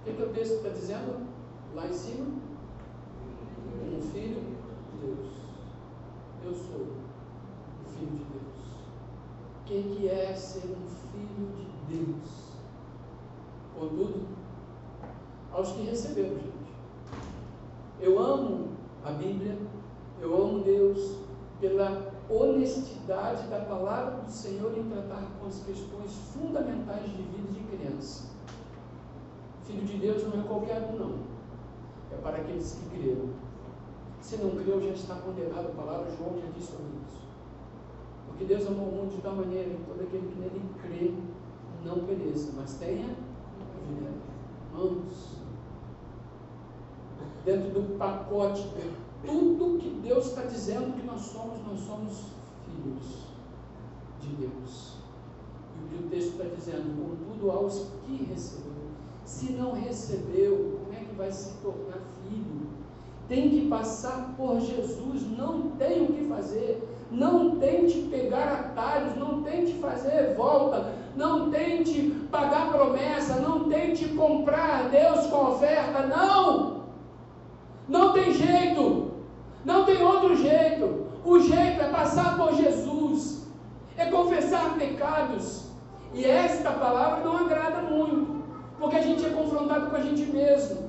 o 0.00 0.04
que, 0.04 0.14
que 0.14 0.22
o 0.22 0.32
texto 0.32 0.54
está 0.54 0.70
dizendo 0.70 1.26
lá 1.74 1.86
em 1.86 1.92
cima? 1.92 2.24
Um 3.84 4.00
filho 4.00 4.40
de 4.40 5.06
Deus. 5.06 5.36
Eu 6.46 6.54
sou 6.54 6.80
o 6.80 7.88
filho 7.98 8.12
de 8.12 8.24
Deus. 8.24 8.56
O 9.62 9.64
que, 9.82 10.08
é 10.08 10.34
ser 10.34 10.68
um 10.68 10.88
filho 11.10 11.50
de 11.56 11.96
Deus? 11.96 12.46
Contudo, 13.78 14.26
aos 15.52 15.72
que 15.72 15.82
receberam, 15.82 16.36
gente. 16.36 16.56
Eu 18.00 18.18
amo 18.18 18.68
a 19.04 19.10
Bíblia, 19.10 19.56
eu 20.20 20.34
amo 20.34 20.64
Deus 20.64 21.18
pela 21.60 22.12
honestidade 22.28 23.46
da 23.48 23.60
palavra 23.60 24.22
do 24.22 24.30
Senhor 24.30 24.76
em 24.76 24.88
tratar 24.88 25.26
com 25.38 25.46
as 25.46 25.60
questões 25.60 26.12
fundamentais 26.32 27.04
de 27.04 27.22
vida 27.22 27.52
de 27.52 27.60
criança. 27.76 28.30
Filho 29.64 29.84
de 29.84 29.98
Deus 29.98 30.22
não 30.24 30.40
é 30.40 30.44
qualquer 30.44 30.80
um, 30.92 30.96
não. 30.96 31.18
É 32.12 32.16
para 32.22 32.38
aqueles 32.38 32.74
que 32.74 32.98
creram. 32.98 33.30
Se 34.20 34.36
não 34.36 34.50
creu, 34.50 34.80
já 34.80 34.90
está 34.90 35.14
condenado. 35.16 35.68
A 35.68 35.82
palavra 35.82 36.10
João 36.16 36.38
já 36.38 36.46
disse 36.56 36.72
sobre 36.72 36.86
isso. 37.06 37.25
Porque 38.36 38.52
Deus 38.52 38.66
amou 38.66 38.88
o 38.88 38.92
mundo 38.92 39.16
de 39.16 39.22
tal 39.22 39.34
maneira 39.34 39.70
que 39.70 39.84
todo 39.84 40.02
aquele 40.02 40.28
que 40.28 40.38
nele 40.38 40.62
crê 40.82 41.14
não 41.86 42.04
pereça, 42.04 42.52
mas 42.54 42.74
tenha 42.74 43.06
vida. 43.88 44.12
Irmãos, 44.74 45.36
dentro 47.46 47.70
do 47.70 47.96
pacote, 47.96 48.68
tudo 49.24 49.78
que 49.78 49.88
Deus 50.02 50.26
está 50.26 50.42
dizendo 50.42 51.00
que 51.00 51.06
nós 51.06 51.22
somos, 51.22 51.66
nós 51.66 51.80
somos 51.80 52.24
filhos 52.66 53.24
de 54.20 54.28
Deus. 54.36 54.96
E 55.78 55.84
o 55.84 55.88
que 55.88 56.04
o 56.04 56.10
texto 56.10 56.32
está 56.32 56.44
dizendo, 56.54 56.94
contudo, 56.94 57.50
aos 57.50 57.88
que 58.04 58.22
recebeu. 58.24 58.90
Se 59.24 59.52
não 59.52 59.72
recebeu, 59.72 60.78
como 60.84 60.92
é 60.92 61.04
que 61.04 61.14
vai 61.14 61.32
se 61.32 61.54
tornar 61.62 62.02
filho? 62.22 62.65
Tem 63.28 63.50
que 63.50 63.68
passar 63.68 64.34
por 64.36 64.60
Jesus, 64.60 65.22
não 65.36 65.70
tem 65.72 66.02
o 66.04 66.12
que 66.12 66.24
fazer. 66.24 66.86
Não 67.10 67.56
tente 67.56 67.98
pegar 68.10 68.52
atalhos, 68.52 69.16
não 69.16 69.42
tente 69.42 69.74
fazer 69.74 70.34
volta, 70.34 70.92
não 71.16 71.50
tente 71.50 72.10
pagar 72.30 72.72
promessa, 72.72 73.36
não 73.36 73.68
tente 73.68 74.08
comprar 74.08 74.88
Deus 74.90 75.26
com 75.26 75.52
oferta, 75.52 76.06
não! 76.06 76.84
Não 77.88 78.12
tem 78.12 78.32
jeito, 78.32 79.12
não 79.64 79.84
tem 79.84 80.02
outro 80.02 80.36
jeito. 80.36 81.06
O 81.24 81.38
jeito 81.40 81.80
é 81.80 81.88
passar 81.88 82.36
por 82.36 82.54
Jesus, 82.54 83.46
é 83.96 84.06
confessar 84.06 84.76
pecados. 84.76 85.70
E 86.12 86.24
esta 86.24 86.70
palavra 86.72 87.24
não 87.24 87.36
agrada 87.36 87.82
muito, 87.82 88.42
porque 88.78 88.96
a 88.96 89.02
gente 89.02 89.24
é 89.24 89.30
confrontado 89.30 89.90
com 89.90 89.96
a 89.96 90.00
gente 90.00 90.22
mesmo, 90.22 90.85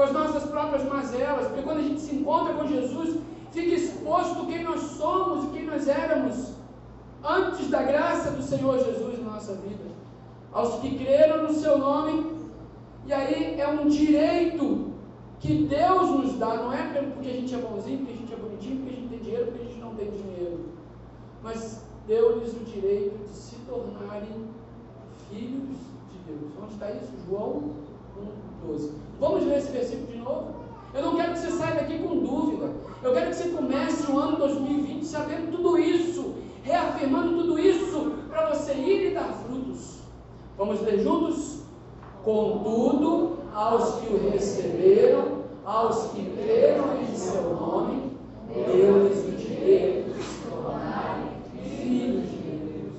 com 0.00 0.04
as 0.04 0.12
nossas 0.12 0.44
próprias 0.44 0.82
mazelas, 0.84 1.48
porque 1.48 1.60
quando 1.60 1.80
a 1.80 1.82
gente 1.82 2.00
se 2.00 2.14
encontra 2.14 2.54
com 2.54 2.66
Jesus, 2.66 3.18
fica 3.52 3.74
exposto 3.74 4.46
quem 4.46 4.64
nós 4.64 4.80
somos 4.80 5.44
e 5.44 5.48
quem 5.48 5.66
nós 5.66 5.86
éramos 5.86 6.54
antes 7.22 7.68
da 7.68 7.82
graça 7.82 8.30
do 8.30 8.42
Senhor 8.42 8.78
Jesus 8.78 9.22
na 9.22 9.32
nossa 9.32 9.52
vida. 9.56 9.84
Aos 10.54 10.80
que 10.80 10.98
creram 11.04 11.42
no 11.42 11.52
seu 11.52 11.76
nome, 11.76 12.34
e 13.04 13.12
aí 13.12 13.60
é 13.60 13.68
um 13.68 13.88
direito 13.88 14.94
que 15.38 15.64
Deus 15.64 16.10
nos 16.12 16.38
dá, 16.38 16.56
não 16.56 16.72
é 16.72 16.82
porque 17.02 17.28
a 17.28 17.32
gente 17.34 17.54
é 17.54 17.58
bonzinho, 17.58 17.98
porque 17.98 18.12
a 18.12 18.16
gente 18.16 18.32
é 18.32 18.36
bonitinho, 18.36 18.76
porque 18.78 18.92
a 18.94 18.96
gente 18.96 19.08
tem 19.10 19.18
dinheiro, 19.18 19.46
porque 19.48 19.62
a 19.62 19.66
gente 19.66 19.80
não 19.80 19.94
tem 19.96 20.10
dinheiro, 20.12 20.64
mas 21.42 21.84
deu-lhes 22.06 22.54
o 22.54 22.64
direito 22.64 23.22
de 23.22 23.36
se 23.36 23.56
tornarem 23.68 24.48
filhos 25.28 25.76
de 26.10 26.18
Deus. 26.26 26.52
Onde 26.62 26.72
está 26.72 26.90
isso? 26.90 27.12
João 27.28 27.74
1,12. 28.66 28.90
Vamos 29.18 29.44
ler 29.44 29.58
esse 29.58 29.72
versículo 29.72 30.06
de 30.06 30.18
novo? 30.18 30.60
Eu 30.92 31.02
não 31.02 31.16
quero 31.16 31.32
que 31.32 31.38
você 31.38 31.50
saia 31.50 31.74
daqui 31.76 31.98
com 31.98 32.18
dúvida. 32.18 32.70
Eu 33.02 33.12
quero 33.12 33.30
que 33.30 33.36
você 33.36 33.48
comece 33.50 34.10
o 34.10 34.18
ano 34.18 34.36
2020 34.38 35.04
sabendo 35.04 35.56
tudo 35.56 35.78
isso, 35.78 36.34
reafirmando 36.62 37.42
tudo 37.42 37.58
isso, 37.58 38.12
para 38.28 38.50
você 38.50 38.74
ir 38.74 39.10
e 39.10 39.14
dar 39.14 39.32
frutos. 39.32 39.98
Vamos 40.58 40.80
ler 40.82 41.00
juntos? 41.00 41.60
Contudo, 42.24 43.38
aos 43.54 44.00
que 44.00 44.12
o 44.12 44.30
receberam, 44.30 45.40
aos 45.64 46.10
que 46.12 46.24
creram 46.36 47.00
em 47.00 47.14
seu 47.14 47.54
nome, 47.54 48.12
deu-lhes 48.52 49.24
o 49.26 49.30
direito 49.32 50.12
de 50.12 50.22
se 50.22 50.48
tornarem 50.48 51.30
filhos 51.52 52.28
de 52.28 52.36
Deus. 52.36 52.92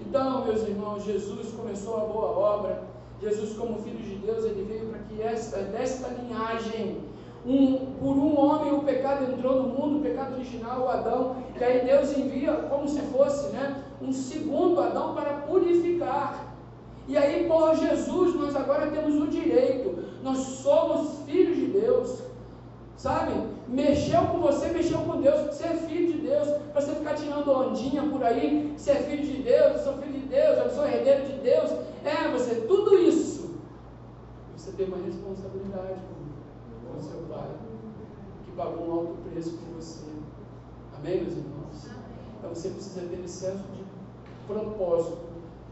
Então, 0.00 0.44
meus 0.46 0.62
irmãos, 0.62 1.04
Jesus 1.04 1.52
começou 1.52 1.96
a 1.96 2.00
boa 2.00 2.26
obra. 2.26 2.95
Jesus, 3.20 3.56
como 3.56 3.82
filho 3.82 3.98
de 3.98 4.16
Deus, 4.16 4.44
ele 4.44 4.64
veio 4.68 4.86
para 4.86 4.98
que 5.00 5.22
esta, 5.22 5.58
desta 5.62 6.08
linhagem 6.08 6.98
um, 7.46 7.94
por 7.98 8.16
um 8.16 8.38
homem 8.38 8.72
o 8.72 8.82
pecado 8.82 9.32
entrou 9.32 9.62
no 9.62 9.68
mundo, 9.68 9.98
o 9.98 10.02
pecado 10.02 10.34
original, 10.34 10.82
o 10.82 10.88
Adão, 10.88 11.36
e 11.58 11.62
aí 11.62 11.86
Deus 11.86 12.16
envia 12.16 12.52
como 12.68 12.88
se 12.88 13.00
fosse 13.02 13.52
né, 13.52 13.82
um 14.02 14.12
segundo 14.12 14.80
Adão 14.80 15.14
para 15.14 15.34
purificar. 15.40 16.54
E 17.08 17.16
aí 17.16 17.46
por 17.46 17.76
Jesus 17.76 18.34
nós 18.34 18.56
agora 18.56 18.90
temos 18.90 19.14
o 19.14 19.28
direito, 19.28 19.96
nós 20.22 20.38
somos 20.38 21.22
filhos 21.24 21.56
de 21.56 21.66
Deus, 21.66 22.20
sabe? 22.96 23.32
Mexeu 23.68 24.22
com 24.26 24.38
você, 24.38 24.68
mexeu 24.68 24.98
com 24.98 25.20
Deus, 25.20 25.40
você 25.46 25.64
é 25.64 25.74
filho 25.74 26.12
de 26.12 26.18
Deus, 26.26 26.48
para 26.72 26.80
você 26.80 26.94
ficar 26.94 27.14
tirando 27.14 27.50
ondinha 27.50 28.02
por 28.04 28.22
aí, 28.22 28.74
você 28.76 28.92
é 28.92 28.96
filho 28.96 29.24
de 29.24 29.42
Deus, 29.42 29.76
eu 29.76 29.84
sou 29.84 29.98
filho 29.98 30.20
de 30.20 30.26
Deus, 30.28 30.58
eu 30.58 30.70
sou 30.70 30.86
herdeiro 30.86 31.26
de 31.26 31.38
Deus, 31.40 31.70
é 32.04 32.28
você, 32.30 32.54
tudo 32.62 32.96
isso, 32.96 33.56
você 34.56 34.72
tem 34.72 34.86
uma 34.86 34.98
responsabilidade 34.98 36.00
com 36.90 37.00
seu 37.02 37.22
Pai, 37.28 37.50
que 38.44 38.52
pagou 38.52 38.88
um 38.88 38.92
alto 38.92 39.16
preço 39.30 39.58
por 39.58 39.74
você. 39.74 40.04
Amém, 40.96 41.22
meus 41.22 41.36
irmãos? 41.36 41.88
Então 42.38 42.54
você 42.54 42.70
precisa 42.70 43.02
ter 43.02 43.20
esse 43.24 43.34
senso 43.34 43.64
de 43.74 43.84
propósito 44.46 45.18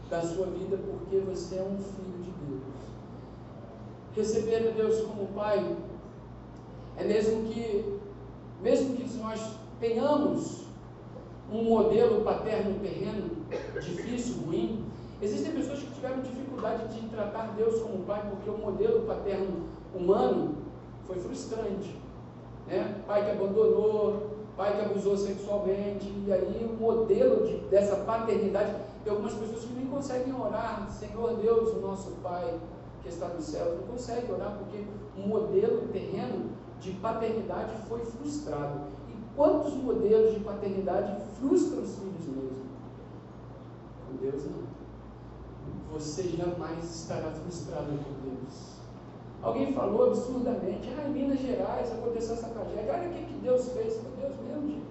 da 0.09 0.21
sua 0.21 0.45
vida, 0.47 0.77
porque 0.77 1.17
você 1.19 1.55
é 1.55 1.63
um 1.63 1.77
filho 1.77 2.23
de 2.23 2.31
Deus. 2.45 2.61
Receber 4.15 4.67
a 4.67 4.71
Deus 4.71 5.01
como 5.01 5.27
Pai 5.29 5.75
é 6.97 7.03
mesmo 7.03 7.43
que, 7.43 7.99
mesmo 8.61 8.95
que 8.95 9.05
nós 9.17 9.39
tenhamos 9.79 10.65
um 11.51 11.63
modelo 11.63 12.23
paterno 12.23 12.79
terreno 12.79 13.29
difícil, 13.81 14.43
ruim, 14.45 14.85
existem 15.21 15.53
pessoas 15.53 15.79
que 15.79 15.93
tiveram 15.93 16.21
dificuldade 16.21 16.87
de 16.87 17.07
tratar 17.09 17.53
Deus 17.55 17.81
como 17.81 18.03
Pai, 18.03 18.23
porque 18.29 18.49
o 18.49 18.57
modelo 18.57 19.01
paterno 19.01 19.67
humano 19.93 20.55
foi 21.05 21.17
frustrante. 21.17 21.95
Né? 22.67 23.01
Pai 23.05 23.25
que 23.25 23.31
abandonou, 23.31 24.35
pai 24.57 24.75
que 24.75 24.85
abusou 24.85 25.17
sexualmente, 25.17 26.11
e 26.25 26.31
aí 26.31 26.67
o 26.69 26.81
modelo 26.81 27.45
de, 27.45 27.57
dessa 27.69 27.97
paternidade, 27.97 28.73
tem 29.03 29.11
algumas 29.11 29.33
pessoas 29.33 29.65
que 29.65 29.73
nem 29.73 29.85
conseguem 29.85 30.33
orar, 30.33 30.89
Senhor 30.89 31.35
Deus, 31.35 31.75
o 31.75 31.81
nosso 31.81 32.11
Pai 32.23 32.57
que 33.03 33.09
está 33.09 33.27
no 33.27 33.41
céu, 33.41 33.75
não 33.75 33.87
consegue 33.87 34.31
orar 34.31 34.57
porque 34.57 34.83
o 35.15 35.27
modelo 35.27 35.87
terreno 35.89 36.49
de 36.79 36.91
paternidade 36.93 37.75
foi 37.87 37.99
frustrado. 38.05 38.81
E 39.09 39.35
quantos 39.35 39.73
modelos 39.73 40.33
de 40.33 40.39
paternidade 40.41 41.21
frustram 41.39 41.83
os 41.83 41.95
filhos 41.95 42.27
mesmo? 42.27 42.65
Com 44.07 44.17
Deus 44.17 44.43
não. 44.45 44.65
Você 45.93 46.23
jamais 46.23 46.83
estará 46.83 47.31
frustrado 47.31 47.87
com 47.87 48.29
Deus. 48.29 48.75
Alguém 49.41 49.73
falou 49.73 50.07
absurdamente, 50.07 50.89
ah, 50.97 51.07
em 51.07 51.11
Minas 51.11 51.39
Gerais 51.39 51.91
aconteceu 51.91 52.33
essa 52.33 52.49
tragédia, 52.49 52.93
olha 52.93 53.09
o 53.09 53.13
que, 53.13 53.25
que 53.25 53.39
Deus 53.41 53.69
fez, 53.69 54.01
meu 54.01 54.11
Deus 54.19 54.35
mesmo, 54.41 54.67
gente. 54.67 54.85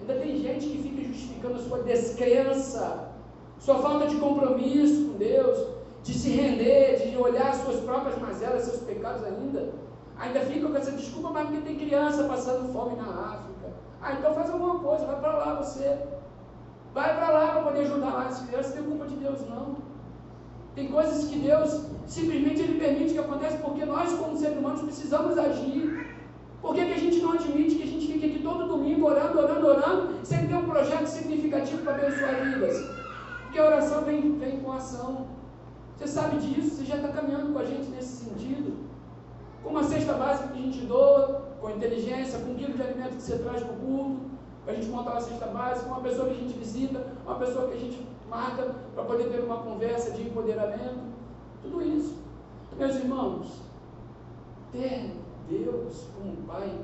Ainda 0.00 0.14
tem 0.14 0.36
gente 0.36 0.68
que 0.68 0.82
fica 0.82 1.02
justificando 1.02 1.54
a 1.56 1.58
sua 1.58 1.82
descrença, 1.82 3.10
sua 3.58 3.78
falta 3.78 4.06
de 4.06 4.16
compromisso 4.16 5.08
com 5.08 5.18
Deus, 5.18 5.66
de 6.02 6.14
se 6.14 6.30
render, 6.30 7.10
de 7.10 7.16
olhar 7.16 7.54
suas 7.54 7.80
próprias 7.80 8.18
mazelas, 8.18 8.62
seus 8.62 8.82
pecados 8.82 9.24
ainda. 9.24 9.72
Ainda 10.20 10.40
fica 10.40 10.68
com 10.68 10.76
essa 10.76 10.92
desculpa, 10.92 11.30
mas 11.30 11.48
porque 11.48 11.62
tem 11.62 11.78
criança 11.78 12.24
passando 12.24 12.70
fome 12.72 12.94
na 12.94 13.08
África. 13.08 13.72
Ah, 14.02 14.12
então 14.12 14.34
faz 14.34 14.50
alguma 14.50 14.78
coisa, 14.78 15.06
vai 15.06 15.18
para 15.18 15.32
lá 15.32 15.54
você. 15.54 15.98
Vai 16.92 17.16
para 17.16 17.30
lá 17.30 17.48
para 17.52 17.62
poder 17.62 17.80
ajudar 17.80 18.12
lá 18.12 18.26
as 18.26 18.42
crianças, 18.42 18.74
não 18.74 18.82
tem 18.82 18.90
culpa 18.90 19.06
de 19.06 19.16
Deus 19.16 19.40
não. 19.48 19.76
Tem 20.74 20.88
coisas 20.88 21.24
que 21.24 21.38
Deus 21.38 21.86
simplesmente 22.06 22.60
Ele 22.60 22.78
permite 22.78 23.14
que 23.14 23.18
aconteça 23.18 23.56
porque 23.58 23.84
nós, 23.86 24.12
como 24.12 24.36
seres 24.36 24.58
humanos, 24.58 24.82
precisamos 24.82 25.38
agir. 25.38 26.14
Por 26.60 26.74
que, 26.74 26.84
que 26.84 26.92
a 26.92 26.98
gente 26.98 27.20
não 27.20 27.32
admite 27.32 27.76
que 27.76 27.82
a 27.82 27.86
gente 27.86 28.06
fique 28.06 28.26
aqui 28.26 28.42
todo 28.42 28.68
domingo 28.68 29.06
orando, 29.06 29.38
orando, 29.38 29.66
orando, 29.66 30.14
sem 30.22 30.46
ter 30.46 30.54
um 30.54 30.68
projeto 30.68 31.06
significativo 31.06 31.82
para 31.82 31.94
abençoar 31.94 32.44
vidas? 32.44 32.76
Porque 33.42 33.58
a 33.58 33.64
oração 33.64 34.02
vem, 34.02 34.38
vem 34.38 34.60
com 34.60 34.72
ação. 34.72 35.28
Você 35.96 36.06
sabe 36.06 36.36
disso, 36.38 36.76
você 36.76 36.84
já 36.84 36.96
está 36.96 37.08
caminhando 37.08 37.52
com 37.52 37.58
a 37.58 37.64
gente 37.64 37.88
nesse 37.88 38.24
sentido. 38.24 38.79
Com 39.62 39.70
uma 39.70 39.84
cesta 39.84 40.14
básica 40.14 40.48
que 40.48 40.58
a 40.58 40.62
gente 40.62 40.80
doa, 40.86 41.50
com 41.60 41.70
inteligência, 41.70 42.38
com 42.38 42.52
um 42.52 42.54
quilo 42.54 42.74
de 42.74 42.82
alimento 42.82 43.16
que 43.16 43.22
você 43.22 43.38
traz 43.38 43.62
para 43.62 43.72
o 43.72 43.76
culto, 43.76 44.30
para 44.64 44.72
a 44.72 44.76
gente 44.76 44.88
montar 44.88 45.12
uma 45.12 45.20
cesta 45.20 45.46
básica, 45.46 45.86
uma 45.86 46.00
pessoa 46.00 46.28
que 46.28 46.34
a 46.34 46.38
gente 46.38 46.58
visita, 46.58 47.06
uma 47.24 47.36
pessoa 47.36 47.68
que 47.68 47.74
a 47.74 47.80
gente 47.80 48.06
marca 48.28 48.74
para 48.94 49.04
poder 49.04 49.24
ter 49.24 49.40
uma 49.40 49.58
conversa 49.58 50.12
de 50.12 50.22
empoderamento, 50.22 51.00
tudo 51.62 51.82
isso. 51.82 52.16
Meus 52.78 52.96
irmãos, 52.96 53.60
ter 54.72 55.14
Deus 55.48 56.06
como 56.16 56.36
Pai 56.46 56.80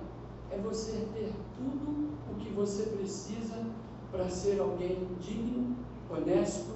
é 0.50 0.58
você 0.58 1.06
ter 1.14 1.32
tudo 1.56 2.10
o 2.30 2.34
que 2.38 2.50
você 2.50 2.84
precisa 2.84 3.64
para 4.10 4.28
ser 4.28 4.60
alguém 4.60 5.08
digno, 5.20 5.76
honesto 6.10 6.72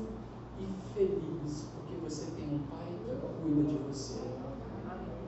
e 0.59 0.94
feliz, 0.94 1.68
porque 1.74 1.96
você 2.03 2.30
tem 2.36 2.46
um 2.46 2.61
Pai 2.70 2.86
que 3.05 3.42
cuida 3.42 3.68
de 3.68 3.78
você. 3.88 4.39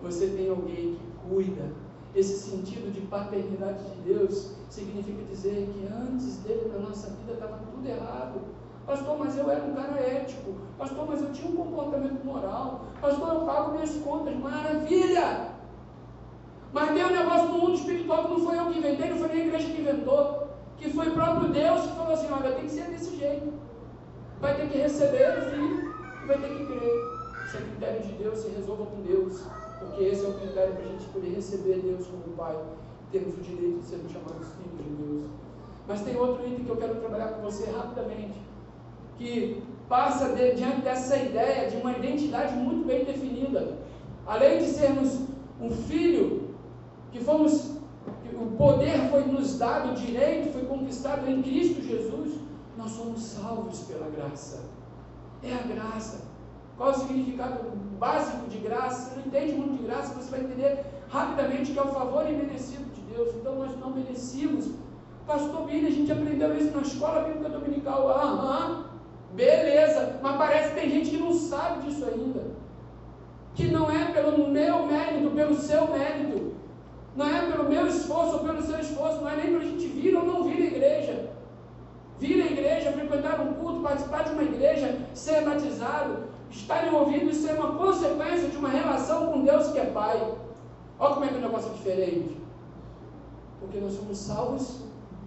Você 0.03 0.29
tem 0.29 0.51
alguém 0.51 0.97
que 0.97 1.29
cuida. 1.29 1.71
Esse 2.15 2.51
sentido 2.51 2.93
de 2.93 3.01
paternidade 3.03 3.85
de 3.85 4.13
Deus 4.13 4.55
significa 4.69 5.23
dizer 5.25 5.71
que 5.73 5.87
antes 5.87 6.39
dele 6.39 6.71
na 6.73 6.81
nossa 6.81 7.11
vida 7.11 7.33
estava 7.33 7.59
tudo 7.73 7.89
errado 7.89 8.41
Pastor, 8.87 9.17
mas 9.17 9.39
eu 9.39 9.51
era 9.51 9.63
um 9.63 9.75
cara 9.75 10.01
ético. 10.01 10.55
Pastor, 10.77 11.07
mas 11.09 11.23
eu 11.23 11.33
tinha 11.33 11.49
um 11.49 11.57
comportamento 11.57 12.25
moral. 12.25 12.87
Pastor, 13.01 13.29
eu 13.29 13.41
pago 13.43 13.73
minhas 13.73 13.95
contas. 13.99 14.37
Maravilha! 14.37 15.53
Mas 16.73 16.91
tem 16.93 17.05
um 17.05 17.11
negócio 17.11 17.49
no 17.49 17.59
mundo 17.59 17.75
espiritual 17.75 18.25
que 18.25 18.31
não 18.31 18.41
foi 18.41 18.59
eu 18.59 18.67
que 18.67 18.79
inventei, 18.79 19.11
não 19.11 19.19
foi 19.19 19.29
nem 19.29 19.43
a 19.43 19.47
igreja 19.47 19.71
que 19.71 19.81
inventou. 19.81 20.49
Que 20.79 20.91
foi 20.91 21.09
o 21.09 21.13
próprio 21.13 21.53
Deus 21.53 21.83
que 21.83 21.97
falou 21.97 22.13
assim: 22.13 22.29
olha, 22.33 22.53
tem 22.53 22.65
que 22.65 22.73
ser 22.73 22.91
desse 22.91 23.17
jeito. 23.17 23.53
Vai 24.41 24.57
ter 24.57 24.69
que 24.69 24.79
receber 24.79 25.39
o 25.39 25.51
filho 25.51 25.95
e 26.23 26.27
vai 26.27 26.39
ter 26.39 26.49
que 26.49 26.67
crer. 26.67 27.47
Isso 27.47 27.57
é 27.57 27.61
critério 27.61 28.03
de 28.03 28.13
Deus, 28.15 28.39
se 28.39 28.49
resolva 28.49 28.87
com 28.87 29.03
Deus. 29.03 29.47
Porque 29.83 30.05
esse 30.05 30.25
é 30.25 30.29
o 30.29 30.35
critério 30.35 30.75
para 30.75 30.85
a 30.85 30.89
gente 30.89 31.05
poder 31.07 31.31
receber 31.31 31.81
Deus 31.81 32.07
como 32.07 32.37
Pai, 32.37 32.57
termos 33.11 33.35
o 33.35 33.41
direito 33.41 33.81
de 33.81 33.87
sermos 33.87 34.13
chamados 34.13 34.47
filhos 34.55 34.79
de 34.79 35.03
Deus. 35.03 35.31
Mas 35.87 36.01
tem 36.03 36.17
outro 36.17 36.47
item 36.47 36.65
que 36.65 36.71
eu 36.71 36.77
quero 36.77 36.97
trabalhar 36.97 37.29
com 37.29 37.43
você 37.43 37.71
rapidamente, 37.71 38.41
que 39.19 39.63
passa 39.89 40.35
de, 40.35 40.55
diante 40.55 40.83
dessa 40.83 41.17
ideia 41.17 41.71
de 41.71 41.77
uma 41.77 41.93
identidade 41.93 42.55
muito 42.55 42.87
bem 42.87 43.05
definida. 43.05 43.79
Além 44.27 44.59
de 44.59 44.67
sermos 44.67 45.21
um 45.61 45.71
filho, 45.71 46.55
que 47.11 47.21
fomos, 47.21 47.77
que 48.23 48.35
o 48.35 48.53
poder 48.57 49.11
foi 49.11 49.25
nos 49.25 49.59
dado, 49.59 49.93
o 49.93 49.95
direito 49.95 50.53
foi 50.53 50.65
conquistado 50.65 51.29
em 51.29 51.43
Cristo 51.43 51.83
Jesus, 51.83 52.41
nós 52.77 52.91
somos 52.93 53.23
salvos 53.23 53.81
pela 53.81 54.09
graça. 54.09 54.71
É 55.43 55.53
a 55.53 55.63
graça. 55.63 56.25
Qual 56.77 56.91
o 56.91 56.95
significado 56.95 57.73
básico 58.03 58.49
de 58.49 58.59
graça? 58.59 59.11
Você 59.11 59.17
não 59.17 59.27
entende 59.27 59.53
muito 59.53 59.77
de 59.81 59.85
graça, 59.85 60.15
você 60.15 60.31
vai 60.33 60.41
entender 60.41 60.85
rapidamente 61.09 61.73
que 61.73 61.79
é 61.79 61.83
o 61.83 61.95
favor 61.99 62.29
imerecido 62.29 62.87
de 62.97 63.01
Deus. 63.13 63.29
Então 63.37 63.55
nós 63.55 63.79
não 63.79 63.91
merecíamos. 63.91 64.71
Pastor 65.25 65.67
Billy, 65.67 65.87
a 65.87 65.91
gente 65.91 66.11
aprendeu 66.11 66.51
isso 66.59 66.77
na 66.77 66.83
escola 66.83 67.23
bíblica 67.23 67.49
dominical. 67.49 68.09
Aham, 68.09 68.87
beleza. 69.35 70.19
Mas 70.21 70.37
parece 70.37 70.71
que 70.71 70.81
tem 70.81 70.91
gente 70.91 71.11
que 71.11 71.17
não 71.17 71.33
sabe 71.33 71.87
disso 71.87 72.05
ainda. 72.05 72.43
Que 73.55 73.69
não 73.69 73.89
é 73.89 74.07
pelo 74.11 74.49
meu 74.49 74.87
mérito, 74.87 75.31
pelo 75.31 75.55
seu 75.55 75.87
mérito. 75.87 76.55
Não 77.15 77.27
é 77.27 77.41
pelo 77.53 77.69
meu 77.69 77.87
esforço 77.87 78.39
ou 78.39 78.41
pelo 78.41 78.63
seu 78.63 78.81
esforço. 78.81 79.21
Não 79.21 79.31
é 79.31 79.37
nem 79.37 79.53
para 79.53 79.61
a 79.61 79.69
gente 79.71 79.87
vir 79.87 80.17
ou 80.17 80.27
não 80.27 80.43
vir 80.43 80.61
à 80.61 80.67
igreja. 80.67 81.31
Vir 82.19 82.43
à 82.43 82.47
igreja, 82.47 82.93
frequentar 82.93 83.41
um 83.41 83.55
culto, 83.55 83.81
participar 83.81 84.25
de 84.25 84.33
uma 84.33 84.43
igreja, 84.43 84.99
ser 85.15 85.45
batizado, 85.45 86.32
estar 86.53 86.87
envolvido, 86.87 87.31
isso 87.31 87.49
é 87.49 87.55
uma 87.55 87.77
consequência 87.77 88.49
de 88.49 88.57
uma 88.57 88.69
relação 88.69 89.33
com 89.33 89.43
Deus 89.43 89.69
que 89.69 89.79
é 89.79 89.87
Pai. 89.87 90.35
Olha 90.99 91.15
como 91.15 91.25
é 91.25 91.29
que 91.29 91.35
o 91.35 91.41
negócio 91.41 91.71
é 91.71 91.75
diferente. 91.75 92.41
Porque 93.59 93.81
nós 93.81 93.95
somos 93.95 94.19
salvos 94.19 94.83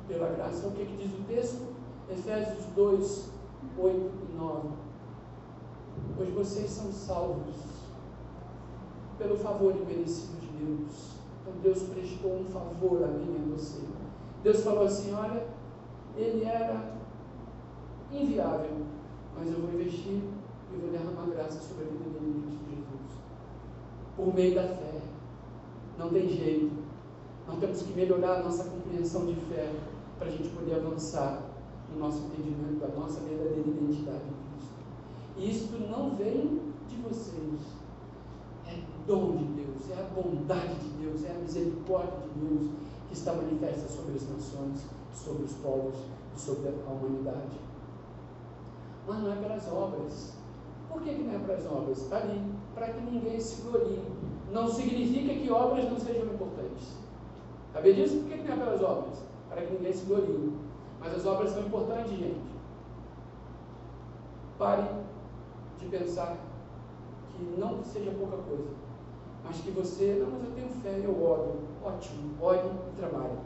pela 0.07 0.29
graça. 0.29 0.67
O 0.67 0.71
que, 0.71 0.85
que 0.85 0.95
diz 0.95 1.11
o 1.13 1.23
texto? 1.23 1.75
Efésios 2.09 2.65
2, 2.75 3.29
8 3.77 4.11
e 4.29 4.37
9. 4.37 4.69
Pois 6.15 6.29
vocês 6.29 6.69
são 6.69 6.91
salvos 6.91 7.55
pelo 9.17 9.35
favor 9.37 9.75
imerecido 9.75 10.39
de 10.39 10.47
Deus. 10.47 11.15
Então 11.41 11.53
Deus 11.61 11.83
prestou 11.83 12.39
um 12.39 12.45
favor 12.45 13.03
a 13.03 13.07
mim 13.07 13.35
e 13.35 13.53
a 13.53 13.55
você. 13.55 13.81
Deus 14.43 14.63
falou 14.63 14.85
assim: 14.85 15.13
olha, 15.13 15.47
ele 16.15 16.43
era 16.43 16.93
inviável, 18.11 18.85
mas 19.35 19.47
eu 19.47 19.59
vou 19.59 19.73
investir 19.73 20.21
e 20.75 20.81
vou 20.81 20.91
derramar 20.91 21.27
graça 21.27 21.59
sobre 21.61 21.85
a 21.85 21.87
vida 21.87 22.09
dele 22.09 22.37
em 22.37 22.41
Cristo 22.41 22.65
Jesus. 22.69 23.19
Por 24.15 24.33
meio 24.33 24.55
da 24.55 24.63
fé. 24.63 25.01
Não 25.97 26.09
tem 26.09 26.27
jeito. 26.27 26.71
Nós 27.47 27.59
temos 27.59 27.81
que 27.81 27.93
melhorar 27.93 28.39
a 28.39 28.43
nossa 28.43 28.65
compreensão 28.65 29.25
de 29.25 29.35
fé 29.35 29.71
para 30.17 30.27
a 30.27 30.31
gente 30.31 30.49
poder 30.49 30.75
avançar 30.75 31.43
no 31.93 31.99
nosso 31.99 32.25
entendimento 32.25 32.79
da 32.79 32.87
nossa 32.99 33.19
verdadeira 33.21 33.69
identidade 33.69 34.23
em 34.23 34.57
Cristo. 34.57 34.73
E 35.37 35.51
isso 35.51 35.89
não 35.89 36.15
vem 36.15 36.61
de 36.89 36.95
vocês. 36.97 37.61
É 38.67 38.81
dom 39.05 39.37
de 39.37 39.43
Deus, 39.43 39.91
é 39.91 40.01
a 40.01 40.21
bondade 40.21 40.75
de 40.75 40.89
Deus, 41.01 41.23
é 41.23 41.31
a 41.31 41.39
misericórdia 41.39 42.17
de 42.33 42.47
Deus 42.47 42.71
que 43.07 43.13
está 43.13 43.33
manifesta 43.33 43.87
sobre 43.87 44.15
as 44.15 44.27
nações, 44.27 44.81
sobre 45.13 45.43
os 45.43 45.53
povos 45.53 45.95
e 46.35 46.39
sobre 46.39 46.69
a 46.69 46.91
humanidade. 46.91 47.59
Mas 49.07 49.19
não 49.19 49.31
é 49.31 49.35
pelas 49.35 49.67
obras, 49.71 50.33
por 50.95 51.03
que, 51.03 51.13
que 51.13 51.23
não 51.23 51.35
é 51.35 51.39
para 51.39 51.55
as 51.55 51.65
obras? 51.65 52.11
Ali, 52.13 52.41
para 52.73 52.87
que 52.87 53.01
ninguém 53.01 53.37
se 53.37 53.61
glorie. 53.63 54.01
Não 54.51 54.67
significa 54.67 55.33
que 55.33 55.51
obras 55.51 55.89
não 55.89 55.99
sejam 55.99 56.25
importantes. 56.27 56.95
Sabia 57.73 57.93
disso? 57.93 58.19
Por 58.19 58.29
que, 58.29 58.37
que 58.37 58.47
não 58.47 58.53
é 58.53 58.57
pelas 58.57 58.81
obras? 58.81 59.17
Para 59.49 59.61
que 59.61 59.73
ninguém 59.73 59.91
se 59.91 60.05
glorie. 60.05 60.53
Mas 61.01 61.13
as 61.13 61.25
obras 61.25 61.51
são 61.51 61.63
importantes, 61.63 62.11
gente. 62.11 62.55
Pare 64.57 64.87
de 65.79 65.85
pensar 65.87 66.37
que 67.33 67.43
não 67.59 67.83
seja 67.83 68.11
pouca 68.11 68.37
coisa, 68.37 68.69
mas 69.43 69.57
que 69.57 69.71
você, 69.71 70.23
não, 70.23 70.31
mas 70.31 70.47
eu 70.47 70.55
tenho 70.55 70.69
fé, 70.81 71.01
eu 71.03 71.21
oro. 71.21 71.59
Ótimo, 71.83 72.41
ore 72.41 72.71
e 72.93 72.95
trabalhe. 72.95 73.37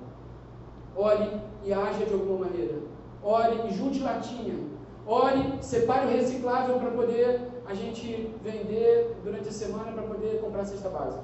Ore 0.96 1.42
e 1.66 1.74
haja 1.74 2.06
de 2.06 2.14
alguma 2.14 2.46
maneira. 2.46 2.80
Ore 3.24 3.68
e 3.68 3.74
junte 3.74 4.02
latinha 4.02 4.70
Ore, 5.10 5.56
separe 5.60 6.06
o 6.06 6.12
reciclável 6.12 6.78
para 6.78 6.92
poder 6.92 7.42
a 7.66 7.74
gente 7.74 8.32
vender 8.44 9.20
durante 9.24 9.50
a 9.50 9.52
semana 9.52 9.92
para 9.92 10.04
poder 10.04 10.40
comprar 10.40 10.62
a 10.62 10.66
cesta 10.66 10.88
básica. 10.88 11.24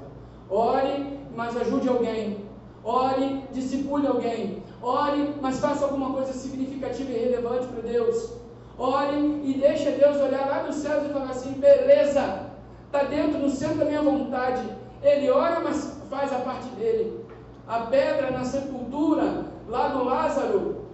Ore, 0.49 1.19
mas 1.35 1.55
ajude 1.55 1.87
alguém. 1.87 2.45
Ore, 2.83 3.43
discipule 3.51 4.07
alguém. 4.07 4.63
Ore, 4.81 5.35
mas 5.39 5.59
faça 5.59 5.85
alguma 5.85 6.13
coisa 6.13 6.33
significativa 6.33 7.11
e 7.11 7.25
relevante 7.25 7.67
para 7.67 7.83
Deus. 7.83 8.33
Ore 8.75 9.41
e 9.43 9.53
deixe 9.59 9.91
Deus 9.91 10.17
olhar 10.17 10.47
lá 10.47 10.63
nos 10.63 10.77
céus 10.77 11.05
e 11.05 11.13
falar 11.13 11.29
assim: 11.29 11.51
beleza, 11.53 12.49
está 12.87 13.03
dentro, 13.03 13.37
no 13.37 13.51
centro 13.51 13.77
da 13.77 13.85
minha 13.85 14.01
vontade. 14.01 14.67
Ele 15.03 15.29
ora, 15.29 15.59
mas 15.59 15.95
faz 16.09 16.33
a 16.33 16.39
parte 16.39 16.69
dele. 16.69 17.23
A 17.67 17.81
pedra 17.81 18.31
na 18.31 18.45
sepultura, 18.45 19.45
lá 19.67 19.89
do 19.89 20.03
Lázaro, 20.03 20.85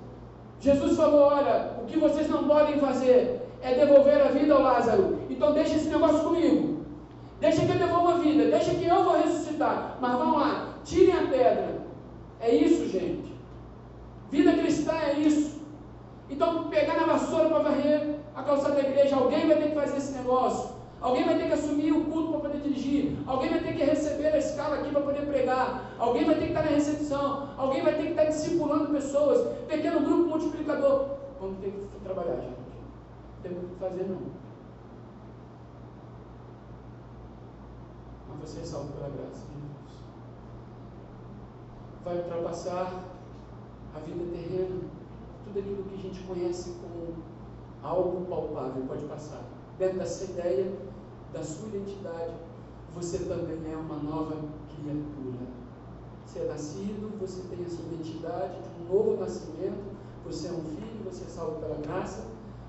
Jesus 0.59 0.95
falou: 0.97 1.21
Olha, 1.21 1.70
o 1.81 1.85
que 1.85 1.97
vocês 1.97 2.29
não 2.29 2.47
podem 2.47 2.79
fazer 2.79 3.41
é 3.61 3.73
devolver 3.73 4.21
a 4.21 4.29
vida 4.29 4.53
ao 4.53 4.61
Lázaro. 4.61 5.19
Então 5.29 5.53
deixa 5.53 5.75
esse 5.75 5.89
negócio 5.89 6.19
comigo. 6.19 6.81
Deixa 7.39 7.65
que 7.65 7.71
eu 7.71 7.79
devolva 7.79 8.13
a 8.13 8.17
vida. 8.17 8.45
Deixa 8.45 8.75
que 8.75 8.85
eu 8.85 9.03
vou 9.03 9.17
ressuscitar. 9.17 9.97
Mas 9.99 10.17
vamos 10.17 10.39
lá, 10.39 10.75
tirem 10.83 11.13
a 11.13 11.27
pedra. 11.27 11.81
É 12.39 12.53
isso, 12.53 12.87
gente. 12.89 13.31
Vida 14.29 14.53
cristã 14.53 14.93
é 14.93 15.19
isso. 15.19 15.59
Então, 16.29 16.69
pegar 16.69 16.95
na 16.95 17.05
vassoura 17.05 17.49
para 17.49 17.59
varrer 17.59 18.15
a 18.33 18.43
calçada 18.43 18.75
da 18.75 18.87
igreja, 18.87 19.15
alguém 19.15 19.47
vai 19.47 19.57
ter 19.57 19.69
que 19.69 19.75
fazer 19.75 19.97
esse 19.97 20.13
negócio. 20.13 20.71
Alguém 21.01 21.25
vai 21.25 21.35
ter 21.35 21.47
que 21.47 21.53
assumir 21.53 21.91
o 21.91 22.05
culto 22.05 22.31
para 22.31 22.41
poder 22.41 22.59
dirigir. 22.59 23.17
Alguém 23.25 23.49
vai 23.49 23.59
ter 23.59 23.73
que 23.73 23.83
receber 23.83 24.27
a 24.27 24.37
escala 24.37 24.75
aqui 24.75 24.91
para 24.91 25.01
poder 25.01 25.25
pregar. 25.25 25.95
Alguém 25.97 26.25
vai 26.25 26.35
ter 26.35 26.41
que 26.41 26.47
estar 26.49 26.63
na 26.63 26.69
recepção. 26.69 27.49
Alguém 27.57 27.81
vai 27.81 27.95
ter 27.95 28.03
que 28.03 28.09
estar 28.11 28.25
discipulando 28.25 28.93
pessoas. 28.93 29.47
Pequeno 29.67 30.01
grupo 30.01 30.29
multiplicador. 30.29 31.20
Vamos 31.41 31.57
ter 31.57 31.71
que 31.71 31.99
trabalhar, 32.03 32.39
gente. 32.39 32.55
Tem 33.41 33.51
o 33.51 33.67
que 33.67 33.75
fazer, 33.79 34.03
não. 34.03 34.21
Mas 38.29 38.39
você 38.47 38.59
é 38.59 38.63
salvo 38.63 38.93
pela 38.93 39.09
graça 39.09 39.47
de 39.47 39.59
Deus. 39.59 40.03
Vai 42.05 42.17
ultrapassar 42.17 43.05
a 43.95 43.99
vida 44.01 44.23
terrena. 44.31 44.81
Tudo 45.43 45.59
aquilo 45.59 45.83
que 45.85 45.95
a 45.95 45.97
gente 45.97 46.23
conhece 46.25 46.75
como 46.79 47.15
algo 47.81 48.23
palpável 48.27 48.83
pode 48.87 49.05
passar. 49.05 49.41
Dentro 49.79 49.97
dessa 49.97 50.25
ideia 50.25 50.71
da 51.33 51.43
sua 51.43 51.69
identidade, 51.69 52.35
você 52.93 53.17
também 53.25 53.73
é 53.73 53.75
uma 53.75 53.97
nova 53.97 54.35
criatura. 54.75 55.47
Você 56.23 56.39
é 56.41 56.47
nascido, 56.47 57.19
você 57.19 57.41
tem 57.47 57.65
a 57.65 57.69
sua 57.69 57.85
identidade 57.85 58.61
de 58.61 58.83
um 58.83 58.93
novo 58.93 59.17
nascimento, 59.17 60.00
você 60.25 60.47
é 60.47 60.51
um 60.51 60.63
filho, 60.63 61.03
você 61.03 61.23
é 61.25 61.27
salvo 61.27 61.59
pela 61.59 61.75
graça, 61.75 62.25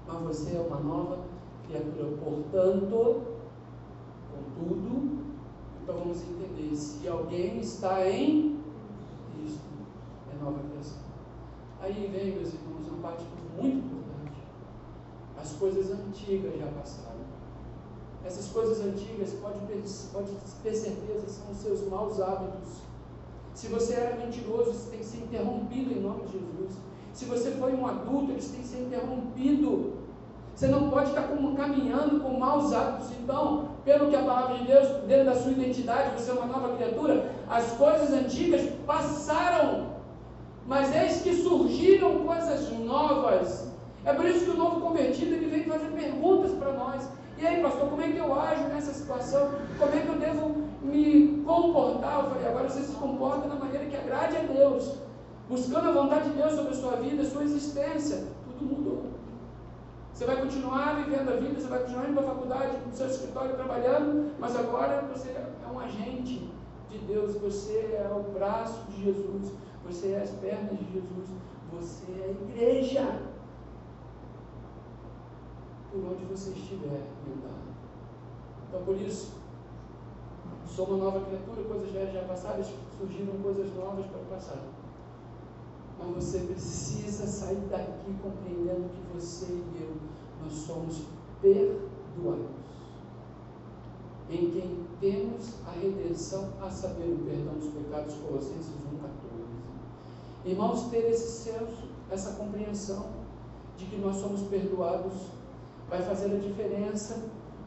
mas 0.06 0.20
você 0.22 0.56
é 0.56 0.60
uma 0.60 0.80
nova 0.80 1.18
criatura. 1.66 2.16
Portanto, 2.22 3.22
contudo, 4.30 5.22
então 5.82 5.98
vamos 5.98 6.22
entender, 6.22 6.74
se 6.76 7.06
alguém 7.08 7.60
está 7.60 8.08
em 8.08 8.60
Cristo, 9.34 9.60
é 10.32 10.44
nova 10.44 10.58
criação. 10.70 11.02
Aí 11.80 12.10
vem, 12.12 12.36
meus 12.36 12.54
irmãos, 12.54 12.86
uma 12.88 13.02
parte 13.02 13.24
muito 13.60 13.78
importante. 13.78 14.38
As 15.36 15.52
coisas 15.52 15.90
antigas 15.90 16.58
já 16.58 16.66
passaram 16.66 17.12
essas 18.24 18.48
coisas 18.48 18.80
antigas, 18.80 19.32
pode, 19.34 19.58
pode 20.12 20.32
ter 20.62 20.74
certeza, 20.74 21.28
são 21.28 21.50
os 21.50 21.58
seus 21.58 21.88
maus 21.88 22.20
hábitos. 22.20 22.82
Se 23.54 23.66
você 23.66 23.94
era 23.94 24.16
mentiroso, 24.16 24.70
isso 24.70 24.90
tem 24.90 25.00
que 25.00 25.04
ser 25.04 25.18
interrompido 25.18 25.92
em 25.92 26.00
nome 26.00 26.24
de 26.26 26.32
Jesus. 26.32 26.78
Se 27.12 27.24
você 27.26 27.50
foi 27.52 27.74
um 27.74 27.86
adulto, 27.86 28.32
isso 28.32 28.52
tem 28.52 28.60
que 28.60 28.66
ser 28.66 28.80
interrompido. 28.82 29.94
Você 30.54 30.66
não 30.66 30.90
pode 30.90 31.10
estar 31.10 31.22
como, 31.22 31.56
caminhando 31.56 32.20
com 32.20 32.38
maus 32.38 32.72
hábitos. 32.72 33.10
Então, 33.22 33.68
pelo 33.84 34.08
que 34.08 34.16
a 34.16 34.22
palavra 34.22 34.58
de 34.58 34.64
Deus, 34.64 34.88
dentro 35.06 35.26
da 35.26 35.34
sua 35.34 35.52
identidade, 35.52 36.20
você 36.20 36.30
é 36.30 36.34
uma 36.34 36.46
nova 36.46 36.76
criatura, 36.76 37.30
as 37.48 37.72
coisas 37.72 38.12
antigas 38.12 38.62
passaram. 38.86 39.92
Mas 40.66 40.94
eis 40.94 41.22
que 41.22 41.34
surgiram 41.34 42.20
coisas 42.20 42.70
novas. 42.78 43.68
É 44.04 44.12
por 44.12 44.26
isso 44.26 44.44
que 44.44 44.50
o 44.50 44.56
novo 44.56 44.80
convertido 44.80 45.34
ele 45.34 45.46
vem 45.46 45.64
fazer 45.64 45.88
perguntas 45.88 46.52
para 46.52 46.72
nós. 46.72 47.08
E 47.38 47.46
aí, 47.46 47.60
pastor, 47.62 47.88
como 47.88 48.02
é 48.02 48.08
que 48.08 48.18
eu 48.18 48.38
ajo 48.38 48.64
nessa 48.64 48.92
situação? 48.92 49.50
Como 49.78 49.94
é 49.94 50.00
que 50.00 50.08
eu 50.08 50.14
devo 50.14 50.62
me 50.82 51.42
comportar? 51.44 52.20
Eu 52.20 52.30
falei, 52.30 52.46
agora 52.46 52.68
você 52.68 52.82
se 52.82 52.94
comporta 52.94 53.48
da 53.48 53.54
maneira 53.56 53.86
que 53.86 53.96
agrade 53.96 54.36
a 54.36 54.40
Deus, 54.40 54.94
buscando 55.52 55.90
a 55.90 55.92
vontade 55.92 56.30
de 56.30 56.36
Deus 56.36 56.52
sobre 56.54 56.72
a 56.72 56.74
sua 56.74 56.96
vida, 56.96 57.22
a 57.22 57.26
sua 57.26 57.44
existência. 57.44 58.26
Tudo 58.58 58.74
mudou. 58.74 59.02
Você 60.14 60.24
vai 60.24 60.40
continuar 60.40 60.96
vivendo 61.04 61.28
a 61.28 61.36
vida, 61.36 61.60
você 61.60 61.68
vai 61.68 61.80
continuar 61.80 62.08
indo 62.08 62.14
para 62.14 62.24
a 62.24 62.34
faculdade, 62.34 62.76
no 62.86 62.92
seu 62.92 63.06
escritório 63.06 63.54
trabalhando, 63.54 64.32
mas 64.38 64.56
agora 64.56 65.02
você 65.12 65.28
é 65.28 65.70
um 65.70 65.78
agente 65.78 66.50
de 66.88 66.98
Deus, 66.98 67.34
você 67.34 67.98
é 68.02 68.10
o 68.14 68.32
braço 68.32 68.82
de 68.90 69.04
Jesus, 69.04 69.52
você 69.84 70.12
é 70.12 70.22
as 70.22 70.30
pernas 70.30 70.78
de 70.78 70.92
Jesus, 70.92 71.28
você 71.70 72.12
é 72.12 72.24
a 72.24 72.30
igreja. 72.30 73.20
Por 75.90 76.00
onde 76.12 76.24
você 76.24 76.50
estiver 76.50 77.02
andando. 77.26 77.72
Então, 78.68 78.82
por 78.84 78.96
isso, 78.96 79.34
sou 80.66 80.86
uma 80.86 81.04
nova 81.04 81.20
criatura, 81.20 81.62
coisas 81.68 81.90
velhas 81.90 82.14
já 82.14 82.22
passaram, 82.22 82.64
surgiram 82.98 83.34
coisas 83.42 83.74
novas 83.74 84.06
para 84.06 84.20
o 84.20 84.24
passado. 84.24 84.71
Mas 86.04 86.24
você 86.24 86.40
precisa 86.40 87.26
sair 87.26 87.60
daqui 87.70 88.12
compreendendo 88.22 88.90
que 88.90 89.14
você 89.14 89.46
e 89.46 89.82
eu, 89.82 89.96
nós 90.42 90.52
somos 90.52 91.02
perdoados. 91.40 92.62
Em 94.30 94.50
quem 94.50 94.86
temos 95.00 95.54
a 95.66 95.72
redenção, 95.72 96.50
a 96.60 96.70
saber, 96.70 97.12
o 97.12 97.18
perdão 97.18 97.54
dos 97.54 97.68
pecados, 97.68 98.14
Colossenses 98.14 98.70
1,14. 98.70 99.02
Irmãos, 100.44 100.90
ter 100.90 101.10
esse 101.10 101.42
senso, 101.42 101.88
essa 102.10 102.32
compreensão 102.32 103.06
de 103.76 103.84
que 103.86 103.96
nós 103.96 104.16
somos 104.16 104.40
perdoados, 104.42 105.12
vai 105.88 106.02
fazer 106.02 106.34
a 106.34 106.38
diferença 106.38 107.22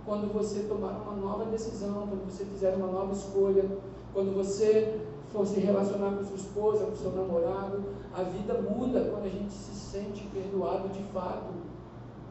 quando 0.05 0.31
você 0.31 0.61
tomar 0.63 1.01
uma 1.01 1.15
nova 1.15 1.45
decisão, 1.45 2.07
quando 2.07 2.25
você 2.31 2.45
fizer 2.45 2.75
uma 2.75 2.87
nova 2.87 3.13
escolha, 3.13 3.65
quando 4.13 4.33
você 4.35 5.01
for 5.35 5.45
se 5.45 5.59
relacionar 5.59 6.15
com 6.15 6.23
sua 6.23 6.37
esposa, 6.37 6.85
com 6.85 6.95
seu 6.95 7.11
namorado, 7.11 7.83
a 8.15 8.23
vida 8.23 8.53
muda 8.53 9.01
quando 9.11 9.25
a 9.25 9.29
gente 9.29 9.51
se 9.51 9.75
sente 9.75 10.23
perdoado 10.33 10.87
de 10.89 11.03
fato. 11.13 11.53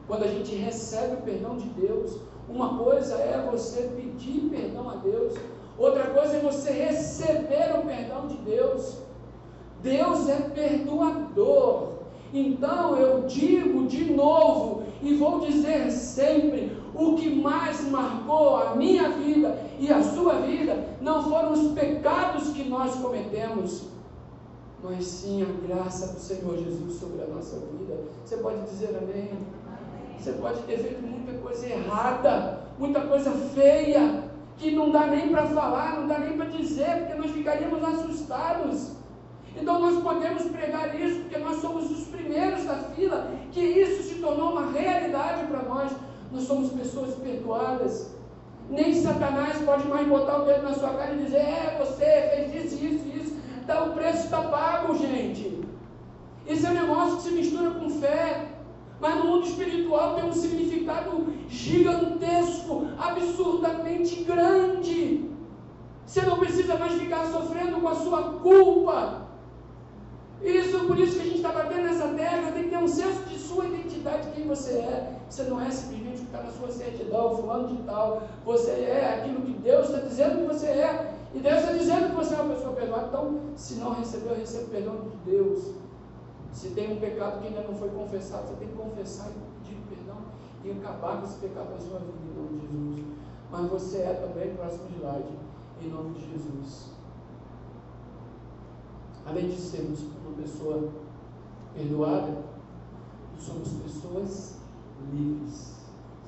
Quando 0.06 0.24
a 0.24 0.28
gente 0.28 0.54
recebe 0.54 1.14
o 1.14 1.22
perdão 1.22 1.56
de 1.56 1.68
Deus. 1.68 2.18
Uma 2.48 2.78
coisa 2.78 3.14
é 3.14 3.46
você 3.50 3.90
pedir 3.96 4.48
perdão 4.50 4.88
a 4.90 4.96
Deus, 4.96 5.34
outra 5.78 6.04
coisa 6.08 6.36
é 6.36 6.40
você 6.40 6.70
receber 6.72 7.78
o 7.78 7.86
perdão 7.86 8.26
de 8.26 8.36
Deus. 8.36 8.98
Deus 9.82 10.28
é 10.28 10.40
perdoador. 10.54 11.92
Então 12.32 12.96
eu 12.96 13.22
digo 13.22 13.86
de 13.86 14.12
novo 14.12 14.82
e 15.02 15.14
vou 15.14 15.40
dizer 15.40 15.90
sempre: 15.90 16.76
o 16.94 17.14
que 17.14 17.34
mais 17.34 17.80
marcou 17.88 18.56
a 18.56 18.74
minha 18.74 19.10
vida 19.10 19.56
e 19.84 19.92
a 19.92 20.02
sua 20.02 20.36
vida 20.36 20.96
não 21.02 21.22
foram 21.22 21.52
os 21.52 21.72
pecados 21.72 22.48
que 22.48 22.64
nós 22.64 22.94
cometemos, 22.94 23.88
mas 24.82 25.04
sim 25.04 25.42
a 25.42 25.66
graça 25.66 26.14
do 26.14 26.18
Senhor 26.18 26.56
Jesus 26.56 26.98
sobre 26.98 27.22
a 27.22 27.26
nossa 27.26 27.56
vida. 27.56 28.00
Você 28.24 28.38
pode 28.38 28.62
dizer 28.62 28.96
amém? 28.96 29.30
Você 30.18 30.32
pode 30.32 30.62
ter 30.62 30.78
feito 30.78 31.02
muita 31.02 31.34
coisa 31.34 31.66
errada, 31.66 32.60
muita 32.78 33.02
coisa 33.02 33.30
feia, 33.54 34.24
que 34.56 34.70
não 34.70 34.90
dá 34.90 35.06
nem 35.06 35.28
para 35.28 35.46
falar, 35.48 36.00
não 36.00 36.08
dá 36.08 36.18
nem 36.18 36.34
para 36.34 36.46
dizer, 36.46 37.00
porque 37.00 37.14
nós 37.14 37.30
ficaríamos 37.32 37.84
assustados. 37.84 38.92
Então 39.54 39.80
nós 39.80 40.02
podemos 40.02 40.44
pregar 40.44 40.98
isso, 40.98 41.20
porque 41.20 41.38
nós 41.38 41.60
somos 41.60 41.90
os 41.90 42.06
primeiros 42.06 42.64
da 42.64 42.76
fila, 42.76 43.30
que 43.52 43.60
isso 43.60 44.02
se 44.02 44.14
tornou 44.20 44.52
uma 44.52 44.70
realidade 44.70 45.46
para 45.46 45.62
nós. 45.62 45.92
Nós 46.32 46.44
somos 46.44 46.72
pessoas 46.72 47.14
perdoadas. 47.16 48.14
Nem 48.70 48.94
Satanás 48.94 49.58
pode 49.62 49.86
mais 49.88 50.06
botar 50.08 50.38
o 50.38 50.44
dedo 50.46 50.62
na 50.62 50.74
sua 50.74 50.90
cara 50.90 51.14
e 51.14 51.24
dizer: 51.24 51.38
É, 51.38 51.76
você 51.78 52.04
fez 52.04 52.64
isso, 52.64 52.84
isso, 52.84 53.08
isso. 53.08 53.36
Então 53.62 53.90
o 53.90 53.92
preço 53.92 54.24
está 54.24 54.42
pago, 54.42 54.96
gente. 54.96 55.62
Isso 56.46 56.66
é 56.66 56.70
um 56.70 56.74
negócio 56.74 57.16
que 57.16 57.22
se 57.22 57.30
mistura 57.30 57.70
com 57.72 57.90
fé. 57.90 58.48
Mas 59.00 59.16
no 59.16 59.24
mundo 59.24 59.46
espiritual 59.46 60.14
tem 60.14 60.24
um 60.24 60.32
significado 60.32 61.26
gigantesco, 61.48 62.86
absurdamente 62.98 64.22
grande. 64.24 65.30
Você 66.06 66.22
não 66.22 66.38
precisa 66.38 66.76
mais 66.76 66.92
ficar 66.92 67.26
sofrendo 67.26 67.80
com 67.80 67.88
a 67.88 67.94
sua 67.94 68.22
culpa. 68.34 69.24
Isso, 70.42 70.80
por 70.86 70.98
isso 70.98 71.16
que 71.16 71.22
a 71.22 71.24
gente 71.24 71.36
está 71.36 71.52
batendo 71.52 71.82
nessa 71.82 72.08
tecla, 72.08 72.52
tem 72.52 72.64
que 72.64 72.70
ter 72.70 72.78
um 72.78 72.88
senso 72.88 73.22
de 73.24 73.38
sua 73.38 73.66
identidade, 73.66 74.28
quem 74.34 74.46
você 74.46 74.72
é. 74.72 75.12
Você 75.28 75.44
não 75.44 75.60
é 75.60 75.70
simplesmente 75.70 76.03
está 76.34 76.42
na 76.42 76.50
sua 76.50 76.68
certidão, 76.68 77.36
fulano 77.36 77.68
de 77.68 77.82
tal. 77.84 78.22
Você 78.44 78.70
é 78.70 79.20
aquilo 79.20 79.42
que 79.42 79.52
Deus 79.54 79.88
está 79.88 80.00
dizendo 80.00 80.38
que 80.38 80.54
você 80.54 80.66
é. 80.66 81.14
E 81.32 81.38
Deus 81.38 81.58
está 81.58 81.72
dizendo 81.72 82.10
que 82.10 82.16
você 82.16 82.34
é 82.34 82.40
uma 82.40 82.54
pessoa 82.54 82.74
perdoada. 82.74 83.06
Então, 83.06 83.40
se 83.56 83.74
não 83.74 83.94
recebeu, 83.94 84.34
receba 84.34 84.64
o 84.64 84.68
perdão 84.68 84.96
de 85.02 85.16
Deus. 85.30 85.74
Se 86.52 86.70
tem 86.70 86.92
um 86.92 87.00
pecado 87.00 87.40
que 87.40 87.48
ainda 87.48 87.62
não 87.62 87.74
foi 87.74 87.88
confessado, 87.90 88.48
você 88.48 88.54
tem 88.56 88.68
que 88.68 88.74
confessar 88.74 89.30
e 89.30 89.64
pedir 89.64 89.80
perdão 89.88 90.18
e 90.64 90.70
acabar 90.70 91.18
com 91.18 91.24
esse 91.24 91.38
pecado 91.38 91.70
da 91.70 91.78
sua 91.78 91.98
vida 91.98 92.12
em 92.22 92.36
nome 92.36 92.60
de 92.60 92.66
Jesus. 92.66 93.06
Mas 93.50 93.70
você 93.70 93.98
é 93.98 94.14
também 94.14 94.54
próximo 94.54 94.86
de 94.88 94.94
slide, 94.94 95.38
em 95.82 95.88
nome 95.88 96.14
de 96.14 96.30
Jesus. 96.30 96.90
Além 99.26 99.48
de 99.48 99.56
sermos 99.56 100.00
uma 100.02 100.36
pessoa 100.40 100.90
perdoada, 101.74 102.36
somos 103.38 103.68
pessoas 103.82 104.58
livres. 105.12 105.83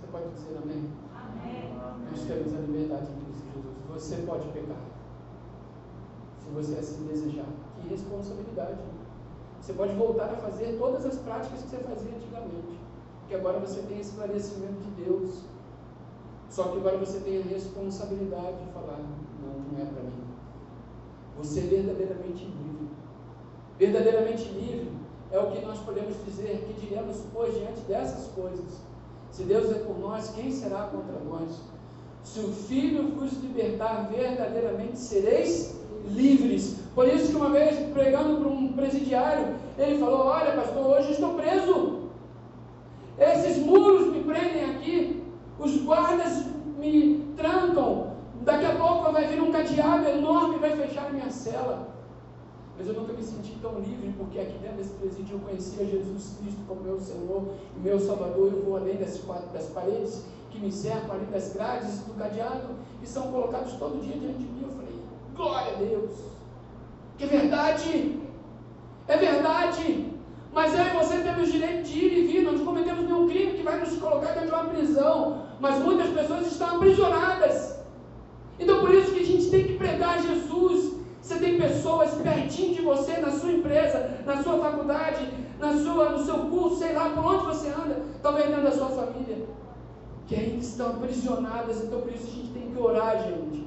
Você 0.06 0.12
pode 0.12 0.28
dizer 0.36 0.56
amém? 0.62 0.90
Amém. 1.14 1.74
Nós 2.08 2.20
temos 2.22 2.54
a 2.54 2.60
liberdade 2.60 3.10
em 3.10 3.24
Cristo 3.24 3.44
Jesus. 3.54 3.76
Você 3.90 4.16
pode 4.24 4.48
pecar. 4.50 4.76
Se 6.38 6.48
você 6.50 6.78
assim 6.78 7.06
desejar. 7.06 7.46
Que 7.80 7.88
responsabilidade. 7.88 8.78
Você 9.60 9.72
pode 9.72 9.94
voltar 9.96 10.26
a 10.26 10.36
fazer 10.36 10.76
todas 10.78 11.04
as 11.04 11.18
práticas 11.18 11.62
que 11.62 11.70
você 11.70 11.78
fazia 11.78 12.14
antigamente. 12.14 12.78
Porque 13.20 13.34
agora 13.34 13.58
você 13.58 13.82
tem 13.82 13.98
esclarecimento 13.98 14.80
de 14.80 15.04
Deus. 15.04 15.40
Só 16.48 16.68
que 16.68 16.78
agora 16.78 16.98
você 16.98 17.18
tem 17.20 17.42
a 17.42 17.44
responsabilidade 17.44 18.64
de 18.64 18.72
falar: 18.72 19.00
não, 19.42 19.58
não 19.72 19.82
é 19.82 19.86
para 19.86 20.04
mim. 20.04 20.24
Você 21.38 21.60
é 21.60 21.64
verdadeiramente 21.64 22.44
livre. 22.44 22.88
Verdadeiramente 23.76 24.48
livre 24.50 24.92
é 25.32 25.38
o 25.40 25.50
que 25.50 25.66
nós 25.66 25.80
podemos 25.80 26.14
dizer, 26.24 26.64
que 26.64 26.80
diremos 26.86 27.24
pois 27.32 27.54
diante 27.54 27.80
dessas 27.80 28.28
coisas. 28.28 28.86
Se 29.36 29.42
Deus 29.42 29.70
é 29.70 29.80
por 29.80 29.98
nós, 29.98 30.30
quem 30.30 30.50
será 30.50 30.84
contra 30.84 31.20
nós? 31.28 31.60
Se 32.24 32.40
o 32.40 32.50
Filho 32.54 33.08
vos 33.08 33.34
libertar, 33.34 34.08
verdadeiramente 34.10 34.98
sereis 34.98 35.78
livres. 36.08 36.78
Por 36.94 37.06
isso 37.06 37.28
que 37.28 37.36
uma 37.36 37.50
vez, 37.50 37.78
pregando 37.92 38.40
para 38.40 38.48
um 38.48 38.72
presidiário, 38.72 39.56
ele 39.76 39.98
falou, 39.98 40.24
olha 40.24 40.52
pastor, 40.52 40.86
hoje 40.86 41.12
estou 41.12 41.34
preso. 41.34 42.08
Esses 43.18 43.58
muros 43.58 44.06
me 44.10 44.24
prendem 44.24 44.64
aqui, 44.64 45.22
os 45.58 45.82
guardas 45.82 46.46
me 46.78 47.22
trancam, 47.36 48.12
daqui 48.40 48.64
a 48.64 48.76
pouco 48.76 49.12
vai 49.12 49.26
vir 49.26 49.42
um 49.42 49.52
cadeado 49.52 50.08
enorme 50.08 50.56
e 50.56 50.60
vai 50.60 50.76
fechar 50.78 51.12
minha 51.12 51.30
cela. 51.30 51.94
Mas 52.78 52.86
eu 52.86 52.94
nunca 52.94 53.12
me 53.12 53.22
senti 53.22 53.56
tão 53.62 53.78
livre, 53.80 54.14
porque 54.18 54.38
aqui 54.38 54.58
dentro 54.58 54.76
desse 54.76 54.94
presídio 54.94 55.36
eu 55.36 55.40
conhecia 55.40 55.86
Jesus 55.86 56.36
Cristo 56.38 56.60
como 56.68 56.82
meu 56.82 57.00
Senhor 57.00 57.48
e 57.76 57.80
meu 57.80 57.98
Salvador. 57.98 58.52
Eu 58.52 58.62
vou 58.62 58.76
além 58.76 58.96
das, 58.96 59.18
das 59.52 59.66
paredes 59.66 60.24
que 60.50 60.60
me 60.60 60.70
cercam, 60.70 61.14
além 61.14 61.26
das 61.26 61.54
grades 61.54 62.00
do 62.00 62.14
cadeado, 62.14 62.74
que 63.00 63.08
são 63.08 63.32
colocados 63.32 63.72
todo 63.74 64.02
dia 64.02 64.16
diante 64.18 64.38
de 64.38 64.44
mim. 64.44 64.62
Eu 64.62 64.70
falei, 64.70 65.00
glória 65.34 65.72
a 65.72 65.76
Deus! 65.76 66.10
Que 67.16 67.24
é 67.24 67.26
verdade! 67.26 68.20
É 69.08 69.16
verdade! 69.16 70.12
Mas 70.52 70.72
eu 70.78 70.86
e 70.86 70.90
você 70.90 71.18
temos 71.20 71.52
direito 71.52 71.82
de 71.82 71.98
ir 71.98 72.18
e 72.18 72.26
vir, 72.26 72.42
não 72.42 72.64
cometemos 72.64 73.04
nenhum 73.04 73.28
crime 73.28 73.52
que 73.52 73.62
vai 73.62 73.78
nos 73.78 73.96
colocar 73.98 74.32
dentro 74.32 74.48
de 74.48 74.54
uma 74.54 74.64
prisão. 74.64 75.46
Mas 75.60 75.82
muitas 75.82 76.08
pessoas 76.10 76.46
estão 76.46 76.76
aprisionadas. 76.76 77.78
Então 78.58 78.80
por 78.80 78.94
isso 78.94 79.12
que 79.12 79.20
a 79.20 79.26
gente 79.26 79.50
tem 79.50 79.64
que 79.64 79.74
pregar 79.74 80.22
Jesus 80.22 80.95
você 81.26 81.40
tem 81.40 81.58
pessoas 81.58 82.14
pertinho 82.14 82.72
de 82.72 82.82
você, 82.82 83.16
na 83.16 83.32
sua 83.32 83.50
empresa, 83.50 84.10
na 84.24 84.40
sua 84.44 84.58
faculdade, 84.58 85.28
na 85.58 85.76
sua, 85.76 86.10
no 86.10 86.24
seu 86.24 86.36
curso, 86.36 86.76
sei 86.76 86.92
lá, 86.92 87.10
por 87.10 87.24
onde 87.24 87.46
você 87.46 87.68
anda, 87.68 88.00
talvez 88.22 88.46
dentro 88.46 88.62
da 88.62 88.70
sua 88.70 88.90
família, 88.90 89.44
que 90.28 90.36
ainda 90.36 90.58
estão 90.58 90.90
aprisionadas. 90.90 91.82
Então, 91.82 92.02
por 92.02 92.12
isso, 92.12 92.28
a 92.28 92.30
gente 92.30 92.52
tem 92.52 92.70
que 92.70 92.80
orar, 92.80 93.24
gente. 93.24 93.66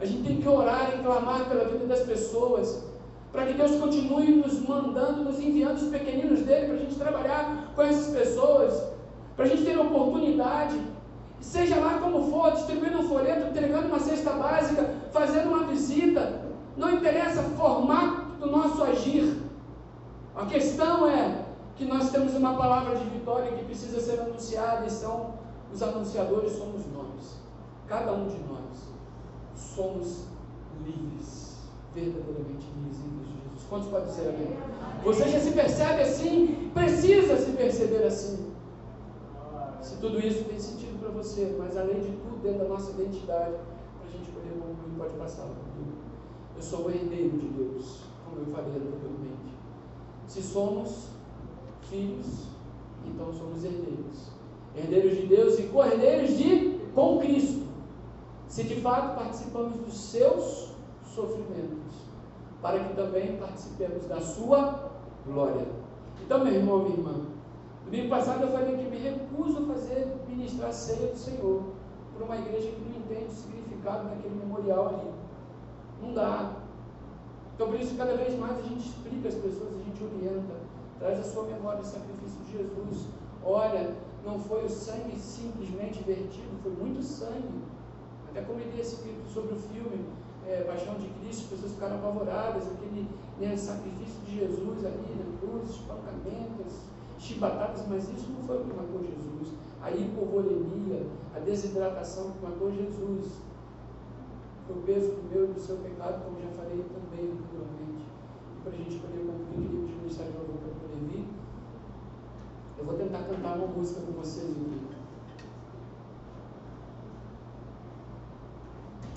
A 0.00 0.04
gente 0.04 0.26
tem 0.26 0.40
que 0.40 0.48
orar 0.48 0.94
e 0.94 1.02
clamar 1.04 1.48
pela 1.48 1.66
vida 1.66 1.86
das 1.86 2.00
pessoas, 2.00 2.82
para 3.30 3.46
que 3.46 3.54
Deus 3.54 3.76
continue 3.76 4.32
nos 4.32 4.60
mandando, 4.68 5.22
nos 5.22 5.38
enviando 5.38 5.76
os 5.76 5.88
pequeninos 5.88 6.40
dele, 6.40 6.66
para 6.66 6.74
a 6.74 6.78
gente 6.78 6.96
trabalhar 6.96 7.72
com 7.76 7.82
essas 7.82 8.12
pessoas, 8.12 8.82
para 9.36 9.44
a 9.44 9.48
gente 9.48 9.64
ter 9.64 9.78
oportunidade 9.78 10.76
seja 11.40 11.76
lá 11.76 11.98
como 11.98 12.30
for, 12.30 12.50
distribuindo 12.52 12.98
um 12.98 13.08
folheto, 13.08 13.48
entregando 13.48 13.88
uma 13.88 14.00
cesta 14.00 14.30
básica, 14.30 14.90
fazendo 15.12 15.48
uma 15.48 15.64
visita, 15.64 16.45
não 16.76 16.92
interessa 16.92 17.40
o 17.40 17.50
formato 17.56 18.36
do 18.38 18.50
nosso 18.50 18.82
agir. 18.82 19.42
A 20.34 20.44
questão 20.46 21.08
é 21.08 21.44
que 21.76 21.84
nós 21.84 22.10
temos 22.10 22.34
uma 22.34 22.56
palavra 22.56 22.96
de 22.96 23.04
vitória 23.04 23.52
que 23.52 23.64
precisa 23.64 24.00
ser 24.00 24.20
anunciada 24.20 24.86
e 24.86 24.90
são 24.90 25.34
os 25.72 25.82
anunciadores 25.82 26.52
somos 26.52 26.82
nós. 26.92 27.36
Cada 27.86 28.12
um 28.12 28.28
de 28.28 28.38
nós 28.44 28.88
somos 29.54 30.26
livres, 30.84 31.56
verdadeiramente 31.94 32.66
livres 32.76 32.98
em 32.98 33.18
Cristo 33.18 33.36
Jesus. 33.44 33.66
Quantos 33.68 33.88
podem 33.88 34.06
dizer 34.06 34.28
amém? 34.28 34.56
Você 35.04 35.28
já 35.28 35.40
se 35.40 35.50
percebe 35.52 36.02
assim? 36.02 36.70
Precisa 36.74 37.36
se 37.36 37.52
perceber 37.52 38.04
assim. 38.04 38.52
Se 39.80 39.96
tudo 39.96 40.18
isso 40.18 40.44
tem 40.44 40.58
sentido 40.58 40.98
para 40.98 41.10
você, 41.10 41.54
mas 41.58 41.76
além 41.76 42.00
de 42.00 42.10
tudo, 42.10 42.42
dentro 42.42 42.60
da 42.60 42.68
nossa 42.68 42.90
identidade, 42.90 43.54
para 43.54 44.08
a 44.08 44.12
gente 44.12 44.30
poder 44.30 44.50
concluir, 44.50 44.98
pode 44.98 45.14
passar. 45.14 45.46
Eu 46.56 46.62
sou 46.62 46.86
o 46.86 46.90
herdeiro 46.90 47.36
de 47.38 47.48
Deus, 47.48 48.00
como 48.24 48.40
eu 48.40 48.46
falei 48.46 48.70
anteriormente. 48.76 49.54
Se 50.26 50.42
somos 50.42 51.10
filhos, 51.82 52.46
então 53.06 53.32
somos 53.32 53.62
herdeiros. 53.64 54.30
Herdeiros 54.74 55.16
de 55.16 55.26
Deus 55.26 55.58
e 55.58 55.64
co-herdeiros 55.64 56.36
de 56.36 56.80
com 56.94 57.18
Cristo. 57.18 57.66
Se 58.48 58.64
de 58.64 58.80
fato 58.80 59.16
participamos 59.16 59.74
dos 59.76 59.94
seus 59.94 60.72
sofrimentos, 61.04 61.94
para 62.62 62.82
que 62.82 62.94
também 62.94 63.36
participemos 63.36 64.06
da 64.06 64.20
sua 64.20 64.90
glória. 65.26 65.66
Então, 66.22 66.42
meu 66.42 66.54
irmão, 66.54 66.84
minha 66.84 66.96
irmã, 66.96 67.26
Domingo 67.86 68.08
passado 68.08 68.42
eu 68.42 68.50
falei 68.50 68.76
que 68.76 68.90
me 68.90 68.96
recuso 68.96 69.58
a 69.62 69.66
fazer 69.74 70.16
ministrar 70.26 70.70
a 70.70 70.72
ceia 70.72 71.06
do 71.06 71.16
Senhor 71.16 71.62
por 72.12 72.22
uma 72.24 72.36
igreja 72.36 72.72
que 72.72 72.80
não 72.80 72.98
entende 72.98 73.30
o 73.30 73.30
significado 73.30 74.08
daquele 74.08 74.34
memorial 74.34 74.88
ali. 74.88 75.15
Não 76.06 76.14
dá. 76.14 76.52
Então 77.54 77.68
por 77.68 77.80
isso 77.80 77.96
cada 77.96 78.16
vez 78.16 78.38
mais 78.38 78.58
a 78.58 78.62
gente 78.62 78.88
explica 78.88 79.28
às 79.28 79.34
pessoas, 79.34 79.74
a 79.74 79.84
gente 79.84 80.04
orienta, 80.04 80.54
traz 80.98 81.18
a 81.18 81.22
sua 81.24 81.44
memória 81.44 81.80
do 81.80 81.86
sacrifício 81.86 82.38
de 82.44 82.52
Jesus. 82.52 83.06
Olha, 83.42 83.94
não 84.24 84.38
foi 84.38 84.64
o 84.64 84.68
sangue 84.68 85.18
simplesmente 85.18 86.02
vertido, 86.04 86.62
foi 86.62 86.72
muito 86.72 87.02
sangue. 87.02 87.62
Até 88.30 88.42
comentei 88.42 88.80
esse 88.80 88.96
sobre 89.32 89.54
o 89.54 89.56
filme 89.56 90.04
é, 90.46 90.62
Paixão 90.62 90.94
de 90.94 91.08
Cristo, 91.08 91.44
as 91.44 91.50
pessoas 91.50 91.72
ficaram 91.72 91.96
apavoradas, 91.96 92.64
aquele 92.66 93.08
né, 93.40 93.56
sacrifício 93.56 94.20
de 94.26 94.38
Jesus 94.38 94.84
ali 94.84 95.16
na 95.18 95.38
cruz, 95.38 95.70
espancamentos, 95.70 96.74
chibatadas, 97.18 97.84
mas 97.88 98.08
isso 98.08 98.30
não 98.30 98.46
foi 98.46 98.58
o 98.58 98.64
que 98.64 98.76
matou 98.76 99.00
Jesus. 99.02 99.54
A 99.82 99.90
hipovolemia, 99.90 101.06
a 101.34 101.38
desidratação 101.40 102.32
que 102.32 102.44
matou 102.44 102.70
Jesus. 102.70 103.45
O 104.68 104.82
peso 104.84 105.12
do 105.12 105.30
meu 105.30 105.44
e 105.44 105.52
do 105.52 105.60
seu 105.60 105.76
pecado, 105.76 106.24
como 106.24 106.40
já 106.40 106.48
falei 106.50 106.84
também 106.84 107.30
anteriormente. 107.30 108.04
Para 108.64 108.72
a 108.72 108.76
gente 108.76 108.98
poder 108.98 109.18
concluir, 109.18 109.68
queria 109.68 109.80
pedir 109.80 109.94
o 109.94 109.98
ministério 109.98 110.32
de 110.32 110.38
louvor 110.38 110.56
para 110.56 110.88
poder 110.88 111.06
vir. 111.06 111.28
Eu 112.78 112.84
vou 112.84 112.94
tentar 112.94 113.22
cantar 113.24 113.58
uma 113.58 113.68
música 113.68 114.00
com 114.00 114.12
vocês 114.12 114.50
aqui. 114.50 114.86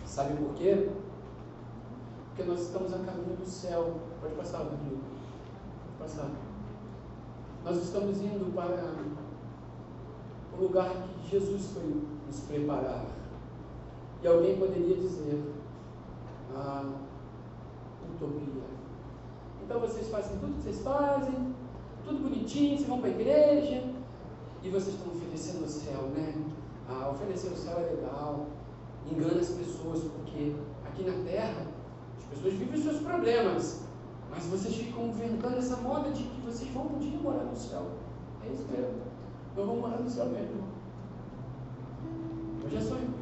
Sabe 0.05 0.35
por 0.35 0.53
quê? 0.53 0.89
Porque 2.27 2.43
nós 2.43 2.61
estamos 2.61 2.93
a 2.93 2.99
caminho 2.99 3.35
do 3.35 3.45
céu. 3.45 3.95
Pode 4.21 4.35
passar, 4.35 4.59
Rodrigo. 4.59 5.01
Pode 5.97 6.11
passar. 6.11 6.29
Nós 7.63 7.77
estamos 7.77 8.21
indo 8.21 8.53
para 8.53 8.93
o 10.57 10.61
lugar 10.61 10.89
que 10.89 11.29
Jesus 11.29 11.71
foi 11.73 12.03
nos 12.27 12.39
preparar. 12.41 13.18
E 14.21 14.27
alguém 14.27 14.57
poderia 14.57 14.95
dizer, 14.95 15.53
ah, 16.55 16.91
utopia. 18.15 18.63
Então 19.63 19.79
vocês 19.79 20.09
fazem 20.09 20.37
tudo 20.39 20.55
que 20.55 20.63
vocês 20.63 20.81
fazem, 20.81 21.55
tudo 22.03 22.23
bonitinho, 22.23 22.75
vocês 22.75 22.89
vão 22.89 22.99
para 22.99 23.09
a 23.09 23.13
igreja, 23.13 23.83
e 24.61 24.69
vocês 24.69 24.95
estão 24.95 25.13
oferecendo 25.13 25.65
o 25.65 25.69
céu, 25.69 26.01
né? 26.15 26.33
Ah, 26.89 27.09
oferecer 27.11 27.49
o 27.49 27.55
céu 27.55 27.77
é 27.77 27.95
legal, 27.95 28.47
engana 29.09 29.39
as 29.39 29.49
pessoas, 29.49 30.03
porque 30.03 30.55
aqui 30.85 31.03
na 31.03 31.23
terra 31.23 31.67
as 32.17 32.23
pessoas 32.25 32.53
vivem 32.55 32.77
os 32.77 32.83
seus 32.83 32.97
problemas, 33.01 33.83
mas 34.29 34.43
vocês 34.45 34.75
ficam 34.75 35.07
inventando 35.07 35.57
essa 35.57 35.77
moda 35.77 36.09
de 36.11 36.23
que 36.23 36.41
vocês 36.41 36.69
vão 36.71 36.87
um 36.87 36.97
dia 36.97 37.17
morar 37.19 37.43
no 37.43 37.55
céu. 37.55 37.87
É 38.45 38.51
isso 38.51 38.65
mesmo. 38.69 39.01
Eu 39.55 39.65
vou 39.65 39.77
morar 39.77 39.99
no 39.99 40.09
céu 40.09 40.25
mesmo. 40.25 40.63
Eu 42.63 42.69
já 42.69 42.81
sonho. 42.81 43.18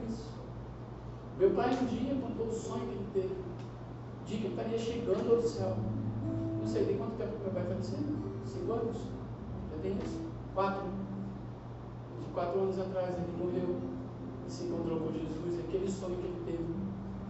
Meu 1.39 1.51
pai 1.51 1.77
um 1.81 1.85
dia 1.85 2.15
contou 2.15 2.47
o 2.47 2.51
sonho 2.51 2.87
que 2.87 2.93
ele 2.93 3.07
teve. 3.13 3.35
O 3.35 4.25
dia 4.25 4.37
que 4.39 4.45
ele 4.45 4.53
estaria 4.53 4.77
chegando 4.77 5.35
ao 5.35 5.41
céu. 5.41 5.77
Não 6.59 6.67
sei, 6.67 6.85
tem 6.85 6.97
quanto 6.97 7.17
tempo 7.17 7.37
que 7.37 7.43
meu 7.43 7.51
pai 7.51 7.63
faleceu? 7.63 7.99
Cinco 8.45 8.73
anos? 8.73 8.97
Já 9.71 9.81
tem 9.81 9.97
isso? 10.03 10.21
Quatro. 10.53 10.83
De 12.21 12.33
quatro 12.33 12.59
anos 12.59 12.79
atrás 12.79 13.15
ele 13.15 13.37
morreu 13.37 13.77
e 14.47 14.51
se 14.51 14.65
encontrou 14.65 14.99
com 14.99 15.11
Jesus. 15.11 15.57
E 15.57 15.67
aquele 15.67 15.89
sonho 15.89 16.15
que 16.17 16.25
ele 16.25 16.43
teve 16.45 16.65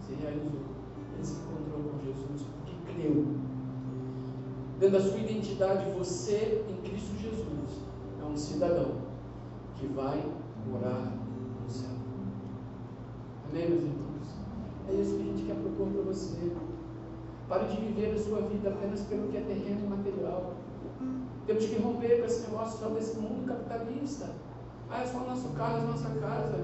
se 0.00 0.14
realizou. 0.22 0.60
Ele 1.14 1.24
se 1.24 1.40
encontrou 1.40 1.92
com 1.92 1.98
Jesus 2.04 2.42
porque 2.42 2.92
creu 2.92 3.38
dentro 4.78 4.98
da 4.98 5.04
sua 5.04 5.18
identidade, 5.18 5.90
você 5.90 6.64
em 6.68 6.88
Cristo 6.88 7.16
Jesus 7.20 7.82
é 8.20 8.24
um 8.24 8.36
cidadão 8.36 8.92
que 9.76 9.86
vai 9.88 10.24
morar 10.66 11.12
no 11.62 11.68
céu. 11.70 11.97
Amém, 13.50 13.66
meus 13.66 13.82
irmãos? 13.82 14.28
É 14.90 14.92
isso 14.92 15.16
que 15.16 15.22
a 15.22 15.24
gente 15.24 15.42
quer 15.44 15.54
propor 15.54 15.88
para 15.88 16.02
você. 16.02 16.52
Pare 17.48 17.64
de 17.64 17.80
viver 17.80 18.14
a 18.14 18.18
sua 18.18 18.42
vida 18.42 18.68
apenas 18.68 19.00
pelo 19.02 19.28
que 19.28 19.38
é 19.38 19.40
terreno 19.40 19.86
e 19.86 19.88
material. 19.88 20.52
Temos 21.46 21.64
que 21.64 21.80
romper 21.80 22.20
com 22.20 22.26
esse 22.26 22.42
negócio 22.42 22.78
só 22.78 22.88
desse 22.90 23.16
mundo 23.16 23.46
capitalista. 23.46 24.28
Ah, 24.90 25.02
é 25.02 25.06
só 25.06 25.18
o 25.18 25.26
nosso 25.26 25.48
carro, 25.56 25.78
é 25.78 25.80
a 25.80 25.84
nossa 25.84 26.10
casa. 26.20 26.56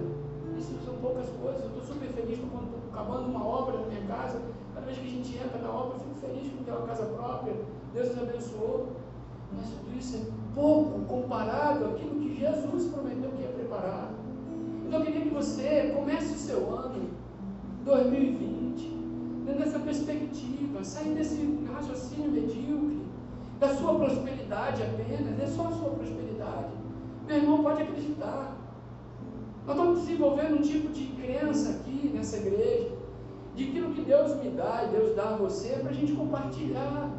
Isso 0.59 0.79
são 0.85 0.95
poucas 0.97 1.27
coisas. 1.41 1.63
Eu 1.63 1.69
estou 1.69 1.95
super 1.95 2.09
feliz 2.09 2.39
quando 2.53 2.65
estou 2.65 2.81
acabando 2.93 3.31
uma 3.31 3.47
obra 3.47 3.79
na 3.79 3.87
minha 3.87 4.07
casa. 4.07 4.43
Cada 4.75 4.85
vez 4.85 4.99
que 4.99 5.07
a 5.07 5.11
gente 5.11 5.39
entra 5.39 5.59
na 5.63 5.71
obra, 5.71 5.97
eu 5.97 6.01
fico 6.01 6.15
feliz 6.21 6.53
com 6.53 6.65
ter 6.65 6.71
uma 6.73 6.87
casa 6.87 7.07
própria. 7.07 7.55
Deus 7.95 8.09
nos 8.09 8.29
abençoou. 8.29 8.89
Mas 9.57 9.71
tudo 9.71 9.99
isso 9.99 10.17
é 10.19 10.55
pouco 10.55 11.01
comparado 11.07 11.87
àquilo 11.87 12.21
que 12.21 12.39
Jesus 12.39 12.93
prometeu 12.93 13.31
que 13.31 13.43
ia 13.43 13.49
preparar. 13.49 14.14
Então 14.95 15.05
eu 15.05 15.13
queria 15.13 15.27
que 15.29 15.35
você 15.35 15.93
comece 15.93 16.35
o 16.35 16.39
seu 16.39 16.73
ano 16.73 17.11
2020 17.85 18.89
dentro 19.45 19.65
dessa 19.65 19.81
perspectiva, 19.81 20.85
saindo 20.85 21.17
desse 21.17 21.67
raciocínio 21.75 22.31
medíocre, 22.31 23.03
da 23.59 23.75
sua 23.75 23.97
prosperidade 23.97 24.85
apenas, 24.85 25.41
é 25.41 25.47
só 25.49 25.67
a 25.67 25.73
sua 25.73 25.91
prosperidade. 25.91 26.75
Meu 27.27 27.39
irmão 27.39 27.65
pode 27.65 27.83
acreditar. 27.83 28.57
Nós 29.67 29.77
estamos 29.77 30.01
desenvolvendo 30.03 30.59
um 30.61 30.63
tipo 30.63 30.93
de 30.93 31.07
crença 31.21 31.71
aqui 31.71 32.13
nessa 32.15 32.37
igreja, 32.37 32.93
de 33.57 33.65
aquilo 33.65 33.95
que 33.95 34.03
Deus 34.03 34.37
me 34.37 34.51
dá 34.51 34.85
e 34.85 34.97
Deus 34.97 35.17
dá 35.17 35.31
a 35.31 35.37
você, 35.37 35.71
para 35.71 35.91
a 35.91 35.95
gente 35.95 36.13
compartilhar. 36.13 37.11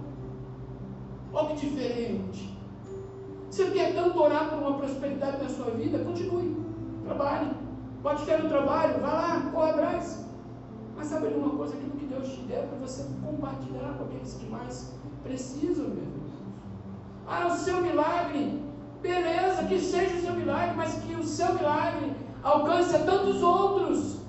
Olha 1.34 1.48
que 1.50 1.68
diferente. 1.68 2.58
Você 3.50 3.70
quer 3.72 3.94
tanto 3.94 4.18
orar 4.18 4.50
por 4.50 4.60
uma 4.60 4.78
prosperidade 4.78 5.44
na 5.44 5.50
sua 5.50 5.72
vida? 5.72 6.00
Continue. 6.00 6.56
Trabalhe. 7.04 7.65
Pode 8.06 8.24
ter 8.24 8.38
no 8.38 8.50
trabalho, 8.50 9.02
vá 9.02 9.14
lá, 9.14 9.50
corra 9.52 9.72
atrás. 9.72 10.24
Mas 10.96 11.08
sabe 11.08 11.30
de 11.30 11.40
uma 11.40 11.58
coisa? 11.58 11.74
Aquilo 11.74 11.98
que 11.98 12.06
Deus 12.06 12.28
te 12.28 12.42
der 12.42 12.68
para 12.68 12.78
você 12.78 13.04
compartilhar 13.26 13.96
com 13.98 14.04
aqueles 14.04 14.36
que 14.36 14.46
mais 14.46 14.94
precisam, 15.24 15.88
meu 15.88 16.06
Deus. 16.06 16.32
Ah, 17.26 17.48
o 17.48 17.56
seu 17.56 17.82
milagre. 17.82 18.62
Beleza, 19.02 19.64
que 19.64 19.80
seja 19.80 20.18
o 20.18 20.22
seu 20.22 20.34
milagre, 20.36 20.76
mas 20.78 20.94
que 21.00 21.16
o 21.16 21.24
seu 21.24 21.52
milagre 21.56 22.16
alcance 22.44 22.96
a 22.96 23.00
tantos 23.00 23.42
outros. 23.42 24.20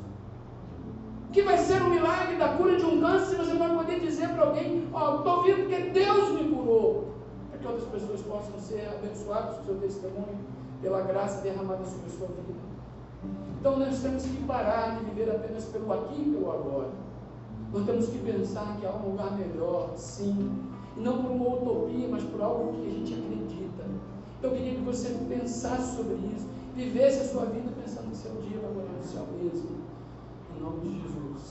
Que 1.30 1.42
vai 1.42 1.58
ser 1.58 1.82
o 1.82 1.90
milagre 1.90 2.36
da 2.36 2.56
cura 2.56 2.76
de 2.78 2.86
um 2.86 2.98
câncer 2.98 3.36
você 3.36 3.56
vai 3.56 3.76
poder 3.76 4.00
dizer 4.00 4.30
para 4.30 4.46
alguém, 4.46 4.88
ó, 4.94 5.16
oh, 5.16 5.16
estou 5.18 5.42
vindo 5.42 5.68
porque 5.68 5.90
Deus 5.90 6.30
me 6.30 6.48
curou. 6.48 7.12
Para 7.50 7.58
que 7.58 7.66
outras 7.66 7.88
pessoas 7.90 8.22
possam 8.22 8.58
ser 8.58 8.88
abençoadas 8.88 9.56
com 9.56 9.62
o 9.64 9.66
seu 9.66 9.74
testemunho, 9.80 10.38
pela 10.80 11.02
graça 11.02 11.42
derramada 11.42 11.84
sobre 11.84 12.06
a 12.06 12.18
sua 12.18 12.28
vida. 12.28 12.65
Então 13.66 13.80
nós 13.80 13.98
temos 14.00 14.22
que 14.22 14.44
parar 14.44 14.96
de 14.96 15.06
viver 15.06 15.28
apenas 15.28 15.64
pelo 15.64 15.92
aqui 15.92 16.22
e 16.22 16.30
pelo 16.30 16.52
agora. 16.52 16.90
Nós 17.72 17.84
temos 17.84 18.06
que 18.06 18.18
pensar 18.18 18.76
que 18.78 18.86
há 18.86 18.92
um 18.92 19.10
lugar 19.10 19.36
melhor, 19.36 19.92
sim. 19.96 20.52
E 20.96 21.00
não 21.00 21.20
por 21.20 21.32
uma 21.32 21.56
utopia, 21.56 22.06
mas 22.08 22.22
por 22.22 22.40
algo 22.42 22.74
que 22.74 22.86
a 22.86 22.90
gente 22.90 23.14
acredita. 23.14 23.82
Então 24.38 24.50
eu 24.52 24.56
queria 24.56 24.74
que 24.76 24.82
você 24.82 25.18
pensasse 25.28 25.96
sobre 25.96 26.14
isso, 26.14 26.46
vivesse 26.76 27.22
a 27.22 27.24
sua 27.24 27.46
vida 27.46 27.72
pensando 27.82 28.08
que 28.10 28.16
seu 28.16 28.36
dia 28.36 28.60
vai 28.60 28.70
no 28.70 29.02
céu 29.02 29.26
mesmo. 29.36 29.80
Em 30.56 30.62
nome 30.62 30.80
de 30.82 31.02
Jesus. 31.02 31.46